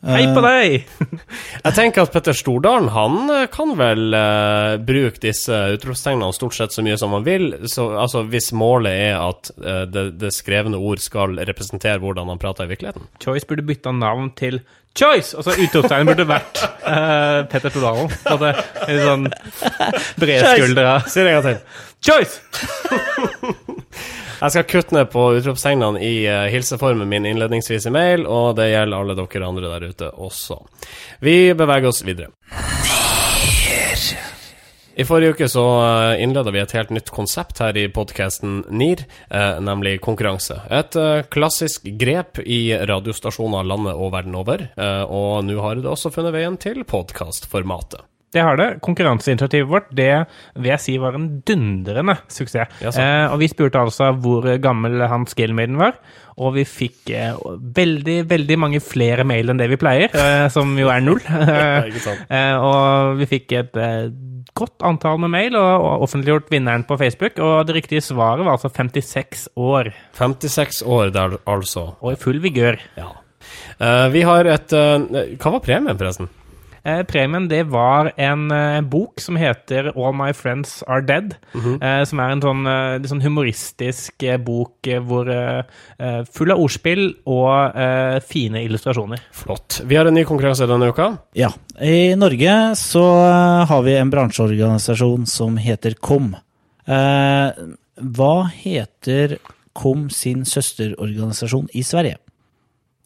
Hei 0.00 0.22
på 0.32 0.40
deg! 0.40 0.86
Jeg 1.66 1.74
tenker 1.76 2.06
at 2.06 2.12
Petter 2.14 2.32
Stordalen 2.32 2.88
han 2.94 3.28
eh, 3.34 3.48
kan 3.52 3.74
vel 3.76 4.14
uh, 4.16 4.78
bruke 4.80 5.20
disse 5.20 5.58
utropstegnene 5.74 6.32
stort 6.32 6.56
sett 6.56 6.72
så 6.72 6.84
mye 6.86 6.96
som 6.96 7.12
han 7.12 7.26
vil, 7.26 7.50
så, 7.68 7.90
altså 8.00 8.22
hvis 8.32 8.48
målet 8.56 8.96
er 9.10 9.18
at 9.20 9.52
uh, 9.60 9.84
det, 9.84 10.06
det 10.22 10.32
skrevne 10.32 10.80
ord 10.80 11.04
skal 11.04 11.36
representere 11.36 12.00
hvordan 12.00 12.32
han 12.32 12.40
prater 12.40 12.64
i 12.64 12.72
virkeligheten. 12.72 13.10
Choice 13.20 13.44
burde 13.44 13.66
bytta 13.68 13.92
navn 13.92 14.32
til 14.40 14.62
Choice! 14.96 15.36
Og 15.36 15.44
så 15.44 15.52
utropstegnet 15.54 16.08
burde 16.08 16.26
vært 16.26 16.64
uh, 16.64 17.44
Petter 17.52 17.70
Stordalen. 17.70 18.08
Så 18.24 18.40
det 18.40 18.54
er 18.56 18.96
litt 18.96 19.04
sånn 19.06 19.28
bredskuldra 20.24 20.96
Si 21.06 21.20
det 21.20 21.28
en 21.28 21.36
gang 21.36 21.46
til. 21.46 21.60
Choice! 22.00 22.40
Jeg 24.40 24.54
skal 24.54 24.64
kutte 24.64 24.96
ned 24.96 25.10
på 25.12 25.26
utropstegnene 25.36 26.00
i 26.00 26.24
uh, 26.24 26.46
hilseformen 26.48 27.08
min 27.08 27.26
innledningsvis 27.28 27.90
i 27.90 27.92
mail, 27.92 28.24
og 28.24 28.54
det 28.56 28.70
gjelder 28.70 29.02
alle 29.02 29.16
dere 29.18 29.48
andre 29.50 29.72
der 29.74 29.90
ute 29.92 30.08
også. 30.16 30.62
Vi 31.20 31.52
beveger 31.52 31.90
oss 31.90 32.00
videre. 32.06 32.30
I 35.00 35.04
forrige 35.04 35.36
uke 35.36 35.48
så 35.48 35.64
uh, 35.80 36.22
innleda 36.22 36.52
vi 36.52 36.60
et 36.60 36.72
helt 36.76 36.90
nytt 36.92 37.12
konsept 37.14 37.60
her 37.60 37.76
i 37.76 37.86
podkasten 37.92 38.62
NIR, 38.68 39.04
eh, 39.28 39.60
nemlig 39.64 39.98
konkurranse. 40.04 40.58
Et 40.72 40.96
eh, 40.98 41.22
klassisk 41.32 41.86
grep 42.00 42.40
i 42.44 42.74
radiostasjoner 42.74 43.64
landet 43.68 43.96
og 43.96 44.12
verden 44.16 44.36
over, 44.40 44.66
eh, 44.72 45.02
og 45.04 45.44
nå 45.48 45.60
har 45.62 45.80
det 45.80 45.88
også 45.88 46.12
funnet 46.16 46.36
veien 46.36 46.58
til 46.60 46.82
podkastformatet. 46.84 48.04
Det 48.30 48.42
har 48.46 48.58
det. 48.60 48.68
Konkurranseinitiativet 48.84 49.70
vårt 49.70 49.88
det 49.96 50.12
vil 50.54 50.70
jeg 50.70 50.82
si 50.84 50.96
var 51.02 51.16
en 51.18 51.28
dundrende 51.46 52.18
suksess. 52.30 52.80
Ja, 52.82 52.92
Eh, 53.00 53.32
og 53.32 53.38
vi 53.40 53.48
spurte 53.48 53.80
altså 53.80 54.10
hvor 54.20 54.44
gammel 54.62 55.00
han 55.08 55.24
Scalemaiden 55.30 55.78
var, 55.80 55.96
og 56.40 56.54
vi 56.56 56.64
fikk 56.68 57.10
eh, 57.16 57.38
veldig, 57.76 58.16
veldig 58.30 58.58
mange 58.60 58.80
flere 58.84 59.24
mail 59.26 59.50
enn 59.50 59.60
det 59.60 59.70
vi 59.72 59.78
pleier, 59.80 60.12
eh, 60.22 60.46
som 60.52 60.74
jo 60.78 60.90
er 60.92 61.04
null. 61.04 61.22
Eh, 62.30 62.56
og 62.56 63.18
vi 63.18 63.26
fikk 63.30 63.54
et 63.58 63.78
eh, 63.80 64.10
godt 64.56 64.84
antall 64.86 65.18
med 65.22 65.32
mail, 65.32 65.56
og, 65.58 65.86
og 65.86 66.04
offentliggjort 66.06 66.50
vinneren 66.52 66.84
på 66.86 66.98
Facebook, 67.00 67.38
og 67.42 67.66
det 67.68 67.78
riktige 67.80 68.04
svaret 68.04 68.44
var 68.46 68.58
altså 68.58 68.70
56 68.70 69.48
år, 69.58 69.90
56 70.18 70.82
år 70.86 71.14
der, 71.14 71.38
altså. 71.50 71.90
og 72.00 72.14
i 72.14 72.20
full 72.20 72.42
vigør. 72.42 72.78
Ja. 72.98 73.10
Eh, 73.80 74.06
vi 74.14 74.22
har 74.26 74.46
et 74.50 74.74
eh, 74.76 75.24
Hva 75.40 75.54
var 75.56 75.64
premien, 75.64 75.96
forresten? 75.96 76.28
Eh, 76.84 77.02
premien 77.04 77.48
det 77.50 77.64
var 77.68 78.12
en 78.16 78.46
eh, 78.50 78.80
bok 78.80 79.20
som 79.20 79.36
heter 79.36 79.90
All 79.92 80.14
My 80.16 80.30
Friends 80.32 80.78
Are 80.88 81.02
Dead. 81.04 81.34
eh, 81.54 82.04
som 82.08 82.20
er 82.24 82.30
en 82.32 82.40
sånn, 82.44 82.62
eh, 82.66 83.08
sånn 83.10 83.20
humoristisk 83.24 84.22
eh, 84.24 84.38
bok 84.40 84.88
eh, 84.88 85.00
hvor 85.04 85.28
eh, 85.28 85.62
eh, 85.98 86.22
full 86.32 86.54
av 86.54 86.62
ordspill 86.64 87.04
og 87.28 87.76
eh, 87.76 88.16
fine 88.24 88.62
illustrasjoner. 88.64 89.20
Flott. 89.32 89.80
Vi 89.84 89.96
har 90.00 90.08
en 90.08 90.14
ny 90.16 90.24
konkurranse 90.24 90.68
denne 90.70 90.88
uka. 90.92 91.10
Ja. 91.36 91.50
I 91.80 92.14
Norge 92.16 92.56
så 92.80 93.04
eh, 93.26 93.66
har 93.68 93.84
vi 93.84 93.98
en 94.00 94.10
bransjeorganisasjon 94.12 95.26
som 95.28 95.60
heter 95.60 95.98
KOM. 96.00 96.32
Eh, 96.88 97.50
hva 98.00 98.34
heter 98.56 99.36
KOM 99.76 100.08
sin 100.10 100.46
søsterorganisasjon 100.48 101.68
i 101.76 101.82
Sverige? 101.86 102.16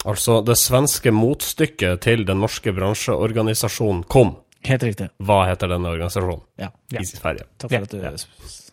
Altså 0.04 0.40
det 0.44 0.56
svenske 0.60 1.12
motstykket 1.14 2.02
til 2.04 2.26
den 2.28 2.42
norske 2.44 2.74
bransjeorganisasjonen 2.76 4.04
KOM. 4.12 4.34
Helt 4.64 4.82
riktig. 4.82 5.08
Hva 5.20 5.44
heter 5.50 5.68
denne 5.74 5.92
organisasjonen 5.92 6.44
Ja. 6.60 6.70
i 6.92 7.04
Sverige? 7.04 7.44
Takk 7.60 7.70
for 7.70 7.82
at 7.82 7.90
du 7.90 7.98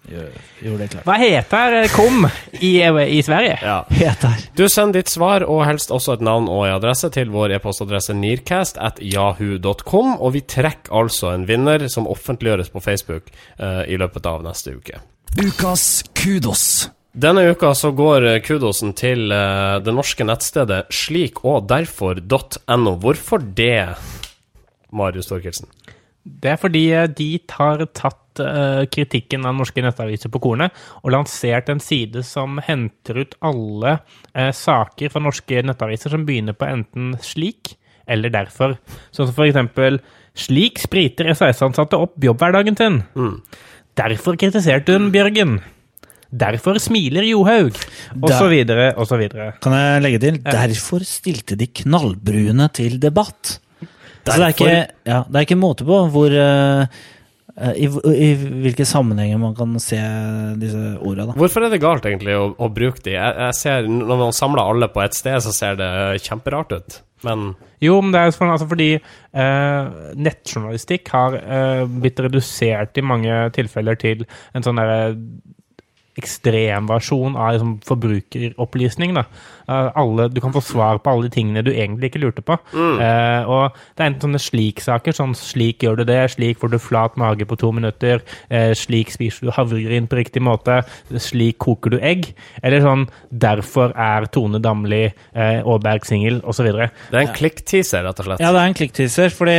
ja. 0.09 0.21
gjorde 0.61 0.77
det 0.79 0.87
klart. 0.93 1.05
Hva 1.05 1.17
heter 1.19 1.75
eh, 1.81 1.89
KOM 1.91 2.27
i, 2.59 2.71
i 2.79 3.21
Sverige? 3.23 3.57
Ja. 3.61 3.81
Heter. 3.89 4.45
Du 4.55 4.63
sender 4.69 5.01
ditt 5.01 5.11
svar, 5.11 5.43
og 5.43 5.65
helst 5.67 5.91
også 5.91 6.15
et 6.17 6.23
navn 6.25 6.47
og 6.51 6.65
en 6.67 6.77
adresse, 6.77 7.11
til 7.13 7.31
vår 7.33 7.57
e-postadresse 7.57 8.15
nearcast 8.17 8.79
at 8.79 9.01
yahoo.com, 9.03 10.15
og 10.19 10.33
vi 10.37 10.45
trekker 10.47 10.95
altså 10.95 11.33
en 11.35 11.47
vinner 11.49 11.87
som 11.91 12.07
offentliggjøres 12.07 12.71
på 12.71 12.83
Facebook 12.83 13.31
uh, 13.59 13.83
i 13.87 13.99
løpet 13.99 14.25
av 14.31 14.43
neste 14.47 14.77
uke. 14.79 15.03
Ukas 15.39 16.03
kudos. 16.15 16.89
Denne 17.11 17.43
uka 17.51 17.73
så 17.75 17.89
går 17.91 18.23
eh, 18.23 18.37
kudosen 18.39 18.93
til 18.95 19.33
eh, 19.35 19.77
det 19.83 19.91
norske 19.91 20.23
nettstedet 20.23 20.85
slik 20.95 21.41
og 21.43 21.65
derfor.no. 21.67 22.93
Hvorfor 23.03 23.43
det, 23.43 23.97
Marius 24.95 25.27
Torkelsen? 25.27 25.67
Det 26.23 26.53
er 26.53 26.61
fordi 26.61 26.85
eh, 26.95 27.09
de 27.11 27.33
har 27.51 27.83
tatt 27.91 28.17
kritikken 28.95 29.43
av 29.43 29.57
norske 29.59 29.83
nettaviser 29.83 30.31
på 30.31 30.39
kornet 30.39 30.71
og 31.01 31.11
lansert 31.11 31.67
en 31.69 31.81
side 31.83 32.21
som 32.23 32.61
henter 32.63 33.17
ut 33.19 33.33
alle 33.43 33.97
saker 34.55 35.11
fra 35.11 35.19
norske 35.19 35.59
nettaviser 35.67 36.13
som 36.13 36.23
begynner 36.23 36.55
på 36.55 36.69
enten 36.69 37.09
slik 37.19 37.73
eller 38.07 38.31
derfor. 38.31 38.77
Sånn 39.11 39.27
som 39.27 39.35
for 39.35 39.49
eksempel 39.49 39.99
Slik 40.31 40.79
spriter 40.79 41.27
SAS-ansatte 41.35 41.99
opp 41.99 42.15
jobbhverdagen 42.23 42.79
sin. 42.79 43.01
Derfor 43.99 44.39
kritiserte 44.39 44.95
hun 44.95 45.11
Bjørgen. 45.11 45.59
Derfor 46.31 46.79
smiler 46.79 47.25
Johaug. 47.27 47.75
Så 48.31 48.45
videre, 48.51 48.91
og 48.95 49.07
så 49.09 49.19
videre. 49.19 49.51
Kan 49.63 49.75
jeg 49.75 50.03
legge 50.05 50.21
til? 50.23 50.37
Derfor 50.45 51.03
stilte 51.07 51.57
de 51.59 51.67
knallbrune 51.81 52.69
til 52.75 52.99
debatt. 53.03 53.57
Så 54.21 54.37
det 54.37 54.45
er, 54.45 54.53
ikke, 54.53 54.75
ja, 55.09 55.23
det 55.27 55.39
er 55.39 55.47
ikke 55.47 55.57
måte 55.57 55.85
på 55.87 55.97
hvor 56.13 56.33
uh, 56.37 56.83
i, 57.73 57.87
I 57.89 58.29
hvilke 58.37 58.85
sammenhenger 58.87 59.39
man 59.41 59.55
kan 59.57 59.73
se 59.81 59.99
disse 60.61 60.81
orda, 61.01 61.27
da. 61.27 61.35
Hvorfor 61.41 61.65
er 61.65 61.73
det 61.73 61.81
galt 61.83 62.05
egentlig 62.07 62.35
å, 62.37 62.51
å 62.53 62.69
bruke 62.71 63.01
de? 63.03 63.15
Jeg, 63.17 63.37
jeg 63.47 63.57
ser, 63.57 63.89
Når 63.91 64.21
man 64.21 64.35
samler 64.35 64.71
alle 64.71 64.91
på 64.93 65.01
ett 65.03 65.17
sted, 65.17 65.41
så 65.43 65.53
ser 65.55 65.79
det 65.81 65.91
kjemperart 66.23 66.75
ut. 66.77 67.01
Men 67.27 67.51
Jo, 67.83 67.99
men 68.01 68.13
det 68.13 68.21
er 68.21 68.33
sånn, 68.35 68.53
altså 68.53 68.69
fordi 68.69 68.91
eh, 68.97 69.91
nettjournalistikk 70.17 71.11
har 71.13 71.37
eh, 71.41 71.83
blitt 72.01 72.21
redusert 72.23 72.97
i 72.97 73.05
mange 73.05 73.43
tilfeller 73.57 73.99
til 74.01 74.23
en 74.57 74.65
sånn 74.65 74.81
derre 74.81 75.15
ekstremversjon 76.19 77.37
av 77.39 77.55
liksom, 77.55 77.75
forbrukeropplysning. 77.87 79.13
Da. 79.15 79.25
Eh, 79.71 79.91
alle, 79.95 80.27
du 80.27 80.41
kan 80.43 80.53
få 80.53 80.61
svar 80.63 80.99
på 80.99 81.11
alle 81.11 81.27
de 81.27 81.35
tingene 81.35 81.63
du 81.65 81.71
egentlig 81.71 82.11
ikke 82.11 82.23
lurte 82.25 82.43
på. 82.45 82.57
Eh, 82.75 83.47
og 83.47 83.77
det 83.95 84.03
er 84.03 84.09
enten 84.09 84.27
sånne 84.27 84.41
slik-saker, 84.41 85.15
sånn 85.15 85.35
slik 85.37 85.85
gjør 85.85 86.01
du 86.01 86.05
det, 86.09 86.19
slik 86.35 86.59
får 86.61 86.73
du 86.73 86.79
flat 86.81 87.15
mage 87.19 87.47
på 87.47 87.57
to 87.59 87.71
minutter, 87.75 88.21
uh, 88.51 88.71
slik 88.77 89.11
spiser 89.13 89.47
du 89.47 89.53
havregryn 89.55 90.07
på 90.09 90.17
riktig 90.19 90.43
måte, 90.43 90.81
slik 91.21 91.59
koker 91.63 91.95
du 91.95 91.97
egg, 92.03 92.31
eller 92.61 92.83
sånn 92.83 93.07
derfor 93.29 93.95
er 93.95 94.27
Tone 94.33 94.61
Damli 94.63 95.03
uh, 95.07 95.61
Aaberg 95.61 96.05
singel, 96.07 96.41
osv. 96.47 96.69
det 96.71 96.89
er 96.89 97.23
en 97.23 97.33
klikkteaser, 97.35 98.05
rett 98.07 98.21
og 98.21 98.29
slett. 98.29 98.43
Ja, 98.43 98.51
det 98.53 98.61
er 98.61 98.71
en 98.71 98.77
klikkteaser, 98.77 99.33
fordi 99.35 99.57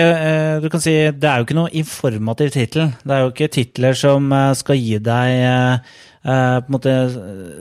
du 0.62 0.68
kan 0.72 0.84
si 0.84 0.94
det 1.10 1.28
er 1.28 1.40
jo 1.40 1.48
ikke 1.48 1.58
noe 1.58 1.72
informativ 1.82 2.52
tittel. 2.54 2.92
Det 3.02 3.16
er 3.16 3.24
jo 3.24 3.32
ikke 3.32 3.52
titler 3.52 3.98
som 3.98 4.32
skal 4.58 4.80
gi 4.80 4.98
deg 5.02 5.90
eh, 6.24 6.58
på 6.60 6.68
en 6.70 6.76
måte 6.76 6.94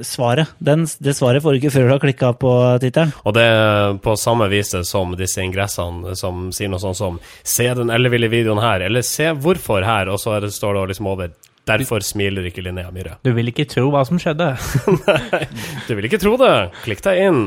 svaret. 0.07 0.53
Den, 0.59 0.87
det 0.99 1.15
svaret 1.17 1.43
får 1.43 1.53
du 1.53 1.61
ikke 1.61 1.73
før 1.73 1.87
du 1.87 1.93
har 1.95 2.03
klikka 2.03 2.33
på 2.39 2.53
tittelen. 2.83 3.13
Og 3.25 3.35
det 3.37 3.45
er 3.45 3.99
på 4.03 4.15
samme 4.19 4.49
viset 4.51 4.87
som 4.87 5.15
disse 5.19 5.43
ingressene 5.43 6.15
som 6.19 6.49
sier 6.55 6.71
noe 6.71 6.81
sånt 6.81 6.97
som 6.97 7.19
'se 7.43 7.73
den 7.73 7.89
elleville 7.89 8.29
videoen 8.29 8.61
her', 8.61 8.85
eller 8.85 9.01
'se 9.01 9.33
hvorfor 9.33 9.83
her', 9.83 10.09
og 10.09 10.19
så 10.19 10.39
står 10.49 10.73
det 10.73 10.87
liksom 10.87 11.07
over 11.07 11.31
'derfor 11.67 12.03
smiler 12.03 12.47
ikke 12.49 12.63
Linnea 12.65 12.89
Myhre'. 12.91 13.17
Du 13.23 13.31
vil 13.33 13.51
ikke 13.51 13.67
tro 13.69 13.89
hva 13.93 14.03
som 14.07 14.19
skjedde. 14.19 14.53
Nei, 15.07 15.45
Du 15.87 15.95
vil 15.95 16.07
ikke 16.09 16.19
tro 16.21 16.35
det! 16.41 16.71
Klikk 16.83 17.03
deg 17.05 17.21
inn. 17.27 17.41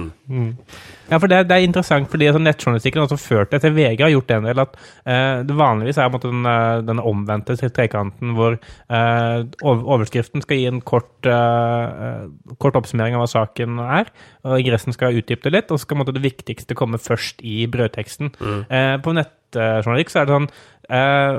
Ja, 1.11 1.19
for 1.19 1.29
det, 1.29 1.43
det 1.51 1.57
er 1.57 1.67
interessant, 1.67 2.09
fordi 2.09 2.29
altså, 2.31 2.41
nettjournalistikken 2.41 3.03
har 3.03 3.09
også 3.09 3.21
ført 3.21 3.51
det 3.53 3.61
til 3.61 3.75
VG 3.77 4.01
har 4.01 4.13
gjort 4.15 4.31
det 4.31 4.37
en 4.39 4.47
del, 4.49 4.63
at 4.63 4.79
eh, 5.05 5.43
det 5.45 5.57
vanligvis 5.59 5.99
er 6.01 6.13
måte 6.15 6.31
den, 6.31 6.47
eh, 6.49 6.79
denne 6.89 7.05
omvendte 7.05 7.57
trekanten 7.61 8.33
hvor 8.39 8.57
eh, 8.57 9.37
overskriften 9.61 10.45
skal 10.47 10.63
gi 10.63 10.71
en 10.71 10.81
kort, 10.81 11.29
eh, 11.29 12.25
kort 12.63 12.79
oppsummering 12.81 13.19
av 13.19 13.27
hva 13.27 13.29
saken 13.35 13.83
er, 13.85 14.09
og 14.49 14.63
ingressen 14.63 14.97
skal 14.97 15.21
utdype 15.21 15.45
det 15.45 15.53
litt, 15.59 15.69
og 15.71 15.77
så 15.77 15.85
skal 15.85 15.99
på 15.99 16.05
måte, 16.07 16.17
det 16.17 16.25
viktigste 16.25 16.79
komme 16.79 17.03
først 17.03 17.45
i 17.45 17.67
brødteksten. 17.69 18.33
Eh, 18.71 18.97
på 19.05 19.17
nettjournalistikk 19.19 20.15
så 20.15 20.23
er 20.23 20.31
det 20.31 20.39
sånn 20.39 20.51
eh, 20.89 21.39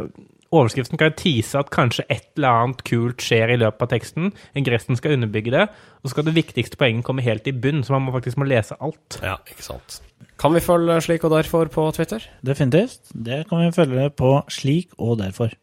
Overskriften 0.55 0.99
kan 0.99 1.11
jo 1.11 1.17
tease 1.19 1.59
at 1.59 1.71
kanskje 1.73 2.05
et 2.07 2.27
eller 2.37 2.63
annet 2.63 2.83
kult 2.87 3.23
skjer 3.23 3.51
i 3.55 3.59
løpet 3.59 3.83
av 3.83 3.91
teksten. 3.91 4.31
Ingressen 4.55 4.99
skal 4.99 5.17
underbygge 5.17 5.53
det, 5.55 5.65
og 5.67 6.07
så 6.07 6.15
skal 6.15 6.29
det 6.29 6.37
viktigste 6.37 6.79
poenget 6.79 7.07
komme 7.07 7.25
helt 7.25 7.47
i 7.49 7.55
bunn, 7.55 7.83
så 7.83 7.95
man 7.97 8.07
må 8.07 8.15
faktisk 8.15 8.39
må 8.39 8.47
lese 8.47 8.77
alt. 8.79 9.19
Ja, 9.25 9.37
ikke 9.51 9.65
sant. 9.65 9.99
Kan 10.39 10.55
vi 10.55 10.63
følge 10.63 10.97
slik 11.03 11.27
og 11.27 11.35
derfor 11.35 11.69
på 11.71 11.89
Twitter? 11.95 12.23
Definitivt. 12.45 13.11
Det 13.11 13.43
kan 13.49 13.65
vi 13.65 13.75
følge 13.75 14.09
på 14.15 14.37
slik 14.51 14.95
og 14.97 15.19
derfor. 15.23 15.53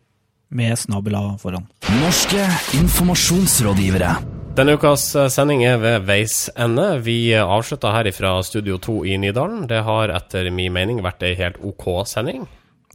Med 0.53 0.77
snabela 0.77 1.39
foran. 1.41 1.65
Norske 2.03 2.45
informasjonsrådgivere. 2.77 4.13
Denne 4.53 4.75
ukas 4.77 5.07
eh, 5.17 5.31
sending 5.33 5.63
er 5.65 5.79
ved 5.81 6.03
veis 6.05 6.51
ende. 6.61 6.99
Vi 7.01 7.33
avslutter 7.33 7.55
avslutta 7.89 7.93
her 7.97 8.11
fra 8.13 8.33
Studio 8.45 8.77
2 8.77 8.97
i 9.09 9.17
Nydalen. 9.17 9.63
Det 9.69 9.81
har 9.87 10.13
etter 10.13 10.51
min 10.53 10.75
mening 10.75 11.01
vært 11.01 11.25
ei 11.25 11.33
helt 11.39 11.57
OK 11.65 11.87
sending. 12.05 12.45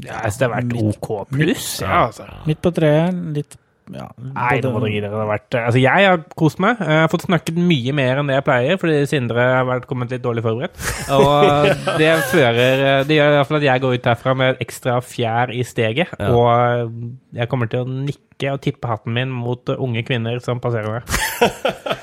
Ja, 0.05 0.19
altså, 0.23 0.43
det 0.43 0.47
har 0.47 0.57
vært 0.59 0.75
OK 0.81 1.07
pluss. 1.31 1.69
Ja, 1.81 2.03
altså. 2.07 2.27
Midt 2.45 2.61
på 2.61 2.73
treet, 2.75 3.23
litt 3.33 3.57
ja, 3.93 4.07
Nei, 4.19 4.57
nå 4.59 4.73
må 4.73 4.81
dere 4.83 4.91
gi 4.91 4.99
dere. 4.99 5.13
Det 5.13 5.21
har 5.21 5.29
vært 5.29 5.57
Altså, 5.61 5.79
jeg 5.79 6.07
har 6.09 6.23
kost 6.39 6.59
meg. 6.63 6.79
Jeg 6.83 7.01
har 7.05 7.11
fått 7.11 7.23
snakket 7.27 7.59
mye 7.69 7.93
mer 7.95 8.19
enn 8.19 8.31
det 8.31 8.35
jeg 8.35 8.45
pleier, 8.47 8.79
fordi 8.81 8.97
Sindre 9.09 9.45
har 9.53 9.67
vært 9.69 9.87
kommet 9.89 10.11
litt 10.11 10.25
dårlig 10.25 10.43
forberedt. 10.45 10.81
Og 11.15 11.69
det 12.01 12.11
fører 12.31 12.83
Det 13.07 13.19
gjør 13.19 13.37
fall 13.47 13.59
at 13.61 13.67
jeg 13.69 13.83
går 13.85 13.95
ut 13.95 14.09
herfra 14.11 14.35
med 14.43 14.63
ekstra 14.65 14.97
fjær 15.05 15.53
i 15.55 15.63
steget. 15.67 16.11
Og 16.27 16.91
jeg 17.37 17.51
kommer 17.51 17.71
til 17.71 17.85
å 17.85 17.87
nikke 17.87 18.51
og 18.53 18.61
tippe 18.65 18.91
hatten 18.91 19.15
min 19.15 19.31
mot 19.33 19.71
unge 19.77 20.03
kvinner 20.07 20.43
som 20.43 20.61
passerer 20.63 20.99
meg. 20.99 21.07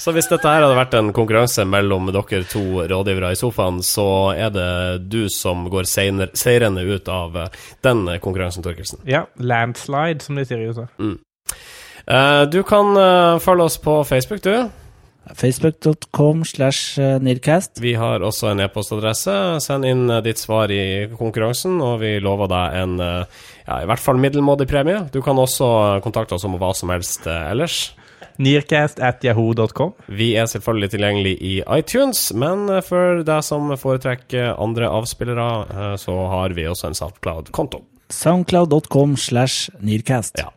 Så 0.00 0.14
hvis 0.16 0.30
dette 0.30 0.48
her 0.48 0.64
hadde 0.64 0.78
vært 0.78 0.94
en 0.96 1.10
konkurranse 1.12 1.64
mellom 1.68 2.08
dere 2.08 2.44
to 2.48 2.62
rådgivere 2.88 3.34
i 3.34 3.38
sofaen, 3.38 3.82
så 3.84 4.32
er 4.32 4.52
det 4.54 4.68
du 5.12 5.26
som 5.32 5.66
går 5.68 5.84
seirende 5.84 6.86
ut 6.88 7.10
av 7.12 7.36
den 7.84 8.06
konkurransen, 8.24 8.64
Torkelsen. 8.64 9.02
Ja, 9.04 9.26
landslide, 9.36 10.24
som 10.24 10.40
de 10.40 10.46
sier 10.48 10.64
i 10.64 10.70
USA. 10.72 10.86
Eh, 12.06 12.44
Du 12.48 12.62
kan 12.64 12.96
eh, 12.96 13.38
følge 13.44 13.68
oss 13.68 13.76
på 13.78 14.00
Facebook, 14.08 14.40
du. 14.42 14.70
Facebook.com 15.36 16.46
slash 16.48 16.98
eh, 16.98 17.20
Nearcast. 17.20 17.76
Vi 17.84 17.92
har 17.94 18.24
også 18.24 18.50
en 18.54 18.64
e-postadresse. 18.64 19.36
Send 19.60 19.84
inn 19.84 20.08
ditt 20.24 20.40
svar 20.40 20.72
i 20.72 21.10
konkurransen, 21.12 21.76
og 21.84 22.00
vi 22.00 22.16
lover 22.24 22.48
deg 22.50 22.80
en 22.80 22.98
ja, 23.04 23.82
i 23.82 23.86
hvert 23.86 24.00
fall 24.02 24.18
middelmådig 24.18 24.66
premie. 24.70 25.04
Du 25.12 25.20
kan 25.22 25.38
også 25.38 26.00
kontakte 26.02 26.40
oss 26.40 26.48
om 26.48 26.56
hva 26.56 26.72
som 26.74 26.88
helst 26.96 27.28
ellers. 27.28 27.90
Nearcast 28.38 29.00
at 29.02 29.24
yahoo.com. 29.24 29.92
Vi 30.06 30.32
er 30.38 30.48
selvfølgelig 30.50 30.92
tilgjengelig 30.94 31.34
i 31.40 31.54
iTunes, 31.78 32.28
men 32.36 32.68
eh, 32.70 32.82
for 32.84 33.24
deg 33.26 33.44
som 33.46 33.72
foretrekker 33.80 34.54
andre 34.60 34.90
avspillere, 34.90 35.50
eh, 35.70 35.96
så 36.00 36.16
har 36.32 36.56
vi 36.56 36.68
også 36.70 36.90
en 36.90 36.98
SoundCloud-konto. 36.98 37.82
Soundcloud.com 38.10 39.16
slash 39.16 39.70
Nearcast. 39.80 40.40
Ja. 40.40 40.50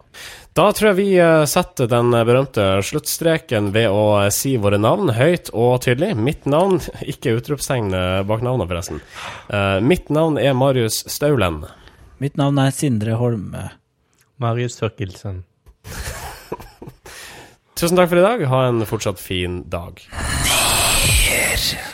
Da 0.53 0.67
tror 0.73 0.91
jeg 0.91 0.99
vi 0.99 1.07
eh, 1.17 1.43
setter 1.49 1.89
den 1.89 2.13
berømte 2.13 2.65
sluttstreken 2.85 3.71
ved 3.73 3.89
å 3.89 4.29
si 4.33 4.55
våre 4.61 4.77
navn 4.81 5.13
høyt 5.17 5.49
og 5.53 5.79
tydelig. 5.85 6.13
Mitt 6.17 6.49
navn, 6.49 6.79
ikke 7.13 7.37
utropstegn 7.39 7.93
bak 8.29 8.45
navnet, 8.45 8.69
forresten. 8.69 9.01
Eh, 9.49 9.79
mitt 9.81 10.13
navn 10.13 10.37
er 10.41 10.53
Marius 10.57 11.03
Staulen. 11.09 11.63
Mitt 12.21 12.37
navn 12.39 12.61
er 12.61 12.75
Sindre 12.75 13.17
Holme. 13.19 13.71
Marius 14.41 14.77
Sørkelsen. 14.79 15.43
Tusen 17.83 17.97
takk 17.99 18.13
for 18.13 18.15
i 18.15 18.23
dag. 18.23 18.43
Ha 18.47 18.59
en 18.69 18.85
fortsatt 18.87 19.19
fin 19.19 19.57
dag. 19.67 19.99
Her. 20.15 21.92